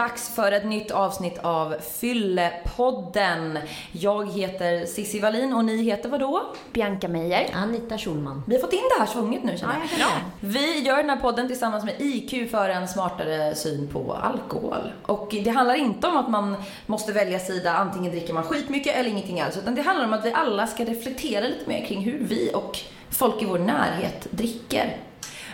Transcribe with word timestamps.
dags 0.00 0.34
för 0.34 0.52
ett 0.52 0.64
nytt 0.64 0.90
avsnitt 0.90 1.38
av 1.38 1.74
Fyllepodden. 2.00 3.58
Jag 3.92 4.32
heter 4.32 4.86
Cissi 4.86 5.20
Wallin 5.20 5.52
och 5.52 5.64
ni 5.64 5.82
heter 5.82 6.08
vad 6.08 6.20
då? 6.20 6.42
Bianca 6.72 7.08
Meijer. 7.08 7.50
Anita 7.54 7.98
Schulman. 7.98 8.42
Vi 8.46 8.54
har 8.54 8.60
fått 8.60 8.72
in 8.72 8.80
det 8.96 9.00
här 9.00 9.06
svunget 9.06 9.44
nu 9.44 9.56
känner 9.56 9.74
Ja, 9.74 9.80
jag. 9.92 10.00
jag 10.00 10.10
kan 10.10 10.20
Vi 10.40 10.80
gör 10.80 10.96
den 10.96 11.10
här 11.10 11.16
podden 11.16 11.48
tillsammans 11.48 11.84
med 11.84 11.94
IQ 11.98 12.50
för 12.50 12.68
en 12.68 12.88
smartare 12.88 13.54
syn 13.54 13.88
på 13.88 14.14
alkohol. 14.14 14.92
Och 15.02 15.28
det 15.44 15.50
handlar 15.50 15.74
inte 15.74 16.06
om 16.06 16.16
att 16.16 16.30
man 16.30 16.56
måste 16.86 17.12
välja 17.12 17.38
sida, 17.38 17.72
antingen 17.72 18.12
dricker 18.12 18.34
man 18.34 18.42
skitmycket 18.42 18.96
eller 18.96 19.10
ingenting 19.10 19.40
alls. 19.40 19.56
Utan 19.56 19.74
det 19.74 19.82
handlar 19.82 20.04
om 20.04 20.12
att 20.12 20.24
vi 20.24 20.32
alla 20.32 20.66
ska 20.66 20.84
reflektera 20.84 21.44
lite 21.46 21.68
mer 21.68 21.86
kring 21.86 22.00
hur 22.00 22.18
vi 22.20 22.50
och 22.54 22.78
folk 23.10 23.42
i 23.42 23.44
vår 23.44 23.58
närhet 23.58 24.26
dricker. 24.30 24.96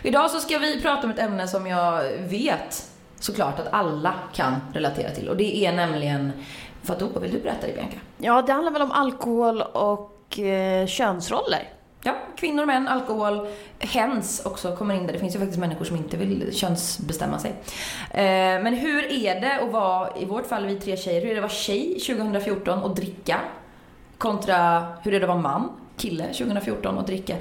Idag 0.03 0.31
så 0.31 0.41
ska 0.41 0.59
vi 0.59 0.83
prata 0.83 1.05
om 1.05 1.11
ett 1.11 1.19
ämne 1.19 1.49
som 1.49 1.67
jag 1.67 2.03
vet 2.19 2.96
såklart 3.27 3.59
att 3.59 3.69
alla 3.73 4.15
kan 4.35 4.55
relatera 4.73 5.11
till. 5.11 5.29
Och 5.29 5.37
det 5.37 5.67
är 5.67 5.73
nämligen, 5.73 6.33
vadå, 6.83 7.19
vill 7.21 7.33
du 7.33 7.39
berätta 7.39 7.67
det 7.67 7.73
Bianca? 7.73 7.97
Ja, 8.19 8.43
det 8.43 8.53
handlar 8.53 8.73
väl 8.73 8.83
om 8.83 8.93
alkohol 8.93 9.63
och 9.63 10.39
eh, 10.39 10.87
könsroller. 10.87 11.73
Ja, 12.03 12.15
kvinnor, 12.37 12.67
män, 12.67 12.89
alkohol, 12.89 13.49
hens 13.79 14.43
också 14.45 14.77
kommer 14.77 14.95
in 14.95 15.07
där. 15.07 15.13
Det 15.13 15.19
finns 15.19 15.35
ju 15.35 15.39
faktiskt 15.39 15.61
människor 15.61 15.85
som 15.85 15.97
inte 15.97 16.17
vill 16.17 16.57
könsbestämma 16.57 17.39
sig. 17.39 17.51
Eh, 18.11 18.63
men 18.63 18.75
hur 18.75 19.13
är 19.13 19.41
det 19.41 19.61
att 19.61 19.73
vara, 19.73 20.17
i 20.17 20.25
vårt 20.25 20.47
fall 20.47 20.67
vi 20.67 20.77
tre 20.77 20.97
tjejer, 20.97 21.21
hur 21.21 21.31
är 21.31 21.35
det 21.35 21.41
att 21.41 21.43
vara 21.43 21.61
tjej 21.61 21.99
2014 22.07 22.83
och 22.83 22.95
dricka? 22.95 23.41
Kontra 24.19 24.87
hur 25.03 25.15
är 25.15 25.21
det 25.21 25.25
att 25.25 25.29
vara 25.29 25.41
man, 25.41 25.69
kille 25.97 26.25
2014 26.25 26.99
och 26.99 27.05
dricka? 27.05 27.37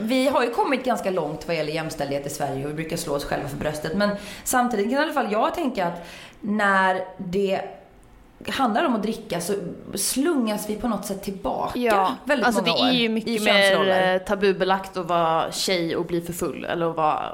Vi 0.00 0.28
har 0.28 0.42
ju 0.44 0.50
kommit 0.50 0.84
ganska 0.84 1.10
långt 1.10 1.46
vad 1.46 1.56
gäller 1.56 1.72
jämställdhet 1.72 2.26
i 2.26 2.30
Sverige 2.30 2.64
och 2.64 2.70
vi 2.70 2.74
brukar 2.74 2.96
slå 2.96 3.14
oss 3.14 3.24
själva 3.24 3.48
för 3.48 3.56
bröstet. 3.56 3.96
Men 3.96 4.10
samtidigt 4.44 4.90
kan 4.90 5.00
i 5.00 5.02
alla 5.02 5.12
fall 5.12 5.32
jag 5.32 5.54
tänka 5.54 5.86
att 5.86 6.06
när 6.40 7.04
det 7.18 7.60
handlar 8.48 8.84
om 8.84 8.94
att 8.94 9.02
dricka 9.02 9.40
så 9.40 9.54
slungas 9.94 10.70
vi 10.70 10.76
på 10.76 10.88
något 10.88 11.06
sätt 11.06 11.22
tillbaka 11.22 12.16
väldigt 12.24 12.46
alltså 12.46 12.62
många 12.62 12.74
det 12.76 12.82
år 12.82 12.88
är 12.88 12.92
ju 12.92 13.08
mycket 13.08 13.42
mer 13.42 13.88
eh, 14.14 14.18
tabubelagt 14.18 14.96
att 14.96 15.06
vara 15.06 15.52
tjej 15.52 15.96
och 15.96 16.04
bli 16.06 16.20
för 16.20 16.32
full 16.32 16.64
eller 16.64 16.90
att 16.90 16.96
vara 16.96 17.32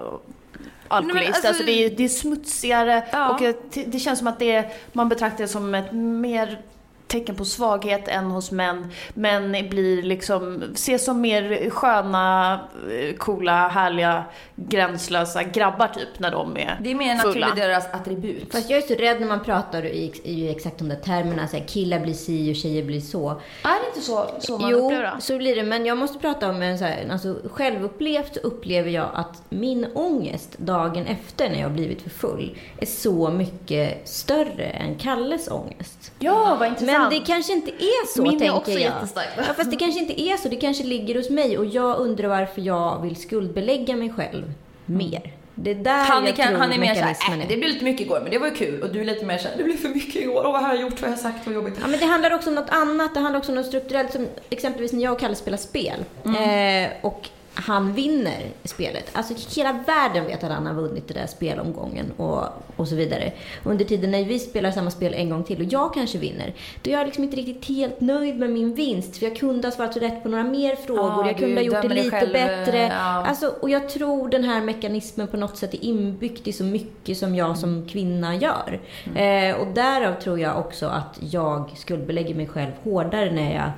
alkoholist. 0.89 1.29
alltså- 1.29 1.49
alltså, 1.49 1.65
det, 1.65 1.85
är, 1.85 1.91
det 1.91 2.05
är 2.05 2.09
smutsigare 2.09 3.07
Ja. 3.13 3.29
och 3.35 3.43
eh, 3.43 3.55
det, 3.75 3.85
det 3.85 3.99
känns 3.99 4.19
som 4.19 4.29
att 4.29 4.39
det, 4.39 4.65
man 4.93 5.09
betraktar 5.09 5.39
det 5.45 5.49
som 5.49 5.75
ett 5.75 5.93
mer 5.93 6.61
tecken 7.07 7.37
på 7.37 7.45
svaghet 7.45 8.09
än 8.09 8.25
hos 8.25 8.51
män. 8.51 8.93
Män 9.15 9.53
blir 9.71 10.03
liksom, 10.03 10.63
ses 10.75 11.05
som 11.05 11.21
mer 11.21 11.71
sköna, 11.71 12.55
eh, 12.91 13.17
coola, 13.17 13.69
härliga, 13.69 14.25
gränslösa 14.55 15.43
grabbar 15.43 15.89
typ 15.89 16.19
när 16.19 16.31
de 16.31 16.57
är 16.57 16.79
Det 16.83 16.91
är 16.91 16.95
mer 16.95 17.15
naturligt 17.15 17.57
deras 17.57 17.95
attribut. 17.95 18.53
Fast 18.53 18.71
jag 18.71 18.79
är 18.79 18.83
så 18.83 18.95
rädd 18.95 19.21
när 19.21 19.29
man 19.29 19.45
pratar 19.45 19.87
i, 19.87 20.21
i 20.25 20.51
exakt 20.51 20.79
de 20.79 20.89
där 20.89 20.97
termerna. 20.97 21.49
Så 21.49 21.57
här, 21.57 21.65
killar 21.65 22.01
blir 22.01 22.15
si 22.15 22.53
och 22.53 22.57
tjejer 22.57 22.83
blir 22.83 23.01
så. 23.01 23.31
Är 23.63 23.81
det 23.83 23.89
inte 23.89 24.01
så, 24.01 24.31
så 24.39 24.59
man 24.59 24.71
jo, 24.71 24.79
upplever 24.79 25.05
det? 25.05 25.21
så 25.21 25.39
blir 25.39 25.57
det. 25.57 25.63
Men 25.63 25.87
jag 25.87 25.99
måste 25.99 26.19
prata 26.19 26.51
om 26.51 26.63
en 26.63 26.79
så 26.79 26.85
här, 26.85 27.09
alltså 27.11 27.37
självupplevt 27.51 28.35
så 28.35 28.41
upplever 28.41 28.91
jag 28.91 29.11
att 29.15 29.43
min 29.49 29.87
ångest 29.95 30.59
dagen 30.59 31.07
efter 31.07 31.49
när 31.51 31.57
jag 31.57 31.69
har 31.69 31.75
blivit 31.75 32.03
för 32.03 32.11
full 32.11 32.59
är 32.79 32.87
så 32.87 33.31
mycket 33.31 34.09
större 34.09 34.65
än 34.65 34.95
Kalles 34.95 35.49
ångest. 35.51 36.13
Ja, 36.19 36.57
vad 36.61 36.69
intressant. 36.69 36.93
Men 36.93 36.96
det 37.11 37.21
kanske 37.27 37.53
inte 37.53 37.71
är 37.71 38.07
så, 38.15 38.23
Min 38.23 38.35
är 38.35 38.39
tänker 38.39 38.57
också 38.57 38.71
jag. 38.71 38.81
jättestark. 38.81 39.29
Ja, 39.37 39.43
fast 39.57 39.71
det 39.71 39.77
kanske 39.77 40.01
inte 40.01 40.21
är 40.21 40.37
så. 40.37 40.49
Det 40.49 40.57
kanske 40.57 40.85
ligger 40.85 41.15
hos 41.15 41.31
mig 41.31 41.59
och 41.59 41.65
jag 41.67 41.99
undrar 41.99 42.29
varför 42.29 42.61
jag 42.61 43.03
vill 43.03 43.17
skuldbelägga 43.17 43.97
mig 43.97 44.13
själv 44.17 44.53
mer. 44.87 45.33
Det 45.55 45.71
är 45.71 45.75
där 45.75 46.05
Han 46.05 46.23
är, 46.23 46.27
jag 46.27 46.37
kan, 46.37 46.49
tror 46.49 46.59
han 46.59 46.73
är 46.73 46.79
mer 46.79 46.95
såhär, 46.95 47.17
är. 47.31 47.43
äh, 47.43 47.49
det 47.49 47.57
blev 47.57 47.71
lite 47.71 47.85
mycket 47.85 48.07
igår 48.07 48.21
men 48.23 48.31
det 48.31 48.39
var 48.39 48.47
ju 48.47 48.55
kul. 48.55 48.83
Och 48.83 48.89
du 48.93 49.01
är 49.01 49.05
lite 49.05 49.25
mer 49.27 49.39
såhär, 49.39 49.57
det 49.57 49.65
blev 49.65 49.77
för 49.77 49.89
mycket 49.89 50.17
igår. 50.17 50.43
Åh 50.47 50.53
vad 50.53 50.63
har 50.63 50.75
jag 50.75 50.83
gjort, 50.83 50.93
vad 50.93 51.03
har 51.03 51.09
jag 51.09 51.19
sagt, 51.19 51.47
vad 51.47 51.55
jobbigt. 51.55 51.75
Ja, 51.81 51.87
men 51.87 52.01
det 52.01 52.07
handlar 52.07 52.35
också 52.35 52.49
om 52.49 52.55
något 52.55 52.71
annat. 52.71 53.15
Det 53.15 53.21
handlar 53.21 53.39
också 53.39 53.53
om 53.53 53.57
något 53.57 53.67
strukturellt. 53.67 54.13
Som 54.13 54.27
exempelvis 54.51 54.93
när 54.93 55.03
jag 55.03 55.13
och 55.13 55.21
Kalle 55.21 55.35
spelar 55.37 55.59
spel. 55.59 56.05
Eh, 56.25 56.91
och 57.03 57.29
han 57.59 57.93
vinner 57.93 58.43
spelet. 58.65 59.11
Alltså 59.13 59.35
hela 59.57 59.73
världen 59.87 60.27
vet 60.27 60.45
att 60.45 60.51
han 60.53 60.67
har 60.67 60.75
vunnit 60.75 61.09
den 61.09 61.17
där 61.17 61.27
spelomgången 61.27 62.13
och, 62.17 62.45
och 62.77 62.89
så 62.89 62.95
vidare. 62.95 63.33
Under 63.65 63.85
tiden 63.85 64.11
när 64.11 64.25
vi 64.25 64.39
spelar 64.39 64.71
samma 64.71 64.91
spel 64.91 65.15
en 65.15 65.31
gång 65.31 65.45
till 65.45 65.61
och 65.61 65.73
jag 65.73 65.95
kanske 65.95 66.19
vinner. 66.19 66.55
Då 66.83 66.91
är 66.91 66.95
jag 66.95 67.05
liksom 67.07 67.25
inte 67.25 67.37
riktigt 67.37 67.77
helt 67.77 68.01
nöjd 68.01 68.39
med 68.39 68.51
min 68.51 68.75
vinst. 68.75 69.17
För 69.17 69.27
jag 69.27 69.37
kunde 69.37 69.69
ha 69.69 69.73
svarat 69.73 69.97
rätt 69.97 70.23
på 70.23 70.29
några 70.29 70.45
mer 70.45 70.77
frågor. 70.77 71.03
Ja, 71.03 71.27
jag 71.27 71.39
kunde 71.39 71.55
ha 71.55 71.63
gjort 71.63 71.83
det 71.83 71.89
lite 71.89 72.11
själv, 72.11 72.33
bättre. 72.33 72.79
ja. 72.79 73.27
Alltså, 73.27 73.55
och 73.61 73.71
jag 73.71 73.89
tror 73.89 74.29
den 74.29 74.45
här 74.45 74.61
mekanismen 74.61 75.29
på 75.29 75.37
något 75.37 75.57
sätt 75.57 75.75
är 75.75 75.85
inbyggt 75.85 76.49
i 76.49 76.53
så 76.53 76.65
mycket 76.65 77.19
som 77.19 77.35
jag 77.35 77.59
som 77.59 77.89
kvinna 77.89 78.35
gör. 78.37 78.81
Mm. 79.05 79.55
Eh, 79.55 79.61
och 79.61 79.67
därav 79.67 80.21
tror 80.21 80.41
jag 80.41 80.59
också 80.59 80.87
att 80.87 81.19
jag 81.21 81.71
skuldbelägger 81.77 82.35
mig 82.35 82.47
själv 82.47 82.73
hårdare 82.85 83.33
när 83.33 83.55
jag 83.55 83.71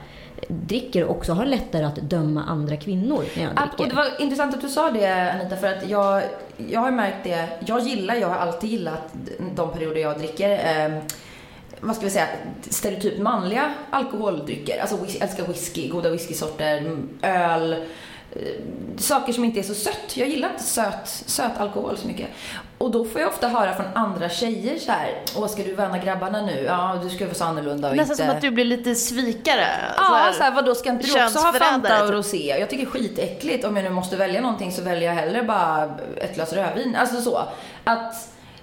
dricker 0.49 1.04
också 1.06 1.32
har 1.32 1.44
lättare 1.47 1.84
att 1.84 1.97
döma 1.97 2.44
andra 2.44 2.76
kvinnor 2.76 3.25
när 3.37 3.43
jag 3.43 3.53
dricker. 3.56 3.82
och 3.82 3.88
det 3.88 3.94
var 3.97 4.21
intressant 4.21 4.54
att 4.54 4.60
du 4.60 4.69
sa 4.69 4.91
det 4.91 5.32
Anita 5.32 5.56
för 5.56 5.66
att 5.66 5.88
jag, 5.91 6.22
jag 6.56 6.81
har 6.81 6.91
märkt 6.91 7.16
det, 7.25 7.49
jag 7.66 7.81
gillar, 7.81 8.15
jag 8.15 8.28
har 8.28 8.37
alltid 8.37 8.71
gillat 8.71 9.12
de 9.54 9.72
perioder 9.72 10.00
jag 10.00 10.19
dricker 10.19 10.50
eh, 10.87 11.03
vad 11.81 11.97
ska 11.97 12.04
vi 12.04 12.10
säga, 12.10 12.26
stereotypt 12.71 13.19
manliga 13.21 13.75
alkoholdrycker. 13.91 14.81
Alltså 14.81 14.97
whis- 14.97 15.22
älskar 15.22 15.47
whisky, 15.47 15.88
goda 15.88 16.10
whiskysorter, 16.10 16.97
öl, 17.22 17.72
eh, 18.32 18.38
saker 18.97 19.32
som 19.32 19.44
inte 19.44 19.59
är 19.60 19.62
så 19.62 19.75
sött. 19.75 20.16
Jag 20.16 20.28
gillar 20.28 20.50
inte 20.50 20.62
söt, 20.62 21.09
söt 21.26 21.59
alkohol 21.59 21.97
så 21.97 22.06
mycket. 22.06 22.26
Och 22.78 22.90
då 22.90 23.04
får 23.04 23.20
jag 23.20 23.28
ofta 23.30 23.48
höra 23.48 23.74
från 23.74 23.86
andra 23.94 24.28
tjejer 24.28 24.78
så 24.78 24.92
här, 24.92 25.22
åh 25.36 25.46
ska 25.46 25.62
du 25.62 25.74
vända 25.74 25.98
grabbarna 25.98 26.46
nu? 26.46 26.64
Ja, 26.66 27.00
du 27.02 27.10
ska 27.10 27.24
vara 27.24 27.34
så 27.34 27.44
annorlunda 27.44 27.90
och 27.90 27.96
Nästan 27.96 28.14
inte... 28.14 28.26
som 28.26 28.36
att 28.36 28.40
du 28.40 28.50
blir 28.50 28.64
lite 28.64 28.94
svikare. 28.94 29.66
Ja, 29.96 30.30
så 30.36 30.42
här, 30.42 30.54
vadå 30.54 30.74
ska 30.74 30.90
inte 30.90 31.06
du 31.06 31.24
också 31.24 31.38
ha 31.38 31.52
Fanta 31.52 32.02
och 32.02 32.08
typ. 32.08 32.14
Rosé? 32.14 32.56
Jag 32.60 32.70
tycker 32.70 32.86
skitäckligt. 32.86 33.64
Om 33.64 33.76
jag 33.76 33.84
nu 33.84 33.90
måste 33.90 34.16
välja 34.16 34.40
någonting 34.40 34.72
så 34.72 34.82
väljer 34.82 35.08
jag 35.08 35.14
hellre 35.14 35.42
bara 35.42 35.96
ett 36.16 36.34
glas 36.34 36.52
rödvin. 36.52 36.96
Alltså 36.96 37.20
så. 37.20 37.42
Att 37.84 38.14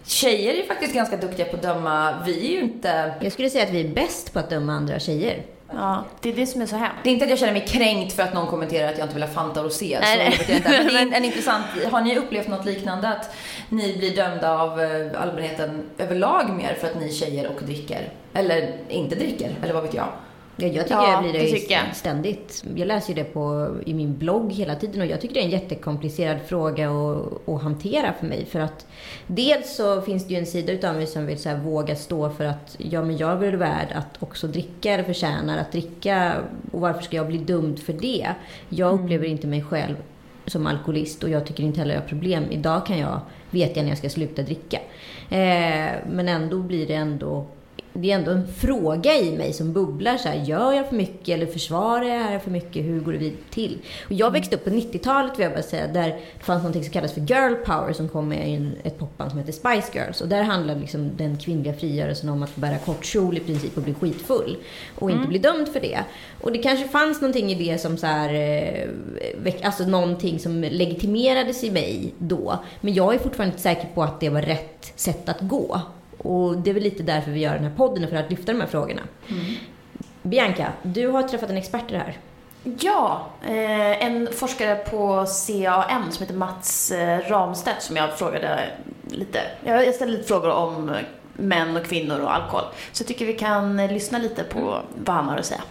tjejer 0.06 0.64
är 0.64 0.68
faktiskt 0.68 0.94
ganska 0.94 1.18
duktiga 1.18 1.46
på 1.46 1.56
att 1.56 1.62
döma. 1.62 2.14
Vi 2.26 2.48
är 2.48 2.52
ju 2.52 2.62
inte... 2.62 3.14
Jag 3.22 3.32
skulle 3.32 3.50
säga 3.50 3.64
att 3.64 3.72
vi 3.74 3.82
är 3.82 3.94
bäst 3.94 4.34
på 4.34 4.40
att 4.40 4.50
döma 4.50 4.74
andra 4.74 5.00
tjejer. 5.00 5.44
Ja, 5.74 6.04
det 6.22 6.30
är 6.30 6.34
det 6.34 6.46
som 6.46 6.62
är 6.62 6.66
så 6.66 6.76
hemskt. 6.76 7.04
Det 7.04 7.10
är 7.10 7.14
inte 7.14 7.26
att 7.26 7.30
jag 7.30 7.40
känner 7.40 7.54
mig 7.54 7.66
kränkt 7.68 8.14
för 8.14 8.24
att 8.24 8.34
någon 8.34 8.48
kommenterar 8.48 8.92
att 8.92 8.98
jag 8.98 9.06
inte 9.06 9.14
vill 9.14 9.24
ha 9.24 9.30
Fanta 9.30 9.60
och 9.60 9.66
Rosé. 9.66 10.00
Nej, 10.02 10.18
nej. 10.18 10.30
vet 10.30 10.50
jag 10.50 10.58
inte. 10.58 10.70
Men 10.70 10.88
det 10.94 11.00
är 11.00 11.02
en, 11.02 11.14
en 11.14 11.26
intressant... 11.26 11.66
Har 11.92 12.02
ni 12.02 12.18
upplevt 12.18 12.48
något 12.48 12.66
liknande? 12.66 13.08
Att 13.08 13.36
ni 13.70 13.98
blir 13.98 14.16
dömda 14.16 14.60
av 14.60 14.82
eh, 14.82 15.22
allmänheten 15.22 15.90
överlag 15.98 16.50
mer 16.50 16.78
för 16.80 16.88
att 16.88 17.00
ni 17.00 17.14
tjejer 17.14 17.48
och 17.48 17.64
dricker? 17.64 18.10
Eller 18.34 18.78
inte 18.90 19.16
dricker? 19.16 19.56
Eller 19.64 19.74
vad 19.74 19.84
vet 19.84 19.94
jag? 19.94 20.08
Ja, 20.58 20.68
jag 20.68 20.84
tycker 20.86 20.96
Ja, 20.96 21.12
jag 21.12 21.24
blir 21.24 21.34
det, 21.34 21.40
det 21.40 21.52
tycker 21.52 21.74
jag. 21.74 21.96
ständigt. 21.96 22.64
Jag 22.76 22.88
läser 22.88 23.10
ju 23.14 23.24
det 23.24 23.34
på, 23.34 23.76
i 23.86 23.94
min 23.94 24.18
blogg 24.18 24.52
hela 24.54 24.76
tiden 24.76 25.02
och 25.02 25.08
jag 25.08 25.22
tycker 25.22 25.34
det 25.34 25.40
är 25.42 25.44
en 25.46 25.50
jättekomplicerad 25.50 26.38
fråga 26.48 26.90
att, 26.90 27.50
att 27.50 27.62
hantera 27.62 28.14
för 28.20 28.26
mig. 28.28 28.46
För 28.46 28.60
att 28.60 28.86
dels 29.28 29.76
så 29.76 30.02
finns 30.02 30.28
det 30.28 30.34
ju 30.34 30.40
en 30.40 30.46
sida 30.46 30.72
utav 30.74 30.96
mig 30.96 31.08
som 31.08 31.26
vill 31.26 31.40
så 31.40 31.56
våga 31.56 31.96
stå 31.96 32.30
för 32.30 32.46
att 32.46 32.76
ja, 32.78 33.02
men 33.02 33.18
jag 33.18 33.32
är 33.32 33.36
väl 33.36 33.56
värd 33.56 33.88
att 33.96 34.24
också 34.24 34.48
dricka 34.48 34.92
eller 34.92 35.04
förtjänar 35.04 35.58
att 35.58 35.72
dricka 35.72 36.34
och 36.72 36.82
varför 36.82 37.02
ska 37.02 37.16
jag 37.18 37.28
bli 37.28 37.38
dömd 37.38 37.80
för 37.80 37.94
det? 37.94 38.28
Jag 38.70 38.90
Mm. 38.94 39.04
upplever 39.04 39.28
inte 39.28 39.48
mig 39.48 39.64
själv 39.64 39.96
som 40.48 40.68
alkoholist 40.68 41.24
och 41.24 41.30
jag 41.30 41.46
tycker 41.46 41.64
inte 41.64 41.80
heller 41.80 41.94
jag 41.94 42.02
har 42.02 42.08
problem. 42.08 42.44
Idag 42.52 42.86
kan 42.86 42.98
jag, 43.00 43.20
vet 43.50 43.76
jag 43.76 43.84
när 43.84 43.90
jag 43.92 43.98
ska 43.98 44.10
sluta 44.10 44.42
dricka. 44.42 44.78
Eh, 45.30 45.92
men 46.12 46.28
ändå 46.28 46.60
blir 46.60 46.88
det 46.88 46.94
ändå 46.94 47.46
det 48.02 48.12
är 48.12 48.16
ändå 48.16 48.32
en 48.32 48.48
fråga 48.48 49.18
i 49.18 49.38
mig 49.38 49.54
som 49.54 49.74
bubblar 49.74 50.18
så 50.18 50.30
här, 50.30 50.44
gör 50.44 50.74
jag 50.74 50.90
för 50.90 50.96
mycket 50.96 51.30
eller 51.30 51.46
försvarar 51.46 52.06
jag 52.06 52.24
här 52.24 52.40
för 52.40 52.52
mycket? 52.52 52.86
Hur 52.86 53.00
går 53.00 53.12
det 53.12 53.18
vid 53.18 53.38
till? 53.50 53.78
Och 54.06 54.14
jag 54.14 54.32
växte 54.32 54.56
upp 54.56 54.64
på 54.64 54.70
90-talet 54.70 55.40
vill 55.40 55.44
jag 55.44 55.52
bara 55.52 55.64
säga, 55.64 55.88
där 55.88 56.08
det 56.08 56.44
fanns 56.44 56.64
något 56.64 56.74
som 56.74 56.94
kallas 56.94 57.14
för 57.14 57.22
girl 57.22 57.54
power 57.54 57.94
som 57.94 58.10
kom 58.10 58.30
med 58.30 58.72
ett 58.84 59.00
popband 59.00 59.32
som 59.32 59.40
heter 59.40 59.52
Spice 59.52 60.00
Girls. 60.00 60.22
Och 60.22 60.28
där 60.28 60.44
handlar 60.44 60.76
liksom 60.76 61.12
den 61.18 61.38
kvinnliga 61.38 61.74
frigörelsen 61.74 62.30
om 62.30 62.44
att 62.44 62.56
bära 62.56 62.78
kort 62.78 63.06
kjol 63.06 63.38
i 63.38 63.40
princip 63.40 63.78
och 63.78 63.84
bli 63.84 63.94
skitfull. 63.94 64.58
Och 64.96 65.12
inte 65.12 65.28
bli 65.28 65.40
dömd 65.40 65.68
för 65.68 65.80
det. 65.80 66.00
Och 66.42 66.52
det 66.52 66.58
kanske 66.58 66.88
fanns 66.88 67.22
någonting 67.22 67.52
i 67.52 67.56
det 67.56 67.78
som 67.78 67.98
så 67.98 68.08
här, 68.08 68.34
eh, 68.34 69.54
alltså 69.64 69.84
någonting 69.84 70.40
som 70.40 70.62
legitimerades 70.62 71.64
i 71.64 71.72
mig 71.72 72.14
då. 72.18 72.60
Men 72.82 72.94
jag 72.94 73.14
är 73.14 73.20
fortfarande 73.20 73.52
inte 73.52 73.62
säker 73.62 73.88
på 73.96 74.04
att 74.04 74.20
det 74.20 74.30
var 74.30 74.42
rätt 74.42 74.94
sätt 74.96 75.30
att 75.30 75.42
gå. 75.42 75.82
Och 76.26 76.58
det 76.58 76.70
är 76.70 76.74
väl 76.74 76.84
lite 76.84 77.04
därför 77.04 77.32
vi 77.32 77.40
gör 77.40 77.54
den 77.54 77.64
här 77.64 77.76
podden, 77.78 78.10
för 78.10 78.16
att 78.16 78.30
lyfta 78.30 78.52
de 78.52 78.62
här 78.62 78.68
frågorna. 78.68 79.02
Bianca, 80.22 80.72
du 80.82 81.08
har 81.08 81.24
träffat 81.24 81.50
en 81.50 81.58
expert 81.58 81.90
i 81.90 81.94
det 81.94 81.98
här. 81.98 82.18
Ja, 82.80 83.30
eh, 83.44 84.06
en 84.06 84.34
forskare 84.34 84.76
på 84.76 85.26
CAN 85.48 86.12
som 86.12 86.24
heter 86.24 86.34
Mats 86.34 86.92
eh, 86.92 87.20
Ramstedt 87.20 87.82
som 87.82 87.96
jag 87.96 88.18
frågade 88.18 88.70
lite. 89.10 89.40
Jag 89.64 89.96
ställde 89.96 90.18
lite 90.18 90.28
frågor 90.28 90.50
om 90.50 90.98
män 91.34 91.78
och 91.78 91.86
kvinnor 91.86 92.20
och 92.20 92.36
alkohol. 92.36 92.64
Så 92.92 93.02
jag 93.02 93.08
tycker 93.08 93.26
vi 93.26 93.34
kan 93.34 93.88
lyssna 93.88 94.18
lite 94.18 94.44
på 94.44 94.82
vad 95.06 95.16
han 95.16 95.30
har 95.30 95.38
att 95.38 95.46
säga. 95.46 95.62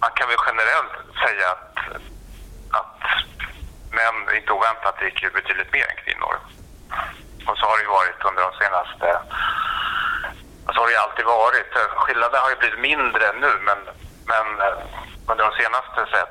man 0.00 0.10
kan 0.14 0.28
väl 0.28 0.36
generellt 0.46 0.94
säga 1.24 1.46
att, 1.54 1.76
att 2.80 3.00
män 3.90 4.36
inte 4.36 4.52
oväntat 4.52 4.98
dricker 4.98 5.30
betydligt 5.30 5.72
mer 5.72 5.86
än 5.90 6.04
kvinnor. 6.04 6.34
Och 7.48 7.58
så 7.58 7.64
har 7.66 7.76
det 7.76 7.86
ju 7.88 7.92
varit 8.00 8.24
under 8.28 8.42
de 8.46 8.52
senaste... 8.62 9.06
Så 10.72 10.80
har 10.80 10.86
det 10.86 10.92
ju 10.92 11.04
alltid 11.06 11.24
varit. 11.24 11.72
Skillnaden 12.02 12.40
har 12.42 12.50
ju 12.50 12.56
blivit 12.56 12.80
mindre 12.90 13.24
nu, 13.44 13.52
men, 13.68 13.78
men 14.32 14.46
eh, 14.66 14.78
under 15.30 15.42
de 15.48 15.52
senaste 15.62 15.98
här, 16.16 16.28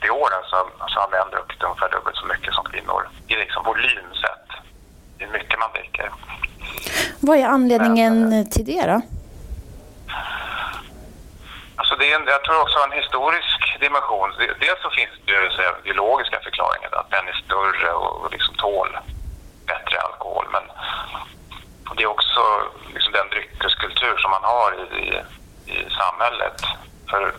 30 0.00 0.10
åren 0.10 0.42
så, 0.50 0.56
så 0.88 1.00
har 1.00 1.08
män 1.08 1.30
druckit 1.30 1.62
ungefär 1.62 1.88
dubbelt 1.88 2.16
så 2.16 2.26
mycket 2.26 2.54
som 2.54 2.64
kvinnor. 2.64 3.08
I 3.26 3.34
liksom 3.34 3.64
volym 3.64 4.10
sett. 4.22 4.48
Det 5.18 5.24
är 5.24 5.28
mycket 5.28 5.58
man 5.58 5.72
dricker. 5.72 6.10
Vad 7.20 7.38
är 7.38 7.46
anledningen 7.46 8.50
till 8.50 8.64
det 8.64 8.86
då? 8.86 9.00
Alltså 11.76 11.96
det 11.96 12.12
är 12.12 12.16
en, 12.16 12.26
jag 12.26 12.44
tror 12.44 12.62
också 12.62 12.78
en 12.78 12.98
historisk 13.00 13.60
dimension. 13.80 14.30
Dels 14.60 14.80
så 14.82 14.90
finns 14.90 15.10
det 15.26 15.32
ju 15.32 15.82
biologiska 15.84 16.40
förklaringar, 16.40 16.88
att 16.92 17.10
män 17.10 17.28
är 17.28 17.42
större 17.44 17.92
och, 17.92 18.12
och 18.22 18.32
liksom 18.32 18.54
tål 18.54 18.98
alkohol. 20.28 20.46
Men 20.52 20.62
det 21.96 22.02
är 22.02 22.06
också 22.06 22.40
liksom 22.94 23.12
den 23.12 23.28
dryckeskultur 23.28 24.16
som 24.18 24.30
man 24.30 24.44
har 24.44 24.72
i, 24.72 24.98
i, 25.02 25.08
i 25.72 25.88
samhället. 25.90 26.62
För 27.10 27.34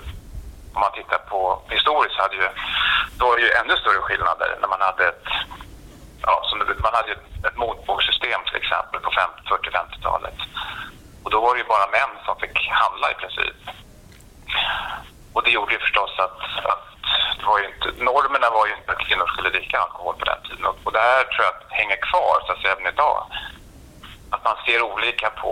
om 0.73 0.81
man 0.81 0.91
tittar 0.91 1.17
på 1.17 1.61
historiskt 1.69 2.17
hade 2.19 2.35
ju, 2.35 2.47
då 3.17 3.25
var 3.27 3.35
det 3.37 3.41
ju 3.41 3.51
ännu 3.51 3.75
större 3.77 4.01
skillnader 4.01 4.57
när 4.61 4.67
man 4.67 4.81
hade 4.81 5.07
ett 5.07 5.23
ja, 6.21 6.41
som 6.49 6.59
det- 6.59 6.83
man 6.83 6.93
hade 6.93 7.07
ju 7.09 7.15
ett 7.47 7.57
motbokssystem 7.57 8.41
till 8.45 8.55
exempel 8.55 8.99
på 8.99 9.11
40-50-talet. 9.11 10.37
Och 11.23 11.31
då 11.31 11.41
var 11.41 11.53
det 11.53 11.59
ju 11.61 11.67
bara 11.67 11.87
män 11.91 12.13
som 12.25 12.35
fick 12.39 12.67
handla 12.69 13.11
i 13.11 13.15
princip. 13.15 13.55
Och 15.33 15.43
det 15.43 15.49
gjorde 15.51 15.73
ju 15.73 15.79
förstås 15.79 16.19
att, 16.19 16.39
att 16.65 16.88
det 17.39 17.45
var 17.45 17.59
ju 17.59 17.65
inte, 17.65 18.03
normerna 18.03 18.49
var 18.49 18.65
ju 18.67 18.73
inte 18.73 18.91
att 18.91 19.05
kvinnor 19.07 19.27
skulle 19.27 19.49
dricka 19.49 19.79
alkohol 19.79 20.15
på 20.19 20.25
den 20.25 20.41
tiden. 20.43 20.65
Och, 20.65 20.91
det 20.93 20.99
här 20.99 21.23
tror 21.23 21.43
jag 21.45 21.53
att 21.55 21.65
hänger 21.69 21.99
kvar 22.09 22.35
så 22.45 22.51
att 22.51 22.61
säga, 22.61 22.73
även 22.73 22.93
idag. 22.93 23.19
Att 24.29 24.43
man 24.43 24.55
ser 24.65 24.81
olika 24.81 25.29
på 25.29 25.51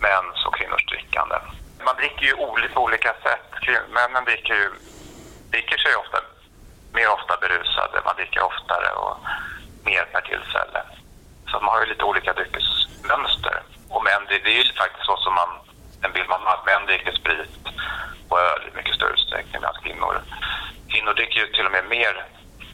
mäns 0.00 0.46
och 0.46 0.54
kvinnors 0.54 0.86
drickande. 0.86 1.36
Man 1.86 1.96
dricker 1.96 2.26
ju 2.26 2.34
olika 2.34 2.74
på 2.74 2.82
olika 2.82 3.12
sätt. 3.24 3.48
Männen 3.90 4.24
dricker 4.24 4.54
ju 4.54 4.70
dricker 5.50 5.78
sig 5.78 5.96
ofta 5.96 6.18
mer 6.92 7.08
ofta 7.10 7.36
berusade, 7.40 8.02
man 8.04 8.16
dricker 8.16 8.42
oftare 8.42 8.88
och 9.02 9.16
mer 9.84 10.04
per 10.12 10.20
tillfälle. 10.20 10.82
Så 11.48 11.60
man 11.60 11.70
har 11.74 11.80
ju 11.80 11.86
lite 11.86 12.04
olika 12.04 12.32
dryckesmönster. 12.32 13.62
Och 13.88 14.04
män, 14.04 14.22
det, 14.28 14.38
det 14.44 14.50
är 14.50 14.64
ju 14.64 14.72
faktiskt 14.72 15.06
så 15.06 15.16
som 15.16 15.34
man, 15.34 15.48
en 16.02 16.12
bild 16.12 16.28
man 16.28 16.42
har, 16.42 16.54
att 16.54 16.66
män 16.66 16.86
dricker 16.86 17.12
sprit 17.12 17.58
och 18.28 18.40
öl 18.40 18.62
i 18.68 18.76
mycket 18.76 18.94
större 18.94 19.12
utsträckning 19.12 19.60
medan 19.60 19.82
kvinnor, 19.82 20.22
kvinnor 20.92 21.14
dricker 21.14 21.40
ju 21.40 21.46
till 21.46 21.66
och 21.66 21.72
med 21.72 21.84
mer 21.84 22.24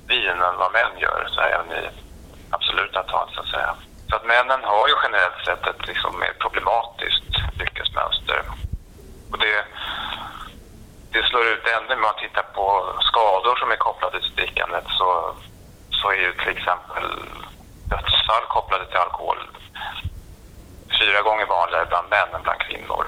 vin 0.08 0.42
än 0.46 0.56
vad 0.56 0.72
män 0.72 0.98
gör, 0.98 1.26
så 1.30 1.40
här, 1.40 1.50
även 1.50 1.72
i 1.72 1.88
absoluta 2.50 3.02
tal 3.02 3.28
så 3.34 3.40
att 3.40 3.48
säga. 3.54 3.74
Så 4.08 4.16
att 4.16 4.26
männen 4.26 4.64
har 4.64 4.88
ju 4.88 4.94
generellt 5.02 5.44
sett 5.46 5.66
ett 5.66 5.86
liksom 5.86 6.20
mer 6.20 6.32
problematiskt 6.32 7.30
dryckesmönster. 7.58 8.42
Och 9.30 9.38
det, 9.38 9.64
det 11.12 11.22
slår 11.22 11.44
ut 11.46 11.66
ännu 11.66 11.88
när 11.88 11.96
man 11.96 12.14
tittar 12.16 12.42
på 12.42 12.66
skador 13.00 13.56
som 13.56 13.70
är 13.70 13.76
kopplade 13.76 14.20
till 14.20 14.34
drickandet 14.34 14.84
så, 14.98 15.34
så 15.90 16.10
är 16.10 16.16
ju 16.16 16.32
till 16.32 16.56
exempel 16.56 17.04
dödsfall 17.90 18.44
kopplade 18.48 18.84
till 18.86 18.98
alkohol 18.98 19.38
fyra 21.00 21.22
gånger 21.22 21.46
vanligare 21.46 21.86
bland 21.86 22.08
män 22.10 22.34
än 22.34 22.42
bland 22.42 22.60
kvinnor. 22.60 23.06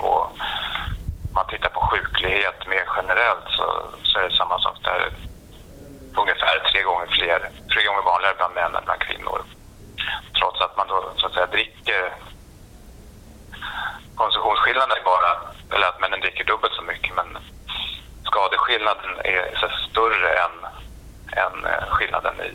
Och 0.00 0.22
om 0.22 1.34
man 1.34 1.46
tittar 1.46 1.68
på 1.68 1.80
sjuklighet 1.80 2.66
mer 2.66 2.84
generellt 2.96 3.48
så, 3.56 3.66
så 4.02 4.18
är 4.18 4.28
det 4.28 4.36
samma 4.36 4.58
sak 4.58 4.76
där. 4.82 5.10
Ungefär 6.16 6.70
tre 6.70 6.82
gånger 6.82 7.06
fler, 7.06 7.50
tre 7.72 7.84
gånger 7.86 8.02
vanligare 8.02 8.34
bland 8.36 8.54
män 8.54 8.74
än 8.74 8.84
bland 8.84 9.00
kvinnor. 9.00 9.40
Trots 10.38 10.60
att 10.60 10.76
man 10.76 10.88
då 10.88 11.12
så 11.16 11.26
att 11.26 11.34
säga 11.34 11.46
dricker 11.46 12.12
konsumtionsskillnaden 14.16 14.96
är 14.96 15.04
bara, 15.04 15.32
eller 15.74 15.86
att 15.88 16.00
männen 16.00 16.20
dricker 16.20 16.44
dubbelt 16.44 16.74
så 16.74 16.82
mycket, 16.82 17.16
men 17.16 17.38
skadeskillnaden 18.24 19.10
är 19.24 19.56
så 19.60 19.68
större 19.90 20.30
än, 20.44 20.54
än 21.42 21.64
eh, 21.64 21.86
skillnaden 21.88 22.40
i 22.40 22.50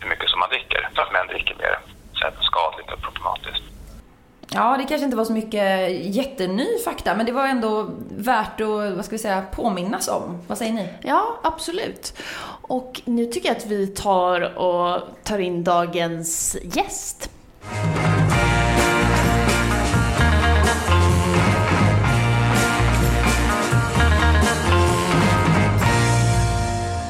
hur 0.00 0.08
mycket 0.08 0.30
som 0.30 0.40
man 0.40 0.48
dricker. 0.48 0.88
För 0.94 1.02
att 1.02 1.12
män 1.12 1.26
dricker 1.26 1.54
mer 1.54 1.78
här, 2.22 2.34
skadligt 2.40 2.92
och 2.92 3.02
problematiskt. 3.02 3.62
Ja, 4.52 4.76
det 4.76 4.84
kanske 4.84 5.04
inte 5.04 5.16
var 5.16 5.24
så 5.24 5.32
mycket 5.32 5.90
jätteny 6.04 6.78
fakta, 6.84 7.14
men 7.14 7.26
det 7.26 7.32
var 7.32 7.46
ändå 7.46 7.90
värt 8.10 8.60
att, 8.60 8.96
vad 8.96 9.04
ska 9.04 9.14
vi 9.14 9.18
säga, 9.18 9.42
påminnas 9.52 10.08
om. 10.08 10.38
Vad 10.46 10.58
säger 10.58 10.72
ni? 10.72 10.88
Ja, 11.02 11.38
absolut. 11.42 12.14
Och 12.62 13.00
nu 13.04 13.26
tycker 13.26 13.48
jag 13.48 13.56
att 13.56 13.66
vi 13.66 13.86
tar 13.86 14.58
och 14.58 15.00
tar 15.24 15.38
in 15.38 15.64
dagens 15.64 16.56
gäst. 16.62 17.30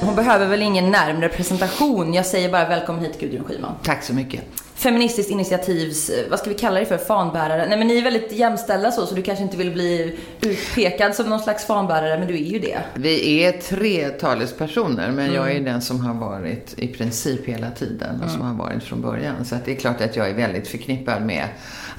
Hon 0.00 0.16
behöver 0.16 0.46
väl 0.46 0.62
ingen 0.62 0.90
närmare 0.90 1.28
presentation. 1.28 2.14
Jag 2.14 2.26
säger 2.26 2.52
bara 2.52 2.68
välkommen 2.68 3.04
hit 3.04 3.20
Gudrun 3.20 3.44
Schyman. 3.44 3.74
Tack 3.82 4.02
så 4.02 4.14
mycket. 4.14 4.69
Feministiskt 4.80 5.30
initiativs, 5.30 6.10
eh, 6.10 6.30
vad 6.30 6.38
ska 6.38 6.50
vi 6.50 6.56
kalla 6.56 6.80
det 6.80 6.86
för, 6.86 6.98
fanbärare? 6.98 7.66
Nej 7.68 7.78
men 7.78 7.86
ni 7.86 7.98
är 7.98 8.02
väldigt 8.02 8.32
jämställda 8.32 8.90
så, 8.90 9.06
så 9.06 9.14
du 9.14 9.22
kanske 9.22 9.44
inte 9.44 9.56
vill 9.56 9.70
bli 9.70 10.18
utpekad 10.40 11.14
som 11.14 11.28
någon 11.28 11.40
slags 11.40 11.66
fanbärare, 11.66 12.18
men 12.18 12.28
du 12.28 12.34
är 12.34 12.38
ju 12.38 12.58
det. 12.58 12.78
Vi 12.94 13.44
är 13.44 13.52
tre 13.52 14.08
talespersoner, 14.08 15.10
men 15.10 15.32
jag 15.32 15.52
är 15.52 15.60
den 15.60 15.82
som 15.82 16.00
har 16.00 16.14
varit 16.14 16.74
i 16.78 16.88
princip 16.88 17.46
hela 17.46 17.70
tiden 17.70 18.20
och 18.24 18.30
som 18.30 18.40
har 18.40 18.54
varit 18.54 18.82
från 18.82 19.02
början. 19.02 19.44
Så 19.44 19.54
att 19.54 19.64
det 19.64 19.72
är 19.72 19.76
klart 19.76 20.00
att 20.00 20.16
jag 20.16 20.30
är 20.30 20.34
väldigt 20.34 20.68
förknippad 20.68 21.22
med 21.22 21.48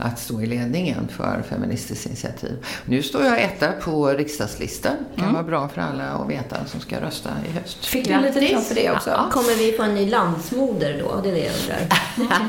att 0.02 0.20
stå 0.20 0.42
i 0.42 0.46
ledningen 0.46 1.08
för 1.08 1.44
Feministiskt 1.50 2.06
initiativ. 2.06 2.66
Nu 2.86 3.02
står 3.02 3.26
jag 3.26 3.42
etta 3.42 3.72
på 3.72 4.08
riksdagslistan. 4.08 4.96
Det 5.16 5.22
kan 5.22 5.34
vara 5.34 5.44
bra 5.44 5.68
för 5.68 5.82
alla 5.82 6.04
att 6.04 6.30
veta 6.30 6.66
som 6.66 6.80
ska 6.80 7.02
rösta 7.02 7.30
i 7.50 7.60
höst. 7.60 7.86
Fick 7.86 8.08
du 8.08 8.22
lite 8.22 8.42
reklam 8.42 8.62
för 8.62 8.76
det 8.76 8.92
också? 8.92 9.30
Kommer 9.32 9.58
vi 9.58 9.72
få 9.72 9.84
en 9.84 9.96
ny 9.96 10.10
landsmoder 10.10 11.04
då? 11.04 11.22
Det 11.24 11.30
är 11.30 11.34
det 11.34 11.46
jag 11.46 11.54
undrar. 11.62 11.88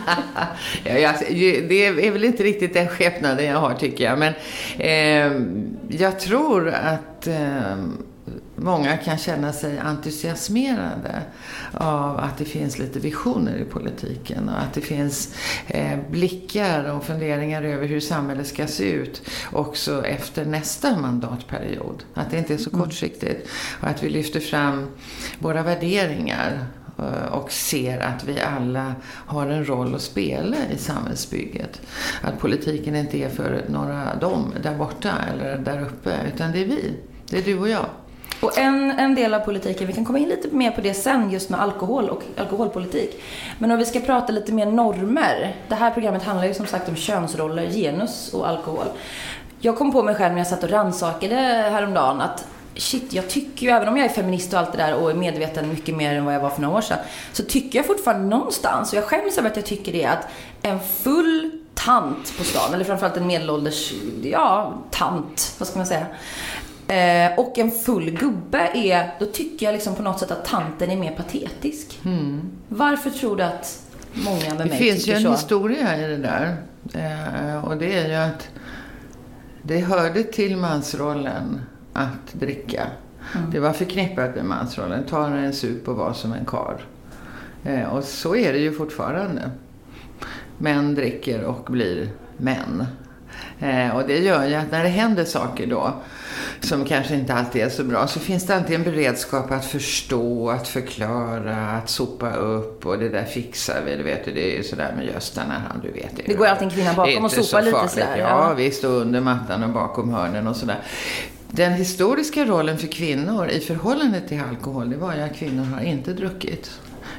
Ja, 0.84 0.92
jag, 0.98 1.14
det 1.68 2.06
är 2.06 2.10
väl 2.10 2.24
inte 2.24 2.42
riktigt 2.42 2.74
den 2.74 2.88
skepnaden 2.88 3.46
jag 3.46 3.58
har 3.58 3.74
tycker 3.74 4.04
jag. 4.04 4.18
Men 4.18 4.34
eh, 4.78 5.42
jag 5.88 6.20
tror 6.20 6.68
att 6.68 7.26
eh, 7.26 7.76
många 8.62 8.96
kan 8.96 9.18
känna 9.18 9.52
sig 9.52 9.78
entusiasmerade 9.78 11.22
av 11.72 12.18
att 12.18 12.38
det 12.38 12.44
finns 12.44 12.78
lite 12.78 12.98
visioner 12.98 13.56
i 13.56 13.64
politiken 13.64 14.48
och 14.48 14.62
att 14.62 14.74
det 14.74 14.80
finns 14.80 15.34
eh, 15.66 15.98
blickar 16.10 16.84
och 16.84 17.04
funderingar 17.04 17.62
över 17.62 17.86
hur 17.86 18.00
samhället 18.00 18.46
ska 18.46 18.66
se 18.66 18.90
ut 18.90 19.22
också 19.52 20.06
efter 20.06 20.44
nästa 20.44 20.98
mandatperiod. 20.98 22.04
Att 22.14 22.30
det 22.30 22.38
inte 22.38 22.54
är 22.54 22.58
så 22.58 22.70
kortsiktigt 22.70 23.48
och 23.80 23.88
att 23.88 24.02
vi 24.02 24.10
lyfter 24.10 24.40
fram 24.40 24.88
våra 25.38 25.62
värderingar 25.62 26.66
eh, 26.98 27.32
och 27.32 27.52
ser 27.52 28.00
att 28.00 28.24
vi 28.24 28.40
alla 28.40 28.94
har 29.06 29.46
en 29.46 29.68
roll 29.68 29.94
att 29.94 30.02
spela 30.02 30.56
i 30.74 30.78
samhällsbygget. 30.78 31.80
Att 32.22 32.38
politiken 32.38 32.96
inte 32.96 33.18
är 33.18 33.28
för 33.28 33.64
några 33.68 34.14
dem 34.14 34.54
där 34.62 34.74
borta 34.74 35.12
eller 35.32 35.58
där 35.58 35.82
uppe, 35.82 36.16
utan 36.34 36.52
det 36.52 36.58
är 36.62 36.66
vi. 36.66 36.94
Det 37.28 37.38
är 37.38 37.42
du 37.42 37.58
och 37.58 37.68
jag. 37.68 37.86
Och 38.42 38.58
en, 38.58 38.90
en 38.90 39.14
del 39.14 39.34
av 39.34 39.40
politiken, 39.40 39.86
vi 39.86 39.92
kan 39.92 40.04
komma 40.04 40.18
in 40.18 40.28
lite 40.28 40.48
mer 40.48 40.70
på 40.70 40.80
det 40.80 40.94
sen, 40.94 41.30
just 41.30 41.50
med 41.50 41.60
alkohol 41.60 42.08
och 42.08 42.22
alkoholpolitik. 42.36 43.22
Men 43.58 43.70
om 43.70 43.78
vi 43.78 43.84
ska 43.84 44.00
prata 44.00 44.32
lite 44.32 44.52
mer 44.52 44.66
normer. 44.66 45.56
Det 45.68 45.74
här 45.74 45.90
programmet 45.90 46.22
handlar 46.22 46.46
ju 46.46 46.54
som 46.54 46.66
sagt 46.66 46.88
om 46.88 46.96
könsroller, 46.96 47.66
genus 47.70 48.34
och 48.34 48.48
alkohol. 48.48 48.86
Jag 49.60 49.78
kom 49.78 49.92
på 49.92 50.02
mig 50.02 50.14
själv 50.14 50.32
när 50.32 50.40
jag 50.40 50.46
satt 50.46 50.64
och 50.64 50.70
rannsakade 50.70 51.34
häromdagen 51.72 52.20
att 52.20 52.44
shit, 52.74 53.12
jag 53.12 53.28
tycker 53.28 53.66
ju, 53.66 53.72
även 53.72 53.88
om 53.88 53.96
jag 53.96 54.06
är 54.06 54.10
feminist 54.10 54.52
och 54.52 54.58
allt 54.58 54.72
det 54.72 54.78
där 54.78 54.94
och 54.94 55.10
är 55.10 55.14
medveten 55.14 55.68
mycket 55.68 55.96
mer 55.96 56.14
än 56.14 56.24
vad 56.24 56.34
jag 56.34 56.40
var 56.40 56.50
för 56.50 56.62
några 56.62 56.76
år 56.76 56.80
sedan, 56.80 56.98
så 57.32 57.42
tycker 57.42 57.78
jag 57.78 57.86
fortfarande 57.86 58.36
någonstans, 58.36 58.92
och 58.92 58.98
jag 58.98 59.04
skäms 59.04 59.38
över 59.38 59.50
att 59.50 59.56
jag 59.56 59.66
tycker 59.66 59.92
det, 59.92 60.04
att 60.04 60.28
en 60.62 60.80
full 60.80 61.50
tant 61.74 62.38
på 62.38 62.44
stan, 62.44 62.74
eller 62.74 62.84
framförallt 62.84 63.16
en 63.16 63.26
medelålders, 63.26 63.92
ja, 64.22 64.74
tant, 64.90 65.54
vad 65.58 65.68
ska 65.68 65.78
man 65.78 65.86
säga, 65.86 66.06
eh, 66.92 67.38
och 67.38 67.58
en 67.58 67.70
full 67.70 68.10
gubbe 68.10 68.70
är, 68.74 69.14
då 69.18 69.26
tycker 69.26 69.66
jag 69.66 69.72
liksom 69.72 69.94
på 69.94 70.02
något 70.02 70.18
sätt 70.18 70.30
att 70.30 70.44
tanten 70.44 70.90
är 70.90 70.96
mer 70.96 71.12
patetisk. 71.12 72.00
Varför 72.68 73.10
tror 73.10 73.36
du 73.36 73.42
att 73.42 73.82
många 74.12 74.36
med 74.36 74.52
Mm. 74.52 74.58
Det 74.58 74.64
mig 74.64 74.78
finns 74.78 74.98
ju 74.98 75.00
tycker 75.00 75.16
en 75.16 75.22
så? 75.22 75.30
historia 75.30 75.98
i 75.98 76.08
det 76.08 76.16
där. 76.16 76.56
Eh, 76.94 77.64
och 77.64 77.76
det 77.76 77.98
är 77.98 78.08
ju 78.08 78.14
att 78.14 78.48
det 79.62 79.78
hörde 79.78 80.22
till 80.22 80.56
mansrollen 80.56 81.60
att 81.92 82.32
dricka. 82.32 82.86
Det 83.52 83.60
var 83.60 83.72
förknippat 83.72 84.34
med 84.34 84.44
mansrollen. 84.44 85.04
Ta 85.04 85.26
en 85.26 85.52
sup 85.52 85.88
och 85.88 85.96
var 85.96 86.12
som 86.12 86.32
en 86.32 86.44
kar. 86.44 86.80
Eh, 87.64 87.94
och 87.94 88.04
så 88.04 88.36
är 88.36 88.52
det 88.52 88.58
ju 88.58 88.72
fortfarande. 88.72 89.50
Män 90.58 90.94
dricker 90.94 91.44
och 91.44 91.64
blir 91.72 92.10
män. 92.36 92.86
Eh, 93.58 93.96
och 93.96 94.02
det 94.06 94.18
gör 94.18 94.46
ju 94.46 94.54
att 94.54 94.70
när 94.70 94.82
det 94.82 94.88
händer 94.88 95.24
saker 95.24 95.66
då 95.66 95.94
som 96.64 96.84
kanske 96.84 97.14
inte 97.14 97.34
alltid 97.34 97.62
är 97.62 97.68
så 97.68 97.84
bra 97.84 98.06
så 98.06 98.20
finns 98.20 98.46
det 98.46 98.56
alltid 98.56 98.76
en 98.76 98.82
beredskap 98.82 99.50
att 99.50 99.64
förstå, 99.64 100.50
att 100.50 100.68
förklara, 100.68 101.56
att 101.56 101.90
sopa 101.90 102.32
upp 102.32 102.86
och 102.86 102.98
det 102.98 103.08
där 103.08 103.24
fixar 103.24 103.82
vi. 103.86 103.96
Du 103.96 104.02
vet, 104.02 104.24
det 104.24 104.52
är 104.52 104.56
ju 104.56 104.62
sådär 104.62 104.94
med 104.96 105.06
Gösta 105.06 105.40
när 105.48 105.58
han, 105.58 105.80
du 105.82 105.90
vet. 105.92 106.26
Det 106.26 106.34
går 106.34 106.46
alltid 106.46 106.68
en 106.68 106.74
kvinna 106.74 106.92
bakom 106.94 107.24
och 107.24 107.32
sopar 107.32 107.62
lite 107.62 107.88
sådär. 107.88 108.16
Ja, 108.18 108.48
ja, 108.48 108.54
visst, 108.54 108.84
och 108.84 108.90
under 108.90 109.20
mattan 109.20 109.62
och 109.62 109.70
bakom 109.70 110.14
hörnen 110.14 110.46
och 110.46 110.56
sådär. 110.56 110.78
Den 111.50 111.72
historiska 111.72 112.44
rollen 112.44 112.78
för 112.78 112.86
kvinnor 112.86 113.48
i 113.48 113.60
förhållande 113.60 114.20
till 114.20 114.42
alkohol, 114.50 114.90
det 114.90 114.96
var 114.96 115.14
ju 115.14 115.20
att 115.20 115.36
kvinnor 115.36 115.64
har 115.64 115.80
inte 115.80 116.12
druckit. 116.12 116.70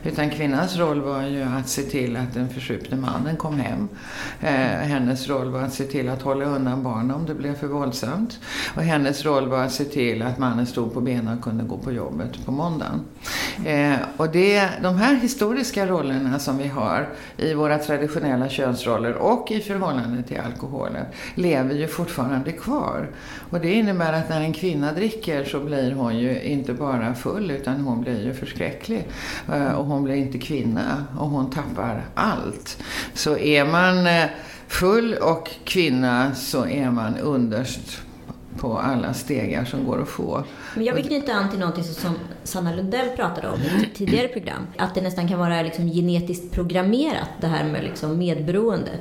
Utan 0.03 0.29
kvinnans 0.29 0.77
roll 0.77 1.01
var 1.01 1.21
ju 1.21 1.43
att 1.43 1.69
se 1.69 1.81
till 1.81 2.17
att 2.17 2.33
den 2.33 2.49
försupne 2.49 2.97
mannen 2.97 3.37
kom 3.37 3.59
hem. 3.59 3.89
Eh, 4.41 4.49
hennes 4.87 5.29
roll 5.29 5.49
var 5.49 5.61
att 5.61 5.73
se 5.73 5.83
till 5.83 6.09
att 6.09 6.21
hålla 6.21 6.45
undan 6.45 6.83
barnen 6.83 7.11
om 7.11 7.25
det 7.25 7.33
blev 7.33 7.55
för 7.55 7.67
våldsamt. 7.67 8.39
Och 8.75 8.83
hennes 8.83 9.25
roll 9.25 9.47
var 9.47 9.63
att 9.63 9.71
se 9.71 9.83
till 9.83 10.21
att 10.21 10.37
mannen 10.37 10.65
stod 10.65 10.93
på 10.93 11.01
benen 11.01 11.37
och 11.37 11.43
kunde 11.43 11.63
gå 11.63 11.77
på 11.77 11.91
jobbet 11.91 12.45
på 12.45 12.51
måndagen. 12.51 13.01
Eh, 13.65 13.95
och 14.17 14.29
det, 14.29 14.69
de 14.81 14.95
här 14.95 15.15
historiska 15.15 15.87
rollerna 15.87 16.39
som 16.39 16.57
vi 16.57 16.67
har 16.67 17.09
i 17.37 17.53
våra 17.53 17.77
traditionella 17.77 18.49
könsroller 18.49 19.13
och 19.13 19.51
i 19.51 19.59
förhållande 19.59 20.23
till 20.23 20.39
alkoholen 20.39 21.05
lever 21.35 21.75
ju 21.75 21.87
fortfarande 21.87 22.51
kvar. 22.51 23.09
Och 23.49 23.59
det 23.59 23.73
innebär 23.73 24.13
att 24.13 24.29
när 24.29 24.41
en 24.41 24.53
kvinna 24.53 24.91
dricker 24.91 25.43
så 25.43 25.59
blir 25.59 25.91
hon 25.91 26.17
ju 26.17 26.41
inte 26.41 26.73
bara 26.73 27.15
full 27.15 27.51
utan 27.51 27.81
hon 27.81 28.01
blir 28.01 28.25
ju 28.25 28.33
förskräcklig. 28.33 29.07
Eh, 29.53 29.71
och 29.71 29.85
hon 29.93 30.03
blir 30.03 30.15
inte 30.15 30.37
kvinna 30.37 31.05
och 31.19 31.29
hon 31.29 31.49
tappar 31.49 32.05
allt. 32.15 32.83
Så 33.13 33.37
är 33.37 33.65
man 33.65 34.07
eh, 34.07 34.25
full 34.67 35.13
och 35.13 35.49
kvinna 35.63 36.35
så 36.35 36.65
är 36.65 36.91
man 36.91 37.17
underst 37.17 38.01
på 38.57 38.77
alla 38.77 39.13
stegar 39.13 39.65
som 39.65 39.85
går 39.85 40.01
att 40.01 40.07
få. 40.07 40.43
Men 40.75 40.85
jag 40.85 40.93
vill 40.93 41.05
knyta 41.05 41.33
an 41.33 41.49
till 41.49 41.59
någonting 41.59 41.83
som 41.83 42.15
Sanna 42.43 42.75
Lundell 42.75 43.09
pratade 43.09 43.49
om 43.49 43.59
i 43.59 43.83
ett 43.83 43.95
tidigare 43.95 44.27
program. 44.27 44.67
Att 44.77 44.95
det 44.95 45.01
nästan 45.01 45.27
kan 45.27 45.39
vara 45.39 45.61
liksom 45.61 45.87
genetiskt 45.87 46.51
programmerat, 46.51 47.29
det 47.41 47.47
här 47.47 47.63
med 47.63 47.83
liksom 47.83 48.17
medberoende. 48.17 48.91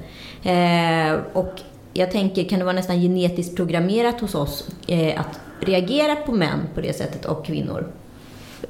Eh, 0.42 1.20
och 1.32 1.60
jag 1.92 2.10
tänker, 2.10 2.44
kan 2.44 2.58
det 2.58 2.64
vara 2.64 2.76
nästan 2.76 3.00
genetiskt 3.00 3.56
programmerat 3.56 4.20
hos 4.20 4.34
oss 4.34 4.68
eh, 4.86 5.20
att 5.20 5.40
reagera 5.60 6.16
på 6.16 6.32
män 6.32 6.60
på 6.74 6.80
det 6.80 6.96
sättet 6.96 7.24
och 7.24 7.46
kvinnor? 7.46 7.92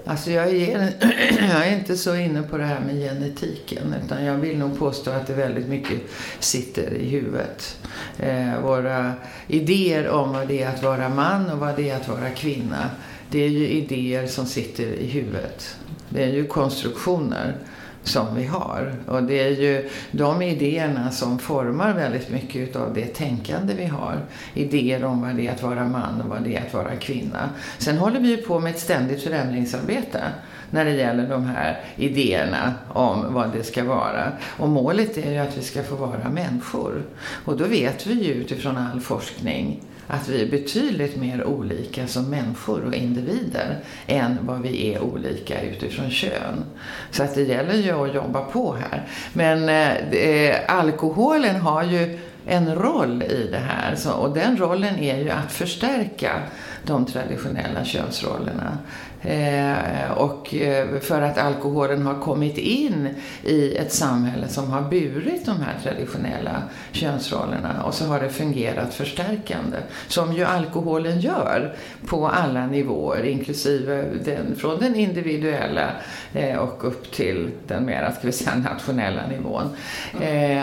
Alltså 0.07 0.31
jag 0.31 0.49
är, 0.49 0.93
jag 1.55 1.67
är 1.67 1.79
inte 1.79 1.97
så 1.97 2.17
inne 2.17 2.43
på 2.43 2.57
det 2.57 2.65
här 2.65 2.81
med 2.81 2.95
genetiken 2.95 3.95
utan 4.05 4.25
jag 4.25 4.35
vill 4.35 4.59
nog 4.59 4.79
påstå 4.79 5.11
att 5.11 5.27
det 5.27 5.35
väldigt 5.35 5.69
mycket 5.69 6.01
sitter 6.39 6.95
i 6.95 7.09
huvudet. 7.09 7.79
Eh, 8.19 8.61
våra 8.63 9.13
idéer 9.47 10.09
om 10.09 10.33
vad 10.33 10.49
det 10.49 10.63
är 10.63 10.69
att 10.69 10.83
vara 10.83 11.09
man 11.09 11.51
och 11.51 11.59
vad 11.59 11.77
det 11.77 11.91
är 11.91 11.97
att 11.97 12.09
vara 12.09 12.31
kvinna 12.31 12.91
det 13.33 13.45
är 13.45 13.49
ju 13.49 13.69
idéer 13.69 14.27
som 14.27 14.47
sitter 14.47 14.85
i 14.85 15.07
huvudet. 15.07 15.77
Det 16.09 16.23
är 16.23 16.33
ju 16.33 16.47
konstruktioner 16.47 17.57
som 18.05 18.35
vi 18.35 18.45
har. 18.45 18.95
Och 19.07 19.23
det 19.23 19.41
är 19.41 19.51
ju 19.51 19.89
de 20.11 20.43
idéerna 20.43 21.11
som 21.11 21.39
formar 21.39 21.93
väldigt 21.93 22.31
mycket 22.31 22.77
av 22.77 22.95
det 22.95 23.07
tänkande 23.07 23.75
vi 23.75 23.85
har. 23.85 24.21
Idéer 24.55 25.05
om 25.05 25.23
vad 25.23 25.37
det 25.37 25.47
är 25.47 25.53
att 25.53 25.63
vara 25.63 25.85
man 25.85 26.21
och 26.21 26.29
vad 26.29 26.43
det 26.43 26.57
är 26.57 26.67
att 26.67 26.75
vara 26.75 26.97
kvinna. 26.97 27.51
Sen 27.79 27.99
håller 27.99 28.21
vi 28.21 28.29
ju 28.29 28.37
på 28.37 28.59
med 28.59 28.71
ett 28.71 28.81
ständigt 28.81 29.23
förändringsarbete 29.23 30.23
när 30.71 30.85
det 30.85 30.91
gäller 30.91 31.29
de 31.29 31.45
här 31.45 31.81
idéerna 31.97 32.75
om 32.89 33.35
vad 33.35 33.53
det 33.53 33.63
ska 33.63 33.85
vara. 33.85 34.33
Och 34.59 34.69
målet 34.69 35.19
är 35.19 35.33
ju 35.33 35.39
att 35.39 35.59
vi 35.59 35.63
ska 35.63 35.83
få 35.83 35.97
vara 35.97 36.31
människor. 36.31 37.03
Och 37.45 37.57
då 37.57 37.65
vet 37.65 38.07
vi 38.07 38.25
ju 38.25 38.33
utifrån 38.33 38.77
all 38.77 39.01
forskning 39.01 39.81
att 40.13 40.29
vi 40.29 40.43
är 40.43 40.47
betydligt 40.47 41.17
mer 41.17 41.45
olika 41.45 42.07
som 42.07 42.31
människor 42.31 42.85
och 42.85 42.95
individer 42.95 43.79
än 44.07 44.39
vad 44.43 44.63
vi 44.63 44.95
är 44.95 45.01
olika 45.01 45.63
utifrån 45.63 46.11
kön. 46.11 46.65
Så 47.11 47.23
att 47.23 47.35
det 47.35 47.43
gäller 47.43 47.75
ju 47.75 47.91
att 47.91 48.15
jobba 48.15 48.45
på 48.45 48.75
här. 48.75 49.09
Men 49.33 49.69
eh, 49.69 50.13
eh 50.13 50.57
alkoholen 50.69 51.61
har 51.61 51.83
ju 51.83 52.19
en 52.47 52.75
roll 52.75 53.23
i 53.23 53.49
det 53.51 53.59
här 53.59 53.95
så, 53.95 54.13
och 54.13 54.35
den 54.35 54.57
rollen 54.57 54.99
är 54.99 55.19
ju 55.19 55.31
att 55.31 55.53
förstärka 55.53 56.43
de 56.83 57.07
traditionella 57.07 57.85
könsrollerna. 57.85 58.79
Eh, 59.25 60.13
och 60.13 60.55
eh, 60.55 61.01
för 61.01 61.23
att 61.23 61.39
alkoholen 61.39 62.07
har 62.07 62.21
kommit 62.21 62.59
in 62.59 63.09
i 63.45 63.77
ett 63.77 63.93
samhälle 63.93 64.49
som 64.49 64.71
har 64.71 64.83
burit 64.83 65.47
de 65.47 65.61
här 65.61 65.79
traditionella 65.83 66.63
könsrollerna 66.93 67.83
och 67.85 67.95
så 67.95 68.05
har 68.05 68.21
det 68.21 68.29
fungerat 68.29 68.95
förstärkande. 68.95 69.77
Som 70.09 70.33
ju 70.33 70.45
alkoholen 70.45 71.21
gör 71.21 71.77
på 72.07 72.29
alla 72.29 72.67
nivåer, 72.67 73.25
inklusive 73.25 74.05
den, 74.25 74.57
från 74.57 74.79
den 74.79 74.95
individuella 74.95 75.91
eh, 76.35 76.57
och 76.57 76.85
upp 76.85 77.13
till 77.13 77.51
den 77.67 77.87
mer, 77.87 78.13
ska 78.19 78.27
vi 78.27 78.33
säga, 78.33 78.57
nationella 78.57 79.27
nivån. 79.27 79.77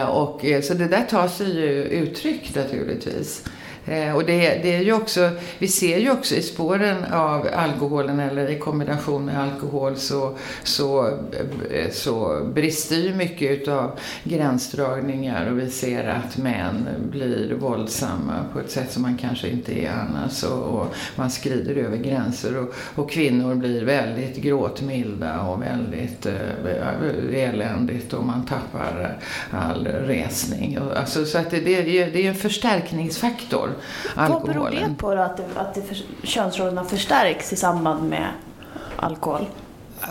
och, 0.08 0.46
så 0.64 0.74
det 0.74 0.88
där 0.88 1.06
tar 1.10 1.28
sig 1.28 1.56
ju 1.56 1.84
uttryck 1.84 2.56
naturligtvis. 2.56 3.44
Eh, 3.90 4.16
och 4.16 4.26
det, 4.26 4.60
det, 4.64 4.76
är 4.76 4.82
ju 4.82 4.94
också, 4.94 5.30
vi 5.58 5.68
ser 5.68 5.98
ju 5.98 6.12
också 6.12 6.36
i 6.36 6.42
spåren 6.42 7.06
av 7.14 7.48
alkoholen 7.56 8.20
eller 8.20 8.50
i 8.50 8.60
kombination 8.60 9.26
med 9.26 9.40
alkohol 9.40 9.96
så, 9.96 10.38
så, 10.64 11.08
eh, 11.72 11.92
så 11.92 12.42
brister 12.54 12.96
ju 12.96 13.16
mycket 13.16 13.52
utav 13.52 13.92
gränsdragningar 14.24 15.52
och 15.52 15.60
vi 15.60 15.70
ser 15.70 16.08
att 16.08 16.38
män 16.38 16.88
blir 17.12 17.54
våldsamma 17.54 18.46
på 18.54 18.60
ett 18.60 18.72
sätt 18.72 18.92
som 18.92 19.02
man 19.02 19.18
kanske 19.18 19.50
inte 19.50 19.80
är 19.80 19.92
annars 19.92 20.44
och, 20.44 20.64
och 20.64 20.96
man 21.16 21.32
skrider 21.32 21.76
över 21.76 21.98
gränser 21.98 22.58
och, 22.58 22.74
och, 22.96 23.12
kvinnor 23.12 23.56
blir 23.56 23.86
väldigt 23.86 24.36
gråtmilda 24.36 25.42
och 25.42 25.62
väldigt 25.62 26.26
eh, 26.26 27.44
eländigt 27.44 28.14
och 28.14 28.26
man 28.26 28.46
tappar 28.46 29.18
all 29.52 29.88
resning. 29.88 30.78
Alltså, 30.96 31.26
så 31.26 31.38
att 31.38 31.50
det, 31.50 31.60
det, 31.60 31.82
det 31.84 32.26
är 32.26 32.30
en 32.30 32.36
förstärkningsfaktor 32.36 33.79
alkoholen. 34.16 34.58
Vad 34.58 34.72
beror 34.72 34.90
det 34.90 34.96
på 34.98 35.16
då, 35.16 35.22
att, 35.22 35.38
det, 35.38 35.44
att 35.56 35.74
det 35.74 35.82
för, 35.82 35.98
könsrollerna 36.24 36.84
förstärks 36.84 37.54
i 37.54 37.56
samband 37.56 38.10
med 38.10 38.28
alkohol? 38.96 39.46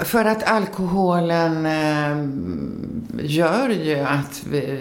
För 0.04 0.24
att 0.24 0.42
alkoholen 0.42 1.66
eh, 1.66 2.16
gör 3.24 3.68
ju 3.68 3.98
att 3.98 4.42
vi, 4.50 4.80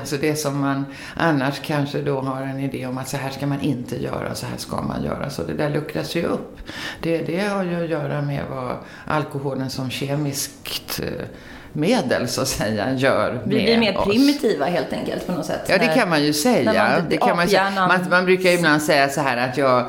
alltså 0.00 0.16
det 0.16 0.36
som 0.36 0.60
man 0.60 0.84
annars 1.16 1.60
kanske 1.60 2.02
då 2.02 2.20
har 2.20 2.42
en 2.42 2.60
idé 2.60 2.86
om 2.86 2.98
att 2.98 3.08
så 3.08 3.16
här 3.16 3.30
ska 3.30 3.46
man 3.46 3.60
inte 3.60 4.02
göra, 4.02 4.34
så 4.34 4.46
här 4.46 4.56
ska 4.56 4.82
man 4.82 5.04
göra. 5.04 5.30
Så 5.30 5.42
det 5.42 5.54
där 5.54 5.70
luckras 5.70 6.16
ju 6.16 6.22
upp. 6.22 6.58
Det, 7.02 7.18
det 7.18 7.48
har 7.48 7.64
ju 7.64 7.84
att 7.84 7.90
göra 7.90 8.22
med 8.22 8.44
vad 8.50 8.76
alkoholen 9.06 9.70
som 9.70 9.90
kemiskt 9.90 11.00
eh, 11.00 11.26
medel 11.72 12.28
så 12.28 12.42
att 12.42 12.48
säga 12.48 12.92
gör 12.94 13.32
med 13.32 13.40
Vi 13.44 13.64
blir 13.64 13.78
mer 13.78 13.98
oss. 13.98 14.04
primitiva 14.04 14.66
helt 14.66 14.92
enkelt 14.92 15.26
på 15.26 15.32
något 15.32 15.46
sätt. 15.46 15.60
Ja, 15.68 15.78
det 15.78 15.86
kan 15.86 16.08
man 16.08 16.24
ju 16.24 16.32
säga. 16.32 16.72
man- 16.98 17.02
det 17.10 17.16
kan 17.16 17.36
man, 17.36 17.48
säga. 17.48 17.70
Man, 17.70 18.00
man 18.10 18.24
brukar 18.24 18.50
ibland 18.50 18.82
säga 18.82 19.08
så 19.08 19.20
här 19.20 19.48
att 19.48 19.56
jag, 19.58 19.78
eh, 19.80 19.86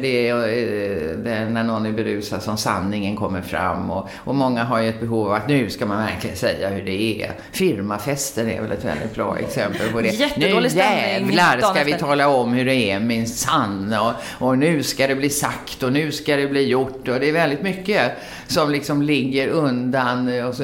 det 0.00 0.28
är 0.28 0.34
eh, 0.34 1.48
när 1.48 1.62
någon 1.64 1.86
är 1.86 1.92
berusad 1.92 2.42
som 2.42 2.56
sanningen 2.56 3.16
kommer 3.16 3.40
fram. 3.42 3.90
Och, 3.90 4.08
och 4.16 4.34
många 4.34 4.64
har 4.64 4.80
ju 4.80 4.88
ett 4.88 5.00
behov 5.00 5.26
av 5.26 5.32
att 5.32 5.48
nu 5.48 5.70
ska 5.70 5.86
man 5.86 5.98
verkligen 6.06 6.36
säga 6.36 6.68
hur 6.68 6.82
det 6.84 7.22
är. 7.22 7.30
Firmafesten 7.52 8.50
är 8.50 8.60
väl 8.62 8.72
ett 8.72 8.84
väldigt 8.84 9.14
bra 9.14 9.38
exempel 9.38 9.88
på 9.92 10.00
det. 10.00 10.08
Jättedålig 10.08 10.62
nu 10.62 10.68
stämning 10.70 11.36
jävlar 11.36 11.60
dagen 11.60 11.74
ska 11.74 11.84
vi 11.84 11.92
tala 11.92 12.28
om 12.28 12.52
hur 12.52 12.64
det 12.64 12.74
är 12.90 13.00
min 13.00 13.26
sann. 13.26 13.96
Och, 14.00 14.12
och 14.46 14.58
nu 14.58 14.82
ska 14.82 15.06
det 15.06 15.14
bli 15.14 15.30
sagt 15.30 15.82
och 15.82 15.92
nu 15.92 16.12
ska 16.12 16.36
det 16.36 16.46
bli 16.46 16.62
gjort. 16.68 17.08
Och 17.08 17.20
det 17.20 17.28
är 17.28 17.32
väldigt 17.32 17.62
mycket 17.62 18.12
som 18.46 18.70
liksom 18.70 19.02
ligger 19.02 19.48
undan 19.48 20.42
och 20.48 20.54
så 20.54 20.62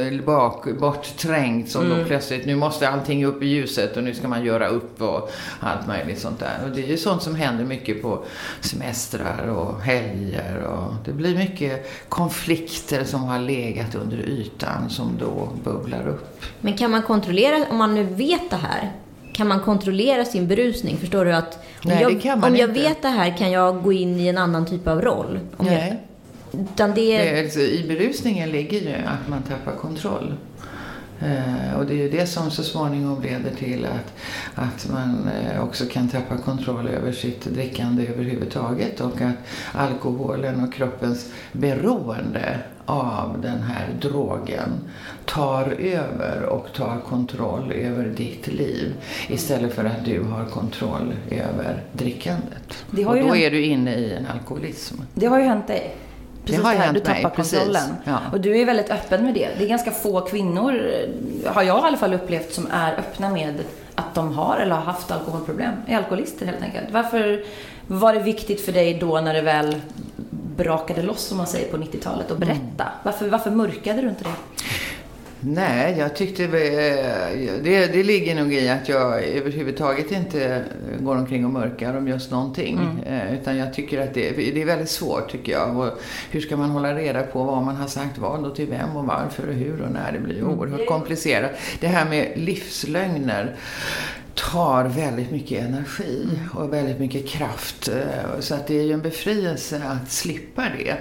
bak, 0.48 0.78
bortträngt 0.80 1.70
som 1.70 1.84
Mm. 1.86 1.98
då 1.98 2.04
plötsligt, 2.04 2.46
nu 2.46 2.56
måste 2.56 2.88
allting 2.88 3.24
upp 3.24 3.42
i 3.42 3.46
ljuset 3.46 3.96
och 3.96 4.02
nu 4.02 4.14
ska 4.14 4.28
man 4.28 4.44
göra 4.44 4.68
upp 4.68 5.02
och 5.02 5.30
allt 5.60 5.86
möjligt 5.86 6.18
sånt 6.18 6.38
där. 6.40 6.58
Och 6.64 6.70
det 6.76 6.82
är 6.84 6.86
ju 6.86 6.96
sånt 6.96 7.22
som 7.22 7.34
händer 7.34 7.64
mycket 7.64 8.02
på 8.02 8.24
semestrar 8.60 9.48
och 9.48 9.80
helger 9.82 10.62
och 10.62 10.94
det 11.04 11.12
blir 11.12 11.38
mycket 11.38 11.90
konflikter 12.08 13.04
som 13.04 13.24
har 13.24 13.38
legat 13.38 13.94
under 13.94 14.16
ytan 14.16 14.90
som 14.90 15.16
då 15.18 15.48
bubblar 15.64 16.08
upp. 16.08 16.40
Men 16.60 16.76
kan 16.76 16.90
man 16.90 17.02
kontrollera, 17.02 17.66
om 17.70 17.76
man 17.76 17.94
nu 17.94 18.04
vet 18.04 18.50
det 18.50 18.56
här, 18.56 18.92
kan 19.32 19.48
man 19.48 19.60
kontrollera 19.60 20.24
sin 20.24 20.48
berusning? 20.48 20.96
Förstår 20.96 21.24
du 21.24 21.32
att 21.32 21.54
om, 21.54 21.90
Nej, 21.90 22.20
jag, 22.22 22.44
om 22.44 22.56
jag 22.56 22.68
vet 22.68 23.02
det 23.02 23.08
här 23.08 23.36
kan 23.38 23.50
jag 23.50 23.82
gå 23.82 23.92
in 23.92 24.20
i 24.20 24.28
en 24.28 24.38
annan 24.38 24.66
typ 24.66 24.88
av 24.88 25.00
roll? 25.00 25.40
Om 25.56 25.66
Nej. 25.66 26.02
Utan 26.52 26.90
det, 26.90 26.94
Det 27.18 27.28
är, 27.28 27.42
alltså, 27.44 27.60
I 27.60 27.84
berusningen 27.88 28.50
ligger 28.50 28.80
ju 28.80 28.94
att 28.94 29.28
man 29.28 29.42
tappar 29.42 29.72
kontroll. 29.72 30.34
Eh, 31.20 31.78
och 31.78 31.86
det 31.86 31.92
är 31.92 31.96
ju 31.96 32.10
det 32.10 32.26
som 32.26 32.50
så 32.50 32.62
småningom 32.62 33.22
leder 33.22 33.50
till 33.58 33.84
att, 33.86 34.12
att 34.54 34.88
man 34.92 35.28
eh, 35.28 35.62
också 35.64 35.84
kan 35.86 36.08
tappa 36.08 36.36
kontroll 36.36 36.88
över 36.88 37.12
sitt 37.12 37.44
drickande 37.44 38.06
överhuvudtaget 38.06 39.00
och 39.00 39.20
att 39.20 39.34
alkoholen 39.72 40.64
och 40.64 40.74
kroppens 40.74 41.30
beroende 41.52 42.58
av 42.86 43.40
den 43.42 43.62
här 43.62 43.88
drogen 44.00 44.68
tar 45.24 45.74
över 45.78 46.42
och 46.42 46.66
tar 46.72 47.00
kontroll 47.08 47.72
över 47.72 48.04
ditt 48.04 48.46
liv 48.46 48.94
istället 49.28 49.74
för 49.74 49.84
att 49.84 50.04
du 50.04 50.20
har 50.22 50.44
kontroll 50.44 51.14
över 51.30 51.82
drickandet. 51.92 52.84
Och 52.90 52.96
då 52.96 53.12
hänt- 53.12 53.36
är 53.36 53.50
du 53.50 53.62
inne 53.64 53.94
i 53.94 54.12
en 54.12 54.26
alkoholism. 54.26 54.94
Det 55.14 55.26
har 55.26 55.38
ju 55.38 55.44
hänt 55.44 55.66
dig. 55.66 55.94
Precis 56.48 56.64
har 56.64 56.72
det 56.72 56.78
här, 56.78 56.92
du 56.92 57.00
tappar 57.00 57.22
mig, 57.22 57.32
kontrollen. 57.36 57.96
Ja. 58.04 58.18
Och 58.32 58.40
du 58.40 58.60
är 58.60 58.64
väldigt 58.66 58.90
öppen 58.90 59.24
med 59.24 59.34
det. 59.34 59.48
Det 59.58 59.64
är 59.64 59.68
ganska 59.68 59.90
få 59.90 60.20
kvinnor, 60.20 60.74
eh, 61.44 61.52
har 61.52 61.62
jag 61.62 61.78
i 61.78 61.86
alla 61.86 61.96
fall 61.96 62.14
upplevt, 62.14 62.52
som 62.54 62.68
är 62.72 62.92
öppna 62.92 63.30
med 63.30 63.54
att 63.94 64.14
de 64.14 64.32
har 64.34 64.56
eller 64.56 64.74
har 64.74 64.82
haft 64.82 65.10
alkoholproblem. 65.10 65.72
Är 65.86 65.96
alkoholister 65.96 66.46
helt 66.46 66.62
enkelt. 66.62 66.86
Varför 66.90 67.44
var 67.86 68.14
det 68.14 68.20
viktigt 68.20 68.64
för 68.64 68.72
dig 68.72 68.94
då 68.94 69.20
när 69.20 69.34
det 69.34 69.42
väl 69.42 69.76
brakade 70.56 71.02
loss, 71.02 71.20
som 71.24 71.36
man 71.36 71.46
säger, 71.46 71.70
på 71.70 71.76
90-talet 71.76 72.30
att 72.30 72.38
berätta? 72.38 72.84
Varför, 73.02 73.28
varför 73.28 73.50
mörkade 73.50 74.00
du 74.02 74.08
inte 74.08 74.24
det? 74.24 74.57
Nej, 75.40 75.98
jag 75.98 76.16
tyckte 76.16 76.44
eh, 76.44 76.50
det, 77.62 77.86
det 77.86 78.02
ligger 78.02 78.34
nog 78.34 78.54
i 78.54 78.68
att 78.68 78.88
jag 78.88 79.24
överhuvudtaget 79.24 80.12
inte 80.12 80.64
går 81.00 81.16
omkring 81.16 81.44
och 81.44 81.50
mörkar 81.50 81.96
om 81.96 82.08
just 82.08 82.30
någonting. 82.30 83.02
Eh, 83.06 83.34
Utan 83.34 83.56
jag 83.56 83.74
tycker 83.74 84.00
att 84.00 84.14
det, 84.14 84.30
det 84.30 84.62
är 84.62 84.66
väldigt 84.66 84.90
svårt 84.90 85.30
tycker 85.30 85.52
jag. 85.52 85.76
Och 85.78 86.00
hur 86.30 86.40
ska 86.40 86.56
man 86.56 86.70
hålla 86.70 86.94
reda 86.94 87.22
på 87.22 87.44
vad 87.44 87.62
man 87.62 87.76
har 87.76 87.86
sagt 87.86 88.18
vad 88.18 88.44
och 88.44 88.56
till 88.56 88.66
vem 88.66 88.96
och 88.96 89.04
varför 89.04 89.48
och 89.48 89.54
hur 89.54 89.82
och 89.82 89.90
när. 89.92 90.12
Det 90.12 90.18
blir 90.18 90.36
ju 90.36 90.44
oerhört 90.44 90.86
komplicerat. 90.86 91.50
Det 91.80 91.86
här 91.86 92.04
med 92.10 92.32
livslögner 92.34 93.56
tar 94.52 94.84
väldigt 94.84 95.30
mycket 95.30 95.64
energi 95.64 96.28
och 96.54 96.72
väldigt 96.72 96.98
mycket 97.00 97.28
kraft. 97.28 97.88
Eh, 97.88 98.40
Så 98.40 98.54
att 98.54 98.66
det 98.66 98.78
är 98.78 98.82
ju 98.82 98.92
en 98.92 99.02
befrielse 99.02 99.82
att 99.86 100.10
slippa 100.10 100.62
det. 100.78 100.96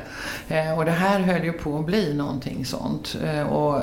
Eh, 0.55 0.77
Och 0.77 0.85
det 0.85 0.91
här 0.91 1.19
höll 1.19 1.43
ju 1.43 1.51
på 1.53 1.79
att 1.79 1.85
bli 1.85 2.13
någonting 2.13 2.65
sånt. 2.65 3.17
Eh, 3.25 3.41
Och 3.53 3.81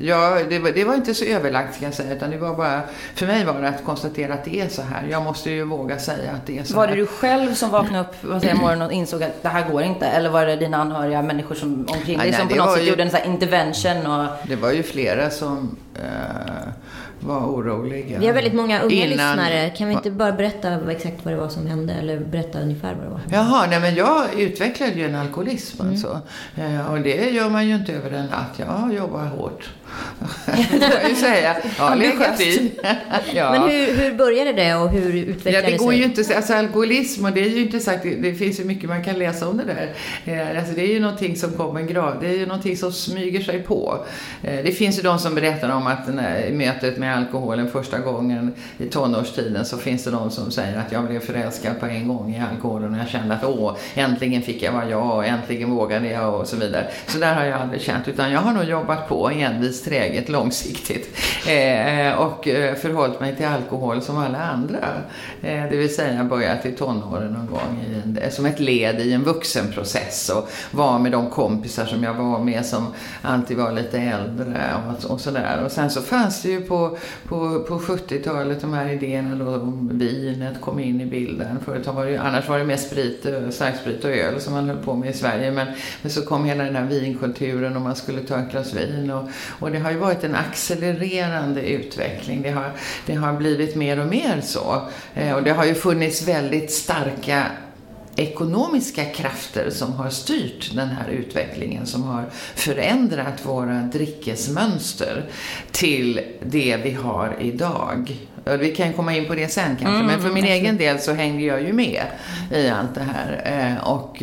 ja, 0.00 0.38
det, 0.48 0.58
var, 0.58 0.70
det 0.70 0.84
var 0.84 0.94
inte 0.94 1.14
så 1.14 1.24
överlagt 1.24 1.74
ska 1.74 1.84
jag 1.84 1.94
säga, 1.94 2.14
utan 2.16 2.30
det 2.30 2.36
var 2.38 2.54
bara, 2.56 2.80
för 3.14 3.26
mig 3.26 3.44
var 3.44 3.62
det 3.62 3.68
att 3.68 3.84
konstatera 3.84 4.34
att 4.34 4.44
det 4.44 4.60
är 4.60 4.68
så 4.68 4.82
här. 4.82 5.06
Jag 5.10 5.22
måste 5.22 5.50
ju 5.50 5.64
våga 5.64 5.98
säga 5.98 6.30
att 6.32 6.46
det 6.46 6.58
är 6.58 6.64
så 6.64 6.74
Var 6.76 6.86
här. 6.86 6.94
det 6.94 7.00
du 7.00 7.06
själv 7.06 7.54
som 7.54 7.70
vaknade 7.70 8.00
upp 8.04 8.14
vad 8.20 8.40
säger, 8.40 8.54
morgonen 8.54 8.82
och 8.86 8.92
insåg 8.92 9.22
att 9.22 9.42
det 9.42 9.48
här 9.48 9.70
går 9.70 9.82
inte? 9.82 10.06
Eller 10.06 10.30
var 10.30 10.46
det 10.46 10.56
dina 10.56 10.76
anhöriga, 10.76 11.22
människor 11.22 11.54
som 11.54 11.86
omkring 11.88 12.18
dig, 12.18 12.32
som 12.32 12.48
på 12.48 12.54
något 12.54 12.66
var 12.66 12.74
sätt 12.76 12.84
ju- 12.84 12.88
gjorde 12.90 13.02
en 13.02 13.10
sån 13.10 13.20
här 13.20 13.26
intervention? 13.26 14.06
Och... 14.06 14.26
Det 14.48 14.56
var 14.56 14.72
ju 14.72 14.82
flera 14.82 15.30
som 15.30 15.76
eh, 15.94 16.68
var 17.20 17.40
oroliga. 17.40 18.18
Vi 18.18 18.26
har 18.26 18.34
väldigt 18.34 18.54
många 18.54 18.80
unga 18.80 18.94
Innan- 18.94 19.08
lyssnare. 19.08 19.70
Kan 19.70 19.88
vi 19.88 19.94
inte 19.94 20.10
bara 20.10 20.32
berätta 20.32 20.90
exakt 20.90 21.24
vad 21.24 21.34
det 21.34 21.40
var 21.40 21.48
som 21.48 21.66
hände? 21.66 21.92
Eller 21.92 22.18
berätta 22.18 22.60
ungefär 22.60 22.94
vad 22.94 23.04
det 23.04 23.10
var? 23.10 23.20
Jaha, 23.32 23.66
nej 23.70 23.80
men 23.80 23.94
jag 23.94 24.40
utvecklade 24.40 24.92
ju 24.92 25.04
en 25.04 25.14
alkoholism 25.14 25.82
alltså. 25.88 26.20
Eh, 26.56 26.92
och 26.92 27.00
det 27.00 27.30
gör 27.30 27.50
man 27.50 27.68
ju 27.68 27.74
inte 27.74 27.92
över 27.92 28.10
en 28.10 28.26
natt. 28.26 28.58
Jag 28.58 28.94
jobbar 28.94 29.24
hårt. 29.24 29.70
Det 30.70 31.00
jag 31.02 31.10
ju 31.10 31.16
säga. 31.16 31.56
Jag 31.78 31.84
har 31.84 31.96
legat 31.96 32.40
i. 32.40 32.72
ja. 33.34 33.50
Men 33.50 33.62
hur, 33.62 33.96
hur 33.96 34.14
började 34.14 34.52
det 34.52 34.74
och 34.74 34.88
hur 34.90 35.14
utvecklade 35.14 35.64
Ja, 35.64 35.70
det 35.70 35.76
går 35.76 35.90
sig? 35.90 35.98
ju 35.98 36.04
inte, 36.04 36.36
alltså 36.36 36.54
alkoholism, 36.54 37.24
och 37.24 37.32
det 37.32 37.40
är 37.40 37.48
ju 37.48 37.62
inte 37.62 37.80
sagt, 37.80 38.02
det, 38.02 38.14
det 38.14 38.34
finns 38.34 38.60
ju 38.60 38.64
mycket 38.64 38.88
man 38.88 39.04
kan 39.04 39.18
läsa 39.18 39.48
om 39.48 39.56
det 39.56 39.64
där. 39.64 39.94
Eh, 40.24 40.58
alltså 40.58 40.74
det 40.74 40.82
är 40.82 40.92
ju 40.92 41.00
någonting 41.00 41.36
som 41.36 41.52
kommer 41.52 41.82
grav, 41.82 42.16
det 42.20 42.26
är 42.26 42.36
ju 42.36 42.46
någonting 42.46 42.76
som 42.76 42.92
smyger 42.92 43.40
sig 43.40 43.62
på. 43.62 44.04
Eh, 44.42 44.64
det 44.64 44.72
finns 44.72 44.98
ju 44.98 45.02
de 45.02 45.18
som 45.18 45.34
berättar 45.34 45.70
om 45.70 45.86
att 45.86 46.14
när, 46.14 46.46
i 46.46 46.52
mötet 46.52 46.98
med 46.98 47.16
alkoholen 47.16 47.70
första 47.70 47.98
gången 47.98 48.54
i 48.78 48.86
tonårstiden 48.86 49.64
så 49.64 49.76
finns 49.78 50.04
det 50.04 50.10
de 50.10 50.30
som 50.30 50.50
säger 50.50 50.78
att 50.78 50.92
jag 50.92 51.06
blev 51.06 51.20
förälskad 51.20 51.80
på 51.80 51.86
en 51.86 52.08
gång 52.08 52.34
i 52.34 52.42
alkoholen 52.52 52.94
och 52.94 53.00
jag 53.00 53.08
kände 53.08 53.34
att 53.34 53.44
åh, 53.44 53.76
äntligen 53.94 54.42
fick 54.42 54.62
jag 54.62 54.72
vara 54.72 54.90
jag 54.90 55.16
och 55.16 55.26
äntligen 55.26 55.70
vågade 55.70 56.08
jag 56.08 56.34
och 56.34 56.46
så 56.46 56.56
vidare. 56.56 56.86
Så 57.06 57.18
där 57.18 57.34
har 57.34 57.44
jag 57.44 57.60
aldrig 57.60 57.80
känt, 57.82 58.08
utan 58.08 58.32
jag 58.32 58.40
har 58.40 58.52
nog 58.52 58.64
jobbat 58.64 59.08
på 59.08 59.30
envist, 59.30 59.77
träget, 59.82 60.28
långsiktigt 60.28 61.08
eh, 61.48 62.12
och 62.12 62.48
eh, 62.48 62.74
förhållit 62.74 63.20
mig 63.20 63.36
till 63.36 63.46
alkohol 63.46 64.02
som 64.02 64.18
alla 64.18 64.38
andra. 64.38 64.78
Eh, 65.42 65.62
det 65.70 65.76
vill 65.76 65.94
säga 65.94 66.24
börjat 66.24 66.66
i 66.66 66.72
tonåren 66.72 67.32
någon 67.32 67.46
gång 67.46 67.84
en, 68.22 68.30
som 68.30 68.46
ett 68.46 68.60
led 68.60 69.00
i 69.00 69.12
en 69.12 69.24
vuxenprocess 69.24 70.28
och 70.28 70.50
var 70.70 70.98
med 70.98 71.12
de 71.12 71.30
kompisar 71.30 71.86
som 71.86 72.02
jag 72.02 72.14
var 72.14 72.38
med 72.38 72.66
som 72.66 72.86
alltid 73.22 73.56
var 73.56 73.72
lite 73.72 73.98
äldre 73.98 74.62
och, 74.88 75.10
och 75.10 75.20
sådär. 75.20 75.62
Och 75.64 75.72
sen 75.72 75.90
så 75.90 76.02
fanns 76.02 76.42
det 76.42 76.48
ju 76.48 76.60
på, 76.60 76.98
på, 77.28 77.64
på 77.68 77.78
70-talet 77.78 78.60
de 78.60 78.72
här 78.72 78.88
idéerna 78.88 79.44
då 79.44 79.54
om 79.54 79.90
vinet 79.92 80.60
kom 80.60 80.80
in 80.80 81.00
i 81.00 81.06
bilden. 81.06 81.58
Förut 81.64 81.86
var 81.86 82.04
det 82.04 82.10
ju, 82.10 82.16
annars 82.16 82.48
var 82.48 82.58
det 82.58 82.64
mer 82.64 82.76
sprit, 82.76 83.26
starksprit 83.50 84.04
och 84.04 84.10
öl 84.10 84.40
som 84.40 84.52
man 84.52 84.68
höll 84.68 84.78
på 84.78 84.94
med 84.94 85.10
i 85.10 85.12
Sverige. 85.12 85.50
Men, 85.50 85.66
men 86.02 86.10
så 86.10 86.22
kom 86.22 86.44
hela 86.44 86.64
den 86.64 86.76
här 86.76 86.84
vinkulturen 86.84 87.76
och 87.76 87.82
man 87.82 87.96
skulle 87.96 88.20
ta 88.20 88.38
ett 88.38 88.50
glas 88.50 88.74
vin. 88.74 89.10
Och, 89.10 89.28
och 89.58 89.67
det 89.70 89.78
har 89.78 89.90
ju 89.90 89.96
varit 89.96 90.24
en 90.24 90.34
accelererande 90.34 91.60
utveckling. 91.62 92.42
Det 92.42 92.50
har, 92.50 92.72
det 93.06 93.14
har 93.14 93.32
blivit 93.32 93.76
mer 93.76 94.00
och 94.00 94.06
mer 94.06 94.40
så. 94.40 94.82
Eh, 95.14 95.32
och 95.32 95.42
det 95.42 95.50
har 95.50 95.64
ju 95.64 95.74
funnits 95.74 96.28
väldigt 96.28 96.72
starka 96.72 97.46
ekonomiska 98.16 99.04
krafter 99.04 99.70
som 99.70 99.92
har 99.92 100.10
styrt 100.10 100.70
den 100.74 100.88
här 100.88 101.08
utvecklingen, 101.08 101.86
som 101.86 102.02
har 102.02 102.24
förändrat 102.54 103.46
våra 103.46 103.80
drickesmönster 103.82 105.24
till 105.70 106.20
det 106.42 106.76
vi 106.84 106.90
har 106.92 107.36
idag. 107.40 108.16
Och 108.44 108.62
Vi 108.62 108.74
kan 108.74 108.92
komma 108.92 109.16
in 109.16 109.26
på 109.26 109.34
det 109.34 109.48
sen 109.48 109.76
kanske, 109.76 110.02
men 110.06 110.22
för 110.22 110.30
min 110.30 110.44
egen 110.44 110.76
del 110.76 110.98
så 110.98 111.12
hängde 111.12 111.42
jag 111.42 111.62
ju 111.62 111.72
med 111.72 112.02
i 112.54 112.68
allt 112.68 112.94
det 112.94 113.04
här. 113.14 113.42
Eh, 113.44 113.88
Och 113.88 114.22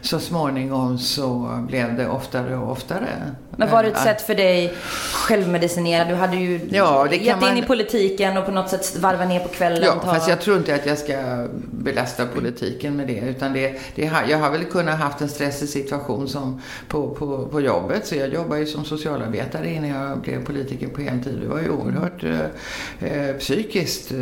så 0.00 0.18
småningom 0.20 0.98
så 0.98 1.58
blev 1.68 1.96
det 1.96 2.08
oftare 2.08 2.56
och 2.56 2.72
oftare. 2.72 3.08
Men 3.56 3.70
var 3.70 3.82
det 3.82 3.88
ett 3.88 3.96
Eh, 3.96 4.02
sätt 4.02 4.22
för 4.22 4.34
dig 4.34 4.74
självmedicinera? 5.12 6.04
Du 6.04 6.14
hade 6.14 6.36
ju 6.36 6.60
Ja, 6.70 7.06
det 7.10 7.16
gett 7.16 7.34
in 7.36 7.40
man- 7.48 7.56
i 7.58 7.62
politiken 7.62 8.36
och 8.36 8.46
på 8.46 8.52
något 8.52 8.68
sätt 8.70 8.96
varva 8.98 9.24
ner 9.24 9.40
på 9.40 9.48
kvällen. 9.48 9.82
Ja, 9.82 9.92
ta... 9.94 10.14
fast 10.14 10.28
jag 10.28 10.40
tror 10.40 10.56
inte 10.56 10.74
att 10.74 10.86
jag 10.86 10.98
ska 10.98 11.46
belasta 11.70 12.26
politiken 12.26 12.96
med 12.96 13.06
det. 13.06 13.18
Utan 13.20 13.52
det, 13.52 13.74
det 13.94 14.10
jag 14.28 14.38
har 14.38 14.50
väl 14.50 14.64
kunnat 14.64 14.98
haft 14.98 15.20
en 15.20 15.28
stressig 15.28 15.68
situation 15.68 16.28
som 16.28 16.60
på, 16.88 17.08
på, 17.08 17.46
på 17.46 17.60
jobbet. 17.60 18.06
Så 18.06 18.14
jag 18.14 18.28
jobbar 18.34 18.56
ju 18.56 18.66
som 18.66 18.84
socialarbetare 18.84 19.70
innan 19.72 19.90
jag 19.90 20.18
blev 20.18 20.44
politiker 20.44 20.86
på 20.88 21.00
heltid. 21.00 21.38
Det 21.42 21.48
var 21.48 21.60
ju 21.60 21.70
oerhört 21.70 22.24
eh, 22.24 23.10
eh, 23.28 23.36
psykiskt 23.36 24.12
eh, 24.12 24.18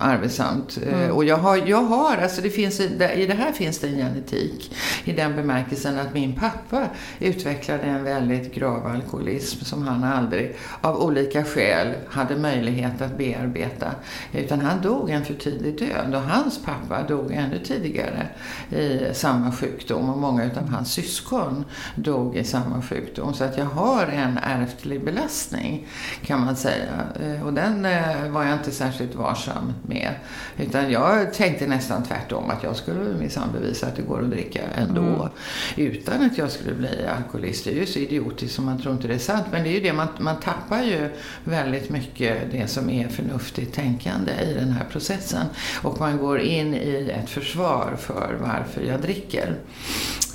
arbetsamt. 0.00 0.78
Eh, 0.92 1.10
och 1.10 1.24
jag 1.24 1.36
har, 1.36 1.56
jag 1.66 1.82
har, 1.82 2.16
alltså 2.16 2.42
det 2.42 2.50
finns, 2.50 2.80
i 2.80 2.88
det- 2.98 3.12
i 3.14 3.26
det 3.26 3.34
här 3.34 3.52
finns 3.52 3.78
det 3.78 3.86
en 3.86 3.96
genetik. 3.96 4.76
I 5.04 5.12
den 5.12 5.36
bemärkelsen 5.36 5.98
att 5.98 6.14
min 6.14 6.32
pappa 6.32 6.82
utvecklade 7.20 7.82
en 7.82 8.04
väldigt 8.04 8.54
grav 8.54 8.67
alkoholism 8.76 9.64
som 9.64 9.88
han 9.88 10.04
aldrig 10.04 10.56
av 10.80 11.02
olika 11.02 11.44
skäl 11.44 11.94
hade 12.08 12.36
möjlighet 12.36 13.02
att 13.02 13.18
bearbeta. 13.18 13.90
Utan 14.32 14.60
han 14.60 14.82
dog 14.82 15.10
en 15.10 15.24
för 15.24 15.34
tidig 15.34 15.78
död 15.78 16.14
och 16.14 16.22
hans 16.22 16.64
pappa 16.64 17.02
dog 17.02 17.32
ännu 17.32 17.58
tidigare 17.58 18.28
i 18.70 19.14
samma 19.14 19.52
sjukdom 19.52 20.10
och 20.10 20.18
många 20.18 20.44
utav 20.44 20.68
hans 20.68 20.92
syskon 20.92 21.64
dog 21.94 22.36
i 22.36 22.44
samma 22.44 22.82
sjukdom. 22.82 23.34
Så 23.34 23.44
att 23.44 23.58
jag 23.58 23.64
har 23.64 24.06
en 24.06 24.38
ärftlig 24.38 25.04
belastning 25.04 25.86
kan 26.22 26.44
man 26.44 26.56
säga. 26.56 27.04
Eh, 27.20 27.46
Och 27.46 27.52
den 27.54 27.84
eh, 27.84 28.28
var 28.30 28.44
jag 28.44 28.52
inte 28.52 28.70
särskilt 28.70 29.14
varsam 29.14 29.72
med. 29.82 30.10
Utan 30.56 30.90
jag 30.90 31.34
tänkte 31.34 31.66
nästan 31.66 32.02
tvärtom 32.02 32.50
att 32.50 32.62
jag 32.62 32.76
skulle 32.76 33.14
minsann 33.18 33.48
bevisa 33.52 33.86
att 33.86 33.96
det 33.96 34.02
går 34.02 34.22
att 34.22 34.30
dricka 34.30 34.60
ändå. 34.74 35.28
Utan 35.76 36.22
att 36.26 36.38
jag 36.38 36.50
skulle 36.50 36.74
bli 36.74 37.06
alkoholist. 37.16 37.64
Det 37.64 37.70
är 37.70 37.74
ju 37.74 37.86
så 37.86 37.98
idiotiskt 37.98 38.54
som 38.58 38.66
man 38.66 38.78
tror 38.82 38.94
inte 38.94 39.08
det 39.08 39.14
är 39.14 39.18
sant. 39.18 39.46
Men 39.52 39.62
det 39.62 39.68
är 39.68 39.72
ju 39.72 39.80
det, 39.80 39.92
man, 39.92 40.08
man 40.18 40.40
tappar 40.40 40.82
ju 40.82 41.08
väldigt 41.44 41.90
mycket 41.90 42.38
det 42.52 42.66
som 42.70 42.90
är 42.90 43.08
förnuftigt 43.08 43.74
tänkande 43.74 44.32
i 44.32 44.54
den 44.54 44.72
här 44.72 44.84
processen. 44.92 45.46
Och 45.82 46.00
man 46.00 46.18
går 46.18 46.40
in 46.40 46.74
i 46.74 47.12
ett 47.22 47.30
försvar 47.30 47.96
för 47.98 48.36
varför 48.40 48.80
jag 48.88 49.00
dricker. 49.00 49.54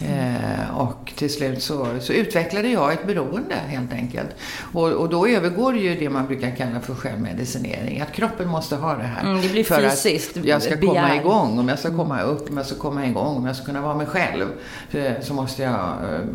Eh, 0.02 0.78
och 0.78 1.12
till 1.16 1.34
slut 1.34 1.62
så, 1.64 1.88
så 2.02 2.14
utvecklade 2.14 2.68
jag 2.68 2.94
ett 2.94 3.08
beroende 3.08 3.56
helt 3.68 3.94
enkelt. 3.94 4.30
Och, 4.74 4.88
och 4.88 5.10
då 5.10 5.28
övergår 5.28 5.74
det 5.74 5.80
ju 5.80 5.96
det 5.96 6.10
man 6.10 6.28
brukar 6.28 6.52
kalla 6.56 6.80
för 6.80 6.96
självmedicinering. 6.96 8.02
Att 8.02 8.12
kroppen 8.12 8.48
måste 8.48 8.76
ha 8.76 8.96
det 8.96 9.04
här. 9.04 9.22
Mm, 9.24 9.42
det 9.42 9.50
blir 9.50 9.64
för 9.64 9.90
fysiskt 9.90 10.38
att 10.38 10.46
jag 10.46 10.62
ska 10.62 10.78
komma 10.80 10.94
begär. 10.94 11.16
igång, 11.16 11.60
om 11.60 11.70
jag 11.70 11.80
ska 11.80 11.90
komma 11.98 12.22
upp, 12.22 12.50
om 12.50 12.58
jag 12.58 12.66
ska 12.66 12.76
komma 12.76 13.06
igång, 13.06 13.36
om 13.38 13.46
jag 13.46 13.56
ska 13.56 13.66
kunna 13.66 13.82
vara 13.82 13.96
mig 13.96 14.06
själv. 14.08 14.46
eh, 14.92 15.12
Så 15.22 15.34
måste 15.34 15.64
jag 15.64 15.74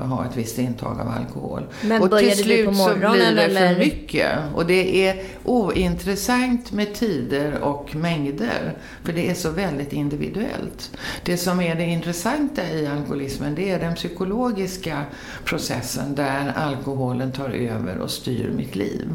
eh, 0.00 0.06
ha 0.06 0.24
ett 0.24 0.36
visst 0.36 0.58
intag 0.58 1.00
av 1.00 1.08
alkohol. 1.08 1.62
Men 1.82 2.02
och 2.02 2.10
började 2.10 2.36
till 2.36 2.48
du 2.48 2.54
slut 2.54 2.66
på 2.66 2.74
så 2.74 2.78
morgonen, 2.78 3.34
blir 3.34 3.34
det 3.34 3.42
eller? 3.42 3.74
för 3.74 3.78
mycket. 3.78 4.38
Och 4.54 4.66
det 4.66 5.06
är 5.06 5.22
ointressant 5.44 6.72
med 6.72 6.94
tider 6.94 7.58
och 7.62 7.94
mängder. 7.94 8.76
För 9.04 9.12
det 9.12 9.30
är 9.30 9.34
så 9.34 9.50
väldigt 9.50 9.92
individuellt. 9.92 10.90
Det 11.24 11.36
som 11.36 11.60
är 11.60 11.74
det 11.74 11.84
intressanta 11.84 12.70
i 12.70 12.86
alkoholismen, 12.86 13.54
det 13.54 13.70
är 13.70 13.78
den 13.78 13.94
psykologiska 13.94 15.04
processen 15.44 16.14
där 16.14 16.52
alkoholen 16.56 17.32
tar 17.32 17.50
över 17.50 17.98
och 17.98 18.10
styr 18.10 18.50
mitt 18.56 18.76
liv. 18.76 19.08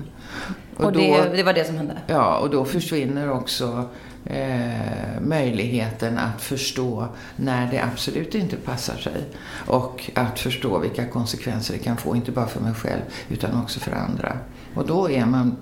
Och, 0.77 0.83
och 0.83 0.93
det, 0.93 1.29
det 1.35 1.43
var 1.43 1.53
det 1.53 1.65
som 1.65 1.77
hände? 1.77 1.97
Ja, 2.07 2.37
och 2.37 2.49
då 2.49 2.65
försvinner 2.65 3.31
också 3.31 3.89
eh, 4.25 5.21
möjligheten 5.21 6.17
att 6.17 6.41
förstå 6.41 7.07
när 7.35 7.71
det 7.71 7.83
absolut 7.83 8.35
inte 8.35 8.55
passar 8.55 8.97
sig. 8.97 9.23
Och 9.67 10.11
att 10.13 10.39
förstå 10.39 10.79
vilka 10.79 11.07
konsekvenser 11.07 11.73
det 11.73 11.79
kan 11.79 11.97
få, 11.97 12.15
inte 12.15 12.31
bara 12.31 12.47
för 12.47 12.61
mig 12.61 12.73
själv 12.73 13.01
utan 13.29 13.61
också 13.61 13.79
för 13.79 13.91
andra. 13.91 14.37
Och 14.75 14.87
då 14.87 15.09
är 15.09 15.25
man 15.25 15.57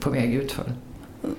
på 0.00 0.10
väg 0.10 0.34
utför. 0.34 0.72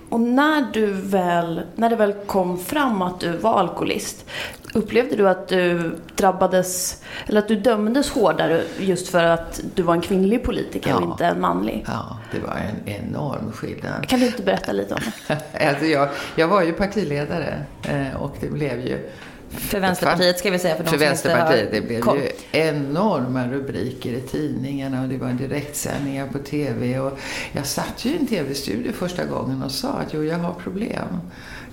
Och 0.10 0.20
när 0.20 0.66
du 0.74 0.86
väl, 0.94 1.62
när 1.76 1.90
det 1.90 1.96
väl 1.96 2.14
kom 2.14 2.58
fram 2.60 3.02
att 3.02 3.20
du 3.20 3.38
var 3.38 3.60
alkoholist, 3.60 4.26
upplevde 4.74 5.16
du 5.16 5.30
att 5.30 5.48
du 5.48 5.96
drabbades, 6.16 7.04
eller 7.26 7.40
att 7.40 7.48
du 7.48 7.56
dömdes 7.56 8.10
hårdare 8.10 8.64
just 8.80 9.08
för 9.08 9.24
att 9.24 9.62
du 9.76 9.84
var 9.84 9.94
en 9.94 10.02
kvinnlig 10.02 10.44
politiker 10.44 10.90
ja. 10.90 10.96
och 10.96 11.04
inte 11.04 11.26
en 11.26 11.42
manlig? 11.42 11.86
Ja, 11.88 12.18
det 12.32 12.40
var 12.40 12.54
en 12.54 12.90
enorm 12.94 13.52
skillnad. 13.52 14.08
Kan 14.08 14.20
du 14.20 14.26
inte 14.26 14.42
berätta 14.42 14.72
lite 14.72 14.94
om 14.94 15.00
det? 15.28 15.68
alltså 15.70 15.86
jag, 15.86 16.10
jag 16.36 16.48
var 16.48 16.64
ju 16.64 16.74
partiledare 16.74 17.66
eh, 17.84 18.22
och 18.22 18.36
det 18.40 18.48
blev 18.48 18.80
ju 18.80 19.10
för 19.50 19.80
Vänsterpartiet 19.80 20.40
ska 20.40 20.52
vi 20.52 20.60
säga 20.60 20.76
för 20.76 20.84
de 20.84 20.90
för 20.90 20.98
Vänsterpartiet, 20.98 21.66
har 21.66 21.72
det 21.72 21.82
blev 21.82 22.00
ju 22.00 22.30
enorma 22.52 23.48
rubriker 23.48 24.14
i 24.14 24.22
tidningarna 24.22 25.02
och 25.02 25.10
det 25.10 25.18
var 25.18 25.30
direktsändningar 25.30 26.28
på 26.28 26.40
TV. 26.40 27.00
Och 27.00 27.20
jag 27.52 27.66
satt 27.66 28.06
ju 28.06 28.10
i 28.10 28.18
en 28.18 28.28
TV-studio 28.28 28.92
första 28.94 29.26
gången 29.26 29.64
och 29.64 29.72
sa 29.72 29.90
att 29.90 30.14
jo, 30.14 30.24
jag 30.24 30.38
har 30.38 30.54
problem 30.54 31.22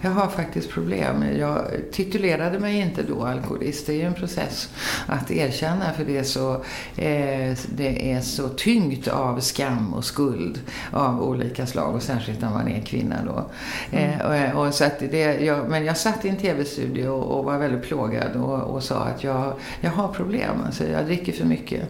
jag 0.04 0.10
har 0.10 0.28
faktiskt 0.28 0.70
problem. 0.70 1.24
Jag 1.38 1.64
titulerade 1.92 2.58
mig 2.58 2.80
inte 2.80 3.02
då 3.02 3.24
alkoholist. 3.24 3.86
Det 3.86 3.92
är 3.92 3.96
ju 3.96 4.02
en 4.02 4.14
process 4.14 4.68
att 5.06 5.30
erkänna 5.30 5.92
för 5.92 6.04
det 6.04 6.18
är 6.18 6.22
så, 6.22 6.54
eh, 6.96 7.56
det 7.76 8.12
är 8.12 8.20
så 8.20 8.48
tyngt 8.48 9.08
av 9.08 9.40
skam 9.40 9.94
och 9.94 10.04
skuld 10.04 10.60
av 10.90 11.22
olika 11.22 11.66
slag 11.66 11.94
och 11.94 12.02
särskilt 12.02 12.40
när 12.40 12.50
man 12.50 12.68
är 12.68 12.80
kvinna 12.80 13.16
då. 13.26 13.50
Mm. 13.90 14.20
Eh, 14.20 14.56
och, 14.56 14.66
och, 14.66 14.74
så 14.74 14.84
att 14.84 14.98
det, 14.98 15.40
jag, 15.40 15.70
men 15.70 15.84
jag 15.84 15.96
satt 15.96 16.24
i 16.24 16.28
en 16.28 16.36
tv-studio 16.36 17.08
och, 17.08 17.44
var 17.44 17.58
väldigt 17.58 17.82
plågad 17.82 18.36
och, 18.36 18.60
och 18.60 18.82
sa 18.82 18.96
att 18.96 19.24
jag, 19.24 19.52
jag 19.80 19.90
har 19.90 20.08
problem. 20.08 20.62
Alltså 20.66 20.88
jag 20.88 21.04
dricker 21.04 21.32
för 21.32 21.44
mycket. 21.44 21.82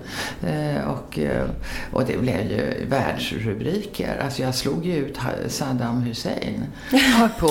Eh, 0.46 0.88
och, 0.88 1.18
eh, 1.18 1.44
och 1.92 2.04
det 2.06 2.18
blev 2.18 2.50
ju 2.50 2.86
världsrubriker. 2.88 4.20
Alltså 4.24 4.42
jag 4.42 4.54
slog 4.54 4.86
ju 4.86 4.96
ut 4.96 5.18
Saddam 5.48 6.02
Hussein. 6.02 6.64
På 7.38 7.48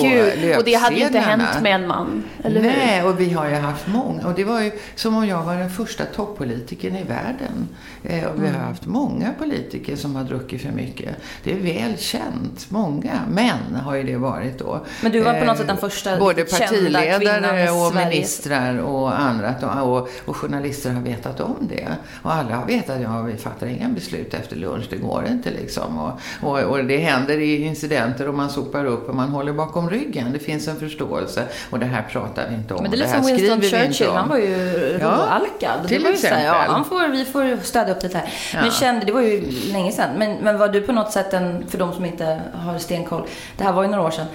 Gud 0.52 0.58
och 0.58 0.64
det 0.64 0.74
hade 0.74 0.96
ju 0.96 1.06
inte 1.06 1.18
hänt 1.18 1.62
med 1.62 1.74
en 1.74 1.86
man, 1.86 2.24
eller 2.44 2.60
hur? 2.60 2.68
Nej, 2.68 3.02
och 3.02 3.20
vi 3.20 3.32
har 3.32 3.48
ju 3.48 3.54
haft 3.54 3.86
många. 3.86 4.26
Och 4.26 4.34
det 4.34 4.44
var 4.44 4.60
ju 4.60 4.72
som 4.94 5.16
om 5.16 5.26
jag 5.26 5.42
var 5.42 5.56
den 5.56 5.70
första 5.70 6.04
toppolitikern 6.04 6.96
i 6.96 7.02
världen. 7.02 7.68
Eh, 8.04 8.24
och 8.24 8.42
vi 8.42 8.46
har 8.46 8.54
mm. 8.54 8.60
haft 8.60 8.86
många 8.86 9.32
politiker 9.38 9.96
som 9.96 10.16
har 10.16 10.24
druckit 10.24 10.62
för 10.62 10.72
mycket. 10.72 11.16
Det 11.44 11.52
är 11.52 11.60
väl 11.60 11.98
känt. 11.98 12.70
Många 12.70 13.20
män 13.30 13.74
har 13.84 13.94
ju 13.94 14.02
det 14.02 14.16
varit 14.16 14.58
då. 14.58 14.80
Men 15.02 15.12
du 15.12 15.20
var 15.20 15.40
på 15.40 15.44
något 15.44 15.58
sätt 15.58 15.66
den 15.66 15.76
eh, 15.76 15.80
första 15.80 16.18
Både 16.18 16.44
partiledare 16.44 17.70
och 17.70 17.94
ministrar 17.94 18.78
och 18.78 19.20
andra. 19.20 19.82
Och, 19.82 20.08
och, 20.24 20.36
journalister 20.36 20.90
har 20.90 21.02
vetat 21.02 21.40
om 21.40 21.56
det. 21.60 21.88
Och 22.22 22.34
alla 22.34 22.56
har 22.56 22.66
vetat 22.66 23.00
ja, 23.02 23.22
vi 23.22 23.36
fattar 23.36 23.66
inga 23.66 23.88
beslut 23.88 24.34
efter 24.34 24.56
lunch. 24.56 24.86
Det 24.90 24.96
går 24.96 25.26
inte 25.28 25.50
liksom. 25.50 25.98
Och, 25.98 26.12
och, 26.40 26.58
och 26.58 26.84
det 26.84 26.98
händer 26.98 27.38
i 27.38 27.62
incidenter 27.62 28.28
och 28.28 28.34
man 28.34 28.50
sopar 28.50 28.84
upp 28.84 29.08
och 29.08 29.14
man 29.14 29.28
håller 29.28 29.52
bakom 29.52 29.90
ryggen. 29.90 30.32
Det 30.32 30.38
finns 30.42 30.68
en 30.68 30.76
förståelse. 30.76 31.44
Och 31.70 31.78
det 31.78 31.86
här 31.86 32.02
pratar 32.02 32.48
vi 32.48 32.54
inte 32.54 32.74
om. 32.74 32.82
Men 32.82 32.90
det 32.90 32.96
är 32.96 32.98
lite 32.98 33.10
som 33.10 33.26
Winston 33.26 33.62
Churchill. 33.62 34.10
Han 34.10 34.28
var 34.28 34.38
ju 34.38 34.98
ja, 35.00 35.06
råalkad. 35.06 35.88
Till 35.88 36.06
exempel. 36.06 36.44
ja, 36.44 36.64
han 36.68 36.84
får, 36.84 37.08
vi 37.08 37.24
får 37.24 37.64
stödja 37.64 37.94
upp 37.94 38.00
det 38.00 38.14
här. 38.14 38.32
Ja. 38.54 38.60
Men 38.60 38.70
kände, 38.70 39.06
det 39.06 39.12
var 39.12 39.20
ju 39.20 39.50
länge 39.72 39.92
sedan. 39.92 40.10
Men, 40.18 40.36
men 40.36 40.58
var 40.58 40.68
du 40.68 40.80
på 40.80 40.92
något 40.92 41.12
sätt 41.12 41.34
en, 41.34 41.68
för 41.68 41.78
de 41.78 41.92
som 41.92 42.04
inte 42.04 42.40
har 42.54 42.78
stenkoll. 42.78 43.26
Det 43.56 43.64
här 43.64 43.72
var 43.72 43.82
ju 43.82 43.88
några 43.88 44.04
år 44.04 44.10
sedan. 44.10 44.26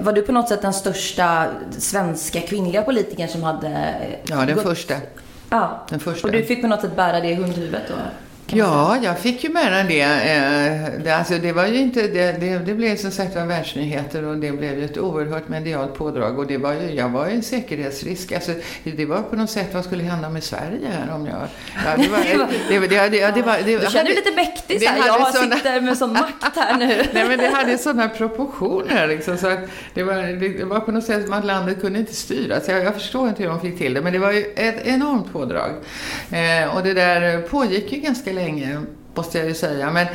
Var 0.00 0.12
du 0.12 0.22
på 0.22 0.32
något 0.32 0.48
sätt 0.48 0.62
den 0.62 0.72
största 0.72 1.46
svenska 1.78 2.40
kvinnliga 2.40 2.82
politikern 2.82 3.28
som 3.28 3.42
hade... 3.42 3.96
Ja, 4.24 4.36
den 4.36 4.54
gått... 4.54 4.64
första. 4.64 4.94
Ja, 5.50 5.86
den 5.88 6.00
första. 6.00 6.26
Och 6.26 6.32
du 6.32 6.42
fick 6.42 6.60
på 6.60 6.66
något 6.66 6.80
sätt 6.80 6.96
bära 6.96 7.20
det 7.20 7.28
i 7.28 7.34
hundhuvudet 7.34 7.82
då? 7.88 7.94
Ja, 8.46 8.98
jag 9.02 9.18
fick 9.18 9.44
ju 9.44 9.50
med 9.50 9.86
det. 9.88 10.00
Eh, 10.00 11.02
det, 11.04 11.10
alltså, 11.10 11.34
det 11.34 11.52
var 11.52 11.66
ju 11.66 11.78
inte, 11.78 12.02
det, 12.02 12.32
det, 12.32 12.58
det 12.58 12.74
blev 12.74 12.96
som 12.96 13.10
sagt 13.10 13.36
var 13.36 13.46
världsnyheter 13.46 14.24
och 14.24 14.36
det 14.36 14.52
blev 14.52 14.78
ju 14.78 14.84
ett 14.84 14.98
oerhört 14.98 15.48
medialt 15.48 15.94
pådrag. 15.94 16.38
Och 16.38 16.46
det 16.46 16.58
var 16.58 16.72
ju, 16.72 16.90
jag 16.94 17.08
var 17.08 17.26
ju 17.28 17.34
en 17.34 17.42
säkerhetsrisk. 17.42 18.32
Alltså, 18.32 18.52
det 18.82 19.06
var 19.06 19.22
på 19.22 19.36
något 19.36 19.50
sätt, 19.50 19.74
vad 19.74 19.84
skulle 19.84 20.04
hända 20.04 20.30
med 20.30 20.44
Sverige 20.44 20.88
här 20.88 21.14
om 21.14 21.26
jag... 21.26 21.48
Ja, 21.84 21.96
det 21.96 22.08
var, 22.08 22.18
det, 22.68 22.78
det, 22.78 23.08
det, 23.08 23.30
det, 23.34 23.42
var, 23.42 23.58
det, 23.64 23.78
du 23.78 23.86
känner 23.90 24.04
dig 24.04 24.14
lite 24.14 24.32
mäktig 24.36 24.82
så 24.82 24.88
här. 24.88 25.06
Jag 25.06 25.34
såna, 25.34 25.56
sitter 25.56 25.80
med 25.80 25.98
sån 25.98 26.12
makt 26.12 26.56
här 26.56 26.78
nu. 26.78 26.86
Nej, 27.12 27.28
men 27.28 27.38
det 27.38 27.48
hade 27.48 27.78
sådana 27.78 28.08
proportioner 28.08 29.06
liksom. 29.06 29.38
Så 29.38 29.46
att 29.46 29.58
det, 29.94 30.02
var, 30.02 30.14
det 30.58 30.64
var 30.64 30.80
på 30.80 30.92
något 30.92 31.04
sätt 31.04 31.24
som 31.24 31.32
att 31.32 31.44
landet 31.44 31.80
kunde 31.80 31.98
inte 31.98 32.14
styras. 32.14 32.68
Jag, 32.68 32.84
jag 32.84 32.94
förstår 32.94 33.28
inte 33.28 33.42
hur 33.42 33.50
de 33.50 33.60
fick 33.60 33.78
till 33.78 33.94
det, 33.94 34.02
men 34.02 34.12
det 34.12 34.18
var 34.18 34.32
ju 34.32 34.44
ett 34.56 34.86
enormt 34.86 35.32
pådrag. 35.32 35.70
Eh, 36.30 36.76
och 36.76 36.82
det 36.82 36.94
där 36.94 37.40
pågick 37.40 37.92
ju 37.92 37.98
ganska 37.98 38.33
länge, 38.34 38.80
måste 39.14 39.38
jag 39.38 39.48
ju 39.48 39.54
säga. 39.54 39.90
Men 39.90 40.06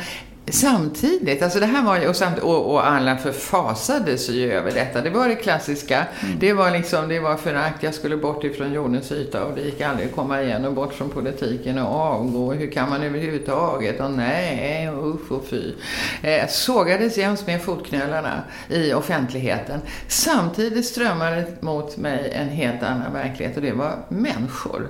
Samtidigt, 0.52 1.42
alltså 1.42 1.60
det 1.60 1.66
här 1.66 1.82
var 1.82 1.96
ju, 1.96 2.08
och, 2.08 2.16
samt, 2.16 2.38
och, 2.38 2.72
och 2.72 2.86
alla 2.86 3.16
förfasade 3.16 4.18
sig 4.18 4.38
ju 4.38 4.52
över 4.52 4.70
detta. 4.70 5.00
Det 5.00 5.10
var 5.10 5.28
det 5.28 5.34
klassiska. 5.34 6.06
Mm. 6.22 6.38
Det 6.38 6.52
var 6.52 6.70
liksom, 6.70 7.08
det 7.08 7.20
var 7.20 7.36
förakt. 7.36 7.82
Jag 7.82 7.94
skulle 7.94 8.16
bort 8.16 8.44
ifrån 8.44 8.72
jordens 8.72 9.12
yta 9.12 9.44
och 9.44 9.54
det 9.54 9.62
gick 9.62 9.80
aldrig 9.80 10.08
att 10.08 10.14
komma 10.14 10.42
igen 10.42 10.64
och 10.64 10.74
bort 10.74 10.94
från 10.94 11.08
politiken 11.08 11.78
och 11.78 11.94
avgå. 11.94 12.52
Hur 12.52 12.70
kan 12.70 12.90
man 12.90 13.02
överhuvudtaget? 13.02 14.00
Och 14.00 14.10
nej, 14.10 14.90
och 14.90 15.14
usch 15.14 15.32
och 15.32 15.44
fy. 15.44 15.72
Eh, 16.22 16.48
sågades 16.48 17.18
jäms 17.18 17.46
med 17.46 17.62
fotknölarna 17.62 18.42
i 18.68 18.92
offentligheten. 18.92 19.80
Samtidigt 20.08 20.86
strömmade 20.86 21.46
mot 21.60 21.96
mig 21.96 22.32
en 22.34 22.48
helt 22.48 22.82
annan 22.82 23.12
verklighet 23.12 23.56
och 23.56 23.62
det 23.62 23.72
var 23.72 23.98
människor 24.08 24.88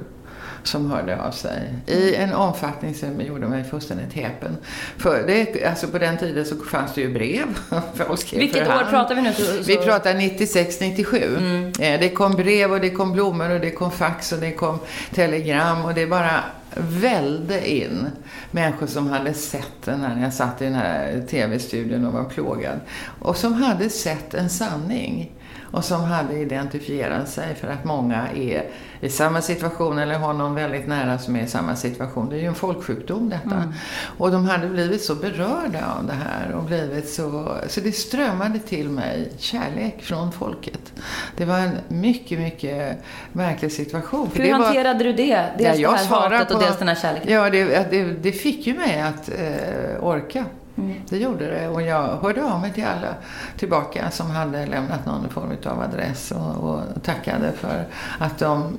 som 0.63 0.91
hörde 0.91 1.23
av 1.23 1.31
sig 1.31 1.75
i 1.87 2.15
en 2.15 2.35
omfattning 2.35 2.95
som 2.95 3.21
gjorde 3.21 3.47
mig 3.47 3.65
fullständigt 3.65 4.13
häpen. 4.13 4.57
För 4.97 5.27
det, 5.27 5.65
alltså 5.65 5.89
på 5.89 5.99
den 5.99 6.19
tiden 6.19 6.47
så 6.47 6.57
fanns 6.57 6.95
det 6.95 7.01
ju 7.01 7.13
brev. 7.13 7.47
Vilket 8.33 8.69
år 8.69 8.91
pratar 8.91 9.15
vi 9.15 9.23
nu? 9.23 9.33
Så, 9.33 9.43
så... 9.43 9.63
Vi 9.63 9.77
pratar 9.77 10.15
96, 10.15 10.81
97. 10.81 11.37
Mm. 11.39 11.67
Eh, 11.67 12.01
det 12.01 12.09
kom 12.09 12.33
brev 12.33 12.73
och 12.73 12.81
det 12.81 12.91
kom 12.91 13.13
blommor 13.13 13.51
och 13.51 13.61
det 13.61 13.71
kom 13.71 13.91
fax 13.91 14.33
och 14.33 14.39
det 14.39 14.53
kom 14.53 14.79
telegram 15.15 15.85
och 15.85 15.95
det 15.95 16.07
bara 16.07 16.45
välde 16.77 17.71
in 17.71 18.07
människor 18.51 18.87
som 18.87 19.09
hade 19.09 19.35
sett 19.35 19.83
den 19.85 20.01
här, 20.01 20.15
när 20.15 20.23
jag 20.23 20.35
satt 20.35 20.63
i 20.63 20.65
den 20.65 20.75
här 20.75 21.23
tv-studion 21.31 22.07
och 22.07 22.13
var 22.13 22.25
plågad. 22.25 22.81
Och 23.19 23.37
som 23.37 23.53
hade 23.53 23.91
sett 23.91 24.35
en 24.35 24.51
sanning 24.51 25.33
och 25.73 25.85
som 25.85 26.05
hade 26.05 26.39
identifierat 26.39 27.29
sig 27.29 27.55
för 27.55 27.69
att 27.69 27.85
många 27.85 28.29
är 28.37 28.65
i 29.01 29.09
samma 29.09 29.43
situation 29.43 29.99
eller 29.99 30.15
har 30.15 30.33
någon 30.33 30.55
väldigt 30.55 30.87
nära 30.87 31.19
som 31.19 31.37
är 31.37 31.43
i 31.43 31.47
samma 31.47 31.77
situation. 31.77 32.29
Det 32.31 32.37
är 32.37 32.41
ju 32.41 32.47
en 32.47 32.55
folksjukdom 32.55 33.29
detta. 33.29 33.57
Mm. 33.57 33.73
Och 34.19 34.31
de 34.31 34.45
hade 34.45 34.69
blivit 34.69 35.03
så 35.03 35.15
berörda 35.15 35.95
av 35.99 36.07
det 36.07 36.13
här 36.13 36.53
och 36.53 36.65
blivit 36.65 37.09
så... 37.09 37.55
Så 37.69 37.81
det 37.81 37.93
strömmade 37.93 38.59
till 38.59 38.89
mig 38.89 39.33
kärlek 39.39 40.03
från 40.03 40.33
folket. 40.33 40.93
Det 41.37 41.45
var 41.45 41.59
en 41.59 41.77
mycket, 41.89 42.39
mycket 42.39 42.99
märklig 43.33 43.73
situation. 43.73 44.31
Hur 44.35 44.53
hanterade 44.53 45.05
var, 45.05 45.05
du 45.05 45.13
det? 45.13 45.45
Dels 45.59 45.79
ja, 45.79 45.91
det 45.91 45.97
här 45.97 46.31
hatet 46.31 46.49
på, 46.49 46.55
och 46.55 46.61
dels 46.61 46.79
den 46.79 46.89
här 46.89 46.95
kärleken? 46.95 47.33
Ja, 47.33 47.51
det, 47.51 47.91
det, 47.91 48.05
det 48.05 48.33
fick 48.33 48.67
ju 48.67 48.75
mig 48.75 49.01
att 49.01 49.29
eh, 49.29 50.05
orka. 50.05 50.45
Mm. 50.77 50.95
Det 51.09 51.19
gjorde 51.19 51.47
det 51.47 51.69
och 51.69 51.83
jag 51.83 52.03
hörde 52.23 52.45
av 52.45 52.61
mig 52.61 52.73
till 52.73 52.85
alla 52.85 53.15
tillbaka 53.59 54.11
som 54.11 54.31
hade 54.31 54.67
lämnat 54.67 55.07
någon 55.07 55.29
form 55.29 55.57
av 55.65 55.81
adress 55.81 56.31
och, 56.31 56.71
och 56.71 56.81
tackade 57.03 57.53
för 57.53 57.85
att 58.19 58.39
de 58.39 58.79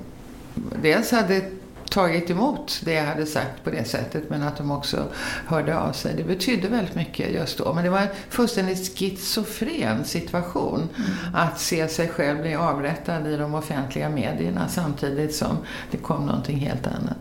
dels 0.56 1.12
hade 1.12 1.61
tagit 1.92 2.30
emot 2.30 2.82
det 2.86 2.94
jag 2.94 3.06
hade 3.06 3.26
sagt 3.26 3.64
på 3.64 3.70
det 3.70 3.88
sättet 3.88 4.24
men 4.30 4.44
att 4.44 4.58
de 4.58 4.72
också 4.72 5.04
hörde 5.48 5.80
av 5.80 5.92
sig. 5.92 6.14
Det 6.18 6.24
betydde 6.24 6.68
väldigt 6.68 6.96
mycket 6.96 7.32
just 7.32 7.58
då. 7.58 7.74
Men 7.74 7.84
det 7.84 7.90
var 7.90 8.00
en 8.00 8.08
fullständigt 8.30 8.98
schizofren 8.98 10.06
situation 10.06 10.90
mm. 10.96 11.36
att 11.36 11.60
se 11.60 11.88
sig 11.88 12.08
själv 12.08 12.42
bli 12.42 12.56
avrättad 12.56 13.28
i 13.28 13.38
de 13.38 13.56
offentliga 13.56 14.10
medierna 14.10 14.68
samtidigt 14.68 15.36
som 15.36 15.58
det 15.92 15.98
kom 15.98 16.26
någonting 16.26 16.58
helt 16.58 16.88
annat. 16.88 17.18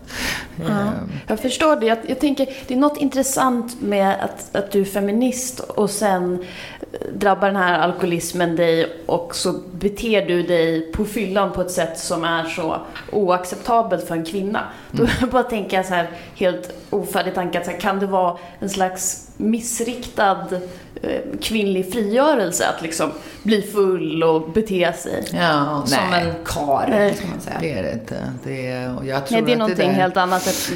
Ja, 0.56 0.70
ehm. 0.70 1.12
jag 1.26 1.40
förstår 1.40 1.76
det. 1.76 1.86
Jag, 1.86 1.98
jag, 2.06 2.20
tänker, 2.20 2.48
det 2.68 2.74
är 2.74 2.78
något 2.78 2.98
intressant 2.98 3.80
med 3.80 4.24
att, 4.24 4.56
att 4.56 4.72
du 4.72 4.80
är 4.80 4.84
feminist 4.84 5.60
och 5.60 5.90
sen 5.90 6.44
drabbar 7.14 7.46
den 7.46 7.56
här 7.56 7.78
alkoholismen 7.78 8.56
dig 8.56 9.02
och 9.06 9.34
så 9.36 9.52
beter 9.72 10.26
du 10.26 10.42
dig 10.42 10.92
på 10.92 11.04
fyllan 11.04 11.52
på 11.52 11.60
ett 11.60 11.70
sätt 11.70 11.98
som 11.98 12.24
är 12.24 12.44
så 12.44 12.76
oacceptabelt 13.12 14.08
för 14.08 14.14
en 14.14 14.24
kvinna. 14.24 14.59
Kvinnorna. 14.90 15.12
Då 15.20 15.26
bara 15.26 15.42
tänker 15.42 15.76
jag 15.76 15.86
så 15.86 15.94
här, 15.94 16.10
helt 16.36 16.72
ofärdig 16.90 17.34
tanke, 17.34 17.58
att 17.58 17.64
så 17.64 17.70
här, 17.70 17.78
kan 17.78 17.98
det 17.98 18.06
vara 18.06 18.36
en 18.58 18.70
slags 18.70 19.28
missriktad 19.36 20.46
eh, 21.02 21.20
kvinnlig 21.42 21.92
frigörelse 21.92 22.66
att 22.76 22.82
liksom 22.82 23.10
bli 23.42 23.62
full 23.62 24.22
och 24.22 24.50
bete 24.50 24.92
sig? 24.92 25.24
Ja, 25.32 25.82
Som 25.86 26.10
nej. 26.10 26.22
en 26.22 26.34
kar, 26.44 27.12
ska 27.16 27.26
man 27.26 27.40
säga. 27.40 27.56
Det 27.60 27.72
är 27.72 27.82
det 27.82 27.92
inte. 27.92 28.32
Det 28.44 28.66
är, 28.66 28.96
och 28.98 29.06
jag 29.06 29.26
tror 29.26 29.36
Nej, 29.36 29.46
det 29.46 29.52
är 29.52 29.56
någonting 29.56 29.88
där, 29.88 29.94
helt 29.94 30.16
annat. 30.16 30.46
Att, 30.46 30.72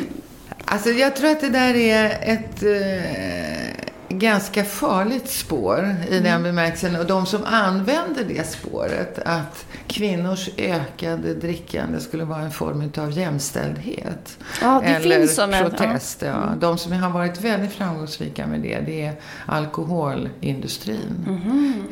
Alltså 0.66 0.90
jag 0.90 1.16
tror 1.16 1.30
att 1.30 1.40
det 1.40 1.48
där 1.48 1.74
är 1.74 2.04
ett 2.22 2.62
eh, 2.62 3.73
ganska 4.18 4.64
farligt 4.64 5.28
spår 5.30 5.96
i 6.10 6.18
den 6.18 6.42
bemärkelsen. 6.42 6.96
Och 6.96 7.06
de 7.06 7.26
som 7.26 7.44
använder 7.44 8.24
det 8.24 8.48
spåret, 8.48 9.18
att 9.24 9.66
kvinnors 9.86 10.48
ökade 10.58 11.34
drickande 11.34 12.00
skulle 12.00 12.24
vara 12.24 12.40
en 12.40 12.50
form 12.50 12.90
av 12.98 13.12
jämställdhet. 13.12 14.38
Ja, 14.62 14.80
det 14.84 14.90
eller 14.94 15.18
finns 15.18 15.34
såna- 15.36 15.56
ja. 15.56 15.62
protest. 15.68 16.22
Ja. 16.22 16.54
De 16.60 16.78
som 16.78 16.92
har 16.92 17.10
varit 17.10 17.40
väldigt 17.40 17.72
framgångsrika 17.72 18.46
med 18.46 18.60
det, 18.60 18.80
det 18.86 19.02
är 19.02 19.12
alkoholindustrin. 19.46 21.26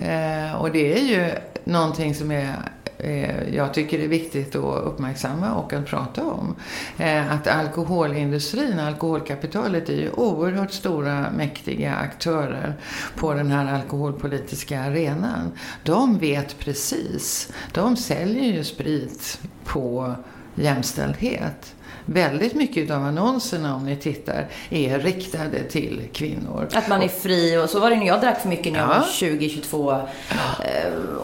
Eh, 0.03 0.55
och 0.61 0.71
det 0.71 0.99
är 0.99 1.03
ju 1.05 1.31
någonting 1.65 2.15
som 2.15 2.31
är 2.31 2.55
Eh, 3.03 3.55
jag 3.55 3.75
tycker 3.75 3.99
det 3.99 4.05
är 4.05 4.09
viktigt 4.09 4.57
att 4.57 4.85
uppmärksamma 4.85 5.55
och 5.55 5.73
att 5.73 5.87
prata 5.87 6.25
om. 6.25 6.55
Eh, 6.99 7.33
att 7.33 7.47
alkoholindustrin, 7.47 8.79
alkoholkapitalet 8.79 9.89
är 9.89 9.97
ju 9.97 10.11
oerhört 10.11 10.73
stora 10.73 11.31
mäktiga 11.31 11.95
aktörer 11.95 12.75
på 13.17 13.35
den 13.35 13.51
här 13.51 13.75
alkoholpolitiska 13.75 14.81
arenan. 14.81 15.53
De 15.83 16.19
vet 16.19 16.59
precis. 16.59 17.53
De 17.73 17.97
säljer 17.97 18.53
ju 18.53 18.65
sprit 18.65 19.41
på 19.65 20.15
jämställdhet. 20.55 21.75
Väldigt 22.05 22.55
mycket 22.55 22.91
av 22.91 23.05
annonserna 23.05 23.75
om 23.75 23.87
ni 23.87 23.97
tittar 23.97 24.47
är 24.71 24.99
riktade 24.99 25.63
till 25.63 26.01
kvinnor. 26.13 26.69
Att 26.75 26.89
man 26.89 27.03
är 27.03 27.09
fri 27.09 27.57
och 27.57 27.71
så 27.71 27.81
var 27.81 27.91
det 27.91 27.97
när 27.97 28.07
jag 28.07 28.21
drack 28.21 28.41
för 28.41 28.49
mycket 28.49 28.73
när 28.73 28.81
jag 28.81 28.89
Ja. 28.89 28.95
var 28.99 29.07
20, 29.13 29.49
22 29.49 29.93
eh, 29.93 29.99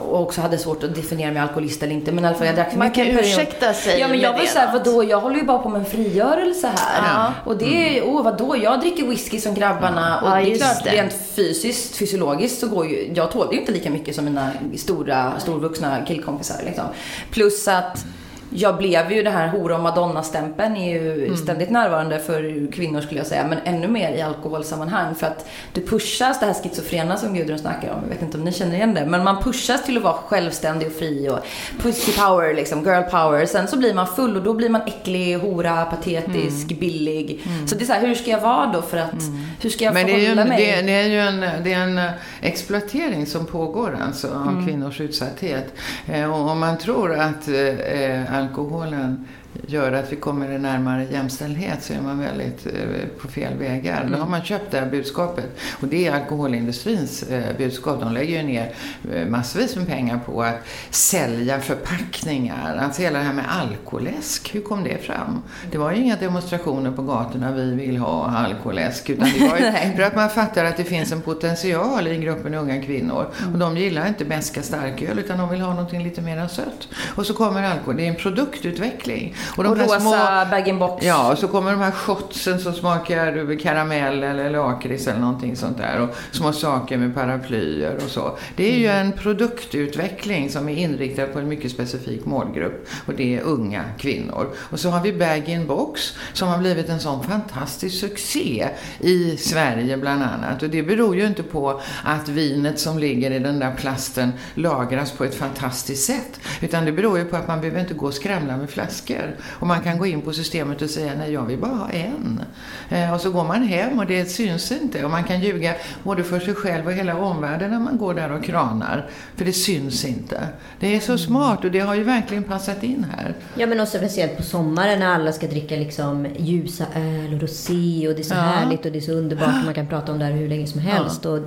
och 0.09 0.23
också 0.23 0.41
hade 0.41 0.59
svårt 0.59 0.85
att 0.85 0.95
definiera 0.95 1.33
mig 1.33 1.43
alkoholist 1.43 1.83
eller 1.83 1.93
inte. 1.93 2.13
Men 2.13 2.25
i 2.25 2.27
alla 2.27 2.37
fall 2.37 2.47
jag 2.47 2.57
drack 2.57 2.71
för 2.71 2.79
Man 2.79 2.87
mycket 2.89 3.05
kan 3.05 3.11
en 3.11 3.17
period. 3.19 3.33
ursäkta 3.33 3.75
sig 3.75 4.01
Ja 4.01 4.09
men 4.09 4.21
jag 4.21 4.33
var 4.33 4.39
såhär, 4.45 4.67
då. 4.73 4.79
vadå 4.79 5.05
jag 5.05 5.21
håller 5.21 5.37
ju 5.37 5.43
bara 5.45 5.59
på 5.59 5.69
med 5.69 5.79
en 5.81 5.87
frigörelse 5.87 6.73
här. 6.77 7.15
Ja. 7.15 7.33
Och 7.45 7.57
det 7.59 7.99
är, 7.99 8.03
åh 8.07 8.23
vadå 8.25 8.57
jag 8.63 8.81
dricker 8.81 9.07
whisky 9.07 9.39
som 9.41 9.55
grabbarna 9.55 10.21
och 10.21 10.29
Ja, 10.29 10.35
det 10.35 10.53
är 10.53 10.57
klart 10.59 10.85
det. 10.85 10.91
rent 10.91 11.13
fysiskt, 11.37 11.97
fysiologiskt 11.97 12.61
så 12.61 12.69
går 12.69 12.87
ju, 12.87 13.13
jag 13.15 13.31
tålde 13.33 13.55
ju 13.55 13.61
inte 13.61 13.73
lika 13.73 13.91
mycket 13.91 14.15
som 14.15 14.25
mina 14.25 14.51
stora, 14.77 15.41
storvuxna 15.41 15.99
killkompisar 16.07 16.57
liksom. 16.65 16.85
Plus 17.31 17.69
att 17.69 18.05
jag 18.51 18.77
blev 18.77 19.13
ju 19.13 19.23
det 19.23 19.31
här 19.31 19.49
hora 19.49 19.75
och 19.77 19.83
madonna-stämpeln 19.83 20.77
är 20.77 20.93
ju 21.03 21.25
Mm. 21.25 21.37
ständigt 21.37 21.71
närvarande 21.71 22.19
för 22.19 22.73
kvinnor 22.73 23.01
skulle 23.01 23.21
jag 23.21 23.27
säga, 23.27 23.47
men 23.47 23.59
ännu 23.65 23.89
mer 23.89 24.13
i 24.13 24.23
alkoholsammanhang. 24.23 25.15
För 25.15 25.27
att 25.27 25.49
det 25.73 25.81
pushas, 25.81 26.41
det 26.41 26.47
här 26.47 26.55
schizofrena 26.55 27.17
som 27.17 27.35
Gudrun 27.35 27.59
snackar 27.59 27.89
om, 27.91 27.99
jag 28.03 28.09
vet 28.09 28.23
inte 28.23 28.39
om 28.39 28.45
ni 28.45 28.53
känner 28.53 28.75
igen 28.75 28.95
det, 28.95 29.07
men 29.07 29.25
man 29.25 29.43
pushas 29.43 29.85
till 29.85 29.97
att 29.97 30.03
vara 30.03 30.15
självständig 30.15 30.89
och 30.89 30.95
fri 30.95 31.29
och 31.29 31.39
pussy 31.83 32.13
power, 32.13 32.55
liksom, 32.55 32.85
girl 32.85 33.03
power. 33.03 33.47
Sen 33.47 33.69
så 33.69 33.77
blir 33.77 33.95
man 33.95 34.07
full 34.07 34.37
och 34.37 34.43
då 34.43 34.55
blir 34.55 34.69
man 34.69 34.81
äcklig, 34.87 35.39
hora, 35.39 35.85
patetisk, 35.85 36.67
Mm. 36.71 36.79
billig. 36.81 37.41
Så 37.67 37.75
det 37.75 37.83
är 37.85 37.87
så 37.87 37.93
här, 37.93 38.07
hur 38.07 38.15
ska 38.15 38.31
jag 38.31 38.41
vara 38.41 38.67
då 38.73 38.83
för 38.83 38.97
att, 38.97 39.23
hur 39.63 39.71
ska 39.71 39.85
jag 39.85 39.95
Men 39.95 40.07
det 40.07 40.13
är, 40.13 40.17
ju 40.19 40.23
förhålla 40.25 40.43
en, 40.43 40.49
mig? 40.49 40.67
det, 40.77 40.83
det 40.83 40.93
är 40.93 41.07
ju 41.09 41.19
en, 41.21 41.41
det 41.65 41.73
är 41.73 41.79
en 41.81 41.99
eh, 41.99 42.11
exploatering 42.41 43.27
som 43.27 43.47
pågår 43.47 43.99
alltså 44.07 44.27
av 44.29 44.49
Mm. 44.49 44.67
kvinnors 44.67 45.01
utsatthet. 45.01 45.75
Eh, 46.07 46.33
och 46.35 46.51
om 46.51 46.59
man 46.59 46.79
tror 46.79 47.15
att 47.15 47.49
eh, 47.49 48.35
alkoholen 48.39 49.19
gör 49.67 49.93
att 49.93 50.13
vi 50.13 50.17
kommer 50.17 50.59
närmare 50.59 51.07
jämställdhet 51.11 51.83
så 51.83 51.93
är 51.93 52.01
man 52.01 52.19
väldigt 52.19 52.67
eh, 52.67 52.73
på 53.21 53.29
fel 53.29 53.59
vägar. 53.59 54.09
Då 54.13 54.19
har 54.19 54.27
man 54.27 54.43
köpt 54.43 54.71
det 54.71 54.81
här 54.81 54.91
budskapet. 54.91 55.59
Och 55.81 55.89
det 55.89 56.07
är 56.07 56.13
alkoholindustrins 56.13 57.23
eh, 57.23 57.57
budskap. 57.59 58.01
De 58.01 58.13
lägger 58.13 58.37
ju 58.37 58.43
ner 58.43 58.73
eh, 59.13 59.27
massvis 59.27 59.77
med 59.77 59.87
pengar 59.87 60.21
på 60.27 60.43
att 60.43 60.67
sälja 60.91 61.61
förpackningar. 61.61 62.77
Alltså 62.77 63.03
hela 63.03 63.19
det 63.19 63.25
här 63.25 63.33
med 63.33 63.45
alkoläsk, 63.49 64.55
hur 64.55 64.61
kom 64.61 64.85
det 64.85 64.99
fram? 64.99 65.43
Det 65.71 65.79
var 65.79 65.93
ju 65.93 66.03
inga 66.03 66.17
demonstrationer 66.17 66.91
på 66.91 67.03
gatorna, 67.03 67.53
vi 67.53 67.75
vill 67.75 67.97
ha 67.97 68.27
alkoläsk. 68.27 69.11
Utan 69.11 69.29
det 69.39 69.49
var 69.49 69.59
ju 69.59 69.93
för 69.97 70.03
att 70.03 70.17
man 70.17 70.31
fattar 70.31 70.65
att 70.65 70.77
det 70.77 70.85
finns 70.85 71.13
en 71.13 71.21
potential 71.21 72.07
i 72.07 72.17
gruppen 72.17 72.55
unga 72.55 72.83
kvinnor. 72.83 73.31
Och 73.53 73.59
de 73.59 73.77
gillar 73.77 74.09
inte 74.09 74.25
beska 74.25 74.63
starköl 74.63 75.19
utan 75.19 75.39
de 75.39 75.49
vill 75.49 75.61
ha 75.61 75.71
någonting 75.71 76.05
lite 76.05 76.21
mer 76.21 76.49
sött. 76.49 76.89
Och 77.17 77.27
så 77.27 77.35
kommer 77.35 77.63
alkohol, 77.63 77.97
det 77.97 78.05
är 78.05 78.09
en 78.09 78.15
produktutveckling. 78.15 79.35
De 79.57 79.67
och 79.67 79.79
rosa 79.79 80.47
bag-in-box. 80.51 81.07
Ja, 81.07 81.33
och 81.33 81.39
så 81.39 81.49
kommer 81.49 81.71
de 81.71 81.81
här 81.81 81.91
shotsen 81.91 82.61
som 82.61 82.73
smakar 82.73 83.59
karamell 83.59 84.23
eller 84.23 84.51
lakrits 84.51 85.07
eller 85.07 85.21
någonting 85.21 85.57
sånt 85.57 85.79
där. 85.79 86.01
Och 86.01 86.17
små 86.31 86.53
saker 86.53 86.97
med 86.97 87.15
paraplyer 87.15 87.97
och 88.05 88.11
så. 88.11 88.39
Det 88.57 88.75
är 88.75 88.79
ju 88.79 88.87
en 88.87 89.13
produktutveckling 89.13 90.51
som 90.51 90.69
är 90.69 90.77
inriktad 90.77 91.27
på 91.27 91.39
en 91.39 91.49
mycket 91.49 91.71
specifik 91.71 92.25
målgrupp. 92.25 92.89
Och 93.07 93.15
det 93.15 93.37
är 93.37 93.43
unga 93.43 93.85
kvinnor. 93.99 94.51
Och 94.57 94.81
så 94.81 94.91
har 94.91 95.03
vi 95.03 95.13
bag-in-box 95.13 96.17
som 96.33 96.49
har 96.49 96.59
blivit 96.59 96.89
en 96.89 97.01
sån 97.01 97.25
fantastisk 97.25 98.01
succé 98.01 98.69
i 99.01 99.37
Sverige 99.37 99.97
bland 99.97 100.23
annat. 100.23 100.63
Och 100.63 100.71
det 100.71 100.83
beror 100.83 101.17
ju 101.17 101.27
inte 101.27 101.43
på 101.43 101.81
att 102.05 102.29
vinet 102.29 102.81
som 102.81 102.99
ligger 102.99 103.31
i 103.31 103.39
den 103.39 103.59
där 103.59 103.75
plasten 103.77 104.33
lagras 104.55 105.13
på 105.13 105.25
ett 105.25 105.35
fantastiskt 105.35 106.05
sätt. 106.05 106.41
Utan 106.61 106.85
det 106.85 106.93
beror 106.93 107.19
ju 107.19 107.25
på 107.25 107.37
att 107.37 107.49
man 107.49 107.61
behöver 107.61 107.81
inte 107.81 107.95
gå 107.95 108.07
och 108.07 108.15
skramla 108.15 108.57
med 108.57 108.71
flaskor. 108.71 109.28
Och 109.43 109.67
man 109.67 109.81
kan 109.81 109.99
gå 109.99 110.07
in 110.07 110.21
på 110.23 110.33
systemet 110.33 110.83
och 110.83 110.91
säga 110.91 111.13
nej 111.19 111.33
jag 111.33 111.43
vill 111.43 111.59
bara 111.59 111.75
ha 111.75 111.91
en. 111.91 112.41
Eh, 112.89 113.15
och 113.15 113.21
så 113.21 113.31
går 113.31 113.45
man 113.45 113.63
hem 113.63 113.99
och 113.99 114.07
det 114.07 114.25
syns 114.31 114.73
inte. 114.73 115.05
Och 115.05 115.11
man 115.11 115.25
kan 115.25 115.41
ljuga 115.41 115.75
både 116.03 116.25
för 116.25 116.41
sig 116.41 116.55
själv 116.55 116.87
och 116.87 116.93
hela 116.93 117.17
omvärlden 117.19 117.71
när 117.71 117.79
man 117.79 117.99
går 117.99 118.15
där 118.15 118.33
och 118.33 118.45
kranar. 118.45 119.07
För 119.37 119.45
det 119.45 119.53
syns 119.53 120.05
inte. 120.05 120.41
Det 120.81 120.97
är 120.97 121.01
så 121.01 121.19
smart 121.19 121.65
och 121.65 121.71
det 121.71 121.81
har 121.81 121.95
ju 121.95 122.03
verkligen 122.05 122.45
passat 122.45 122.83
in 122.83 123.07
här. 123.17 123.35
Ja 123.55 123.67
men 123.67 123.81
också 123.81 123.99
speciellt 123.99 124.37
på 124.37 124.43
sommaren 124.43 124.99
när 125.01 125.07
alla 125.15 125.33
ska 125.33 125.47
dricka 125.47 125.77
liksom 125.77 126.27
ljusa 126.39 126.85
öl 126.97 127.35
och 127.35 127.41
rosé 127.41 128.09
och 128.09 128.15
det 128.15 128.21
är 128.21 128.25
så 128.25 128.35
Ja. 128.35 128.41
härligt 128.41 128.87
och 128.87 128.93
det 128.93 128.99
är 128.99 129.01
så 129.01 129.13
underbart 129.13 129.49
och 129.59 129.65
man 129.65 129.75
kan 129.75 129.87
prata 129.87 130.13
om 130.13 130.19
det 130.19 130.25
här 130.25 130.33
hur 130.33 130.49
länge 130.49 130.67
som 130.67 130.81
helst. 130.81 131.27
Och 131.27 131.39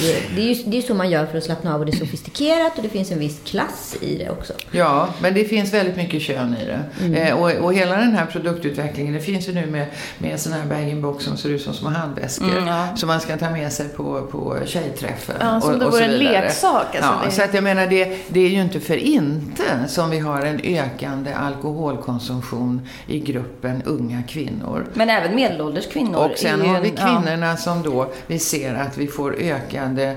det, 0.00 0.36
det, 0.36 0.40
är 0.50 0.54
ju 0.54 0.62
det 0.66 0.78
är 0.78 0.82
så 0.82 0.94
man 0.94 1.10
gör 1.10 1.26
för 1.26 1.38
att 1.38 1.44
slappna 1.44 1.74
av 1.74 1.80
och 1.80 1.86
det 1.86 1.92
är 1.92 1.96
sofistikerat 1.96 2.76
och 2.76 2.82
det 2.82 2.88
finns 2.88 3.10
en 3.10 3.18
viss 3.18 3.40
klass 3.44 3.96
i 4.00 4.16
det 4.16 4.30
också. 4.30 4.52
Ja, 4.70 5.08
men 5.22 5.34
det 5.34 5.44
finns 5.44 5.74
väldigt 5.74 5.96
mycket 5.96 6.22
kön 6.22 6.56
i 6.62 6.64
det. 6.64 7.20
Eh, 7.20 7.27
och, 7.32 7.50
och 7.50 7.74
hela 7.74 7.96
den 7.96 8.12
här 8.14 8.26
produktutvecklingen, 8.26 9.14
det 9.14 9.20
finns 9.20 9.48
ju 9.48 9.52
nu 9.52 9.66
med, 9.66 9.86
med 10.18 10.40
sådana 10.40 10.62
här 10.62 10.68
bag-in-box 10.68 11.24
som 11.24 11.36
ser 11.36 11.48
ut 11.48 11.62
som 11.62 11.74
små 11.74 11.88
handväskor. 11.88 12.50
Mm, 12.50 12.66
ja. 12.66 12.96
Som 12.96 13.06
man 13.06 13.20
ska 13.20 13.36
ta 13.36 13.50
med 13.50 13.72
sig 13.72 13.88
på, 13.88 14.22
på 14.30 14.56
tjejträffen. 14.66 15.36
Ja, 15.40 15.60
som 15.60 15.72
och, 15.72 15.78
det 15.78 15.84
vore 15.86 16.04
en 16.04 16.10
leksak, 16.18 16.86
alltså, 16.94 17.00
ja, 17.00 17.20
det- 17.24 17.30
Så 17.30 17.42
att 17.42 17.54
jag 17.54 17.64
menar, 17.64 17.86
det, 17.86 18.18
det 18.28 18.40
är 18.40 18.48
ju 18.48 18.60
inte 18.62 18.80
för 18.80 18.96
inte 18.96 19.62
som 19.88 20.10
vi 20.10 20.18
har 20.18 20.42
en 20.42 20.60
ökande 20.64 21.32
alkoholkonsumtion 21.34 22.80
i 23.06 23.18
gruppen 23.20 23.82
unga 23.82 24.22
kvinnor. 24.22 24.86
Men 24.94 25.10
även 25.10 25.34
medelålders 25.34 25.86
kvinnor. 25.86 26.16
Och 26.30 26.38
sen 26.38 26.60
har 26.60 26.80
vi 26.80 26.88
en- 26.88 26.96
ja. 26.98 27.06
kvinnorna 27.22 27.56
som 27.56 27.82
då, 27.82 28.12
vi 28.26 28.38
ser 28.38 28.74
att 28.74 28.98
vi 28.98 29.06
får 29.06 29.36
ökande 29.40 30.14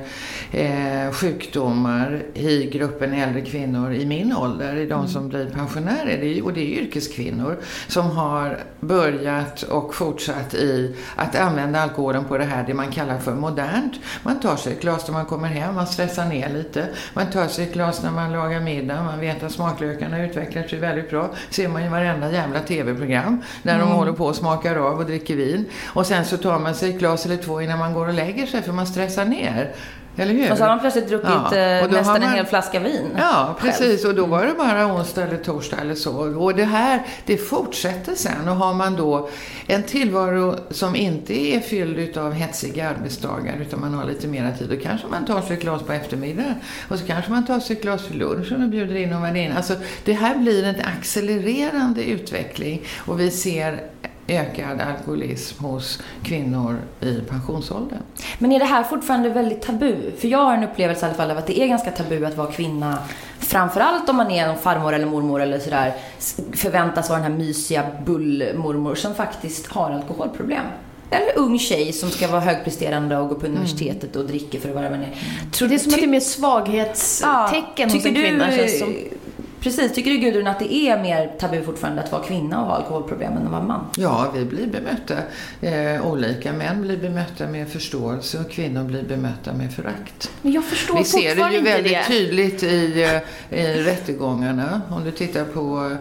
eh, 0.51 1.11
sjukdomar 1.11 2.23
i 2.33 2.65
gruppen 2.65 3.13
äldre 3.13 3.41
kvinnor 3.41 3.93
i 3.93 4.05
min 4.05 4.33
ålder, 4.35 4.75
i 4.75 4.85
de 4.85 4.93
Mm. 4.93 5.07
som 5.07 5.29
blir 5.29 5.45
pensionärer. 5.45 6.17
Det 6.21 6.37
är, 6.37 6.45
och 6.45 6.53
det 6.53 6.79
är 6.79 6.91
yrkeskvinnor 7.01 7.57
som 7.87 8.11
har 8.11 8.57
börjat 8.79 9.63
och 9.63 9.95
fortsatt 9.95 10.53
i 10.53 10.95
att 11.15 11.35
använda 11.35 11.81
alkoholen 11.81 12.25
på 12.25 12.37
det 12.37 12.43
här, 12.43 12.63
det 12.67 12.73
man 12.73 12.91
kallar 12.91 13.19
för 13.19 13.31
modernt. 13.35 13.93
Man 14.23 14.39
tar 14.39 14.55
sig 14.55 14.73
ett 14.73 14.81
glas 14.81 15.07
när 15.07 15.13
man 15.13 15.25
kommer 15.25 15.47
hem, 15.47 15.75
man 15.75 15.87
stressar 15.87 16.25
ner 16.25 16.49
lite. 16.49 16.87
Man 17.13 17.31
tar 17.31 17.47
sig 17.47 17.63
ett 17.65 17.73
glas 17.73 18.03
när 18.03 18.11
man 18.11 18.31
lagar 18.31 18.59
middag, 18.59 19.03
man 19.03 19.19
vet 19.19 19.43
att 19.43 19.51
smaklökarna 19.51 20.25
utvecklar 20.25 20.63
sig 20.63 20.79
väldigt 20.79 21.09
bra. 21.09 21.29
ser 21.49 21.67
man 21.67 21.81
ju 21.81 21.87
i 21.87 21.91
varenda 21.91 22.31
jävla 22.31 22.59
TV-program 22.59 23.41
där 23.63 23.75
Mm. 23.75 23.87
de 23.87 23.95
håller 23.95 24.11
på 24.13 24.25
och 24.25 24.35
smakar 24.35 24.75
av 24.75 24.97
och 24.99 25.05
dricker 25.05 25.35
vin. 25.35 25.65
Och 25.93 26.05
sen 26.05 26.25
så 26.25 26.37
tar 26.37 26.59
man 26.59 26.75
sig 26.75 26.89
ett 26.89 26.99
glas 26.99 27.25
eller 27.25 27.37
två 27.37 27.61
innan 27.61 27.79
man 27.79 27.93
går 27.93 28.07
och 28.07 28.13
lägger 28.13 28.45
sig 28.45 28.61
för 28.61 28.71
man 28.73 28.87
stressar 28.87 29.25
ner. 29.25 29.71
Eller 30.17 30.33
hur? 30.33 30.51
Och 30.51 30.57
så 30.57 30.63
har 30.63 30.69
man 30.69 30.79
plötsligt 30.79 31.07
druckit 31.07 31.29
Ja, 31.51 31.55
eh, 31.57 31.89
nästan 31.89 32.15
en 32.15 32.21
man- 32.21 32.33
hel 32.33 32.45
flaska 32.45 32.79
vin. 32.79 33.09
Ja, 33.17 33.55
själv. 33.59 33.71
precis. 33.71 34.05
Och 34.05 34.15
då 34.15 34.25
var 34.25 34.45
det 34.45 34.53
bara 34.57 34.85
onsdag 34.95 35.23
eller 35.23 35.37
torsdag 35.37 35.77
eller 35.81 35.95
så. 35.95 36.11
Och 36.43 36.55
det 36.55 36.63
här, 36.63 37.01
det 37.25 37.37
fortsätter 37.37 38.15
sen. 38.15 38.49
Och 38.49 38.55
har 38.55 38.73
man 38.73 38.95
då 38.95 39.29
en 39.67 39.83
tillvaro 39.83 40.55
som 40.69 40.95
inte 40.95 41.33
är 41.33 41.59
fylld 41.59 41.97
utav 41.99 42.33
hetsiga 42.33 42.89
arbetsdagar, 42.89 43.57
utan 43.61 43.79
man 43.81 43.93
har 43.93 44.05
lite 44.05 44.27
mera 44.27 44.51
tid, 44.51 44.69
då 44.69 44.75
kanske 44.83 45.07
man 45.07 45.25
tar 45.25 45.41
sig 45.41 45.55
ett 45.55 45.61
glas 45.61 45.81
på 45.83 45.93
eftermiddagen. 45.93 46.55
Och 46.89 46.99
så 46.99 47.05
kanske 47.05 47.31
man 47.31 47.45
tar 47.45 47.59
sig 47.59 47.75
ett 47.75 47.81
glas 47.81 48.01
för 48.03 48.13
lunchen 48.13 48.63
och 48.63 48.69
bjuder 48.69 48.95
in 48.95 49.09
någon 49.09 49.21
värdinna. 49.21 49.57
Alltså, 49.57 49.73
det 50.05 50.13
här 50.13 50.35
blir 50.35 50.63
en 50.63 50.75
accelererande 50.99 52.03
utveckling. 52.03 52.81
Och 53.05 53.19
vi 53.19 53.31
ser 53.31 53.83
ökad 54.31 54.81
alkoholism 54.81 55.65
hos 55.65 55.99
kvinnor 56.23 56.77
i 57.01 57.13
pensionsåldern. 57.29 57.99
Men 58.39 58.51
är 58.51 58.59
det 58.59 58.65
här 58.65 58.83
fortfarande 58.83 59.29
väldigt 59.29 59.61
tabu? 59.61 60.11
För 60.17 60.27
jag 60.27 60.39
har 60.39 60.53
en 60.53 60.63
upplevelse 60.63 61.05
i 61.05 61.09
alla 61.09 61.17
fall 61.17 61.31
av 61.31 61.37
att 61.37 61.47
det 61.47 61.59
är 61.59 61.67
ganska 61.67 61.91
tabu 61.91 62.25
att 62.25 62.37
vara 62.37 62.51
kvinna. 62.51 62.97
Framförallt 63.39 64.09
om 64.09 64.15
man 64.15 64.31
är 64.31 64.47
en 64.47 64.57
farmor 64.57 64.93
eller 64.93 65.05
mormor 65.05 65.41
eller 65.41 65.59
sådär. 65.59 65.93
Förväntas 66.53 67.09
vara 67.09 67.19
den 67.19 67.31
här 67.31 67.37
mysiga 67.37 67.85
bullmormor 68.05 68.95
som 68.95 69.15
faktiskt 69.15 69.67
har 69.67 69.91
alkoholproblem. 69.91 70.65
Eller 71.09 71.37
ung 71.37 71.59
tjej 71.59 71.93
som 71.93 72.09
ska 72.09 72.27
vara 72.27 72.41
högpresterande 72.41 73.17
och 73.17 73.29
gå 73.29 73.35
på 73.35 73.45
universitetet 73.45 74.15
och 74.15 74.25
dricka 74.25 74.59
för 74.59 74.69
att 74.69 74.75
vara 74.75 74.89
med 74.89 75.05
Tror 75.51 75.67
det 75.67 75.75
är 75.75 75.79
som 75.79 75.93
att 75.93 75.99
det 75.99 76.05
är 76.05 76.07
mer 76.07 76.19
svaghetstecken 76.19 77.89
hos 77.89 78.05
en 78.05 78.15
kvinna 78.15 78.51
känns 78.51 78.79
som. 78.79 78.95
Precis. 79.61 79.93
Tycker 79.93 80.11
du 80.11 80.17
Gudrun 80.17 80.47
att 80.47 80.59
det 80.59 80.73
är 80.73 81.01
mer 81.01 81.31
tabu 81.39 81.63
fortfarande 81.63 82.01
att 82.01 82.11
vara 82.11 82.23
kvinna 82.23 82.61
och 82.61 82.67
ha 82.67 82.75
alkoholproblem 82.75 83.33
än 83.37 83.45
att 83.45 83.51
vara 83.51 83.63
man? 83.63 83.85
Ja, 83.97 84.31
vi 84.35 84.45
blir 84.45 84.67
bemötta 84.67 85.13
eh, 85.61 86.07
olika. 86.07 86.53
Män 86.53 86.81
blir 86.81 86.97
bemötta 86.97 87.47
med 87.47 87.69
förståelse 87.69 88.39
och 88.39 88.51
kvinnor 88.51 88.83
blir 88.83 89.03
bemötta 89.03 89.53
med 89.53 89.73
förakt. 89.73 90.31
Men 90.41 90.51
jag 90.51 90.65
förstår 90.65 90.97
Vi 90.97 91.03
ser 91.03 91.35
det 91.35 91.53
ju 91.55 91.61
väldigt 91.61 91.91
det. 91.93 92.03
tydligt 92.07 92.63
i, 92.63 93.03
eh, 93.49 93.59
i 93.59 93.83
rättegångarna. 93.83 94.81
Om 94.89 95.03
du 95.03 95.11
tittar 95.11 95.45
på 95.45 95.91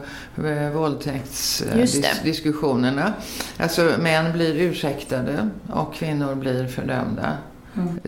eh, 0.46 0.70
våldtäktsdiskussionerna. 0.70 3.12
Alltså 3.58 3.92
män 3.98 4.32
blir 4.32 4.54
ursäktade 4.54 5.48
och 5.72 5.94
kvinnor 5.94 6.34
blir 6.34 6.66
fördömda. 6.66 7.36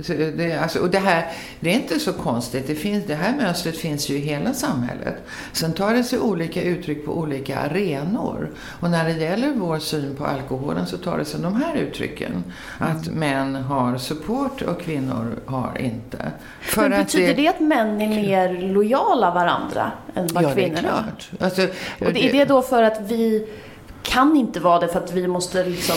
Så 0.01 0.12
Det, 0.12 0.59
alltså, 0.62 0.79
och 0.79 0.90
det 0.90 0.98
här, 0.98 1.33
det 1.61 1.70
är 1.70 1.75
inte 1.75 1.98
så 1.98 2.12
konstigt. 2.12 2.66
Det, 2.66 2.75
finns, 2.75 3.07
det 3.07 3.14
här 3.14 3.37
mönstret 3.37 3.77
finns 3.77 4.09
ju 4.11 4.14
i 4.14 4.18
hela 4.18 4.55
samhället. 4.55 5.14
Sen 5.53 5.72
tar 5.72 5.94
det 5.94 6.05
sig 6.05 6.18
olika 6.18 6.62
uttryck 6.62 7.05
på 7.05 7.18
olika 7.18 7.59
arenor. 7.59 8.51
Och 8.81 8.90
när 8.90 9.05
det 9.05 9.12
gäller 9.12 9.53
vår 9.53 9.79
syn 9.79 10.16
på 10.16 10.27
alkoholen 10.27 10.87
så 10.87 10.98
tar 10.98 11.18
det 11.18 11.25
sig 11.25 11.40
de 11.40 11.55
här 11.62 11.77
uttrycken. 11.77 12.44
Att 12.79 13.09
män 13.09 13.55
har 13.55 13.98
support 13.98 14.62
och 14.62 14.81
kvinnor 14.81 15.35
har 15.46 15.79
inte. 15.81 16.33
För 16.61 16.88
Men 16.88 17.05
betyder 17.05 17.35
det 17.35 17.48
att 17.48 17.61
män 17.61 18.01
är 18.01 18.09
mer 18.09 18.72
lojala 18.72 19.35
varandra 19.35 19.92
än 20.14 20.29
vad 20.33 20.44
Ja, 20.44 20.48
det 20.48 20.55
kvinnor 20.55 20.77
är 20.77 20.81
klart. 20.81 21.31
Alltså, 21.40 21.62
Och 22.01 22.12
det, 22.12 22.29
är 22.29 22.33
det 22.33 22.44
då 22.44 22.62
för 22.62 22.83
att 22.83 23.01
vi 23.11 23.48
kan 24.03 24.37
inte 24.37 24.61
vara 24.61 24.81
det 24.81 24.88
för 24.88 25.01
att 25.01 25.12
vi 25.12 25.29
måste 25.29 25.64
liksom 25.64 25.96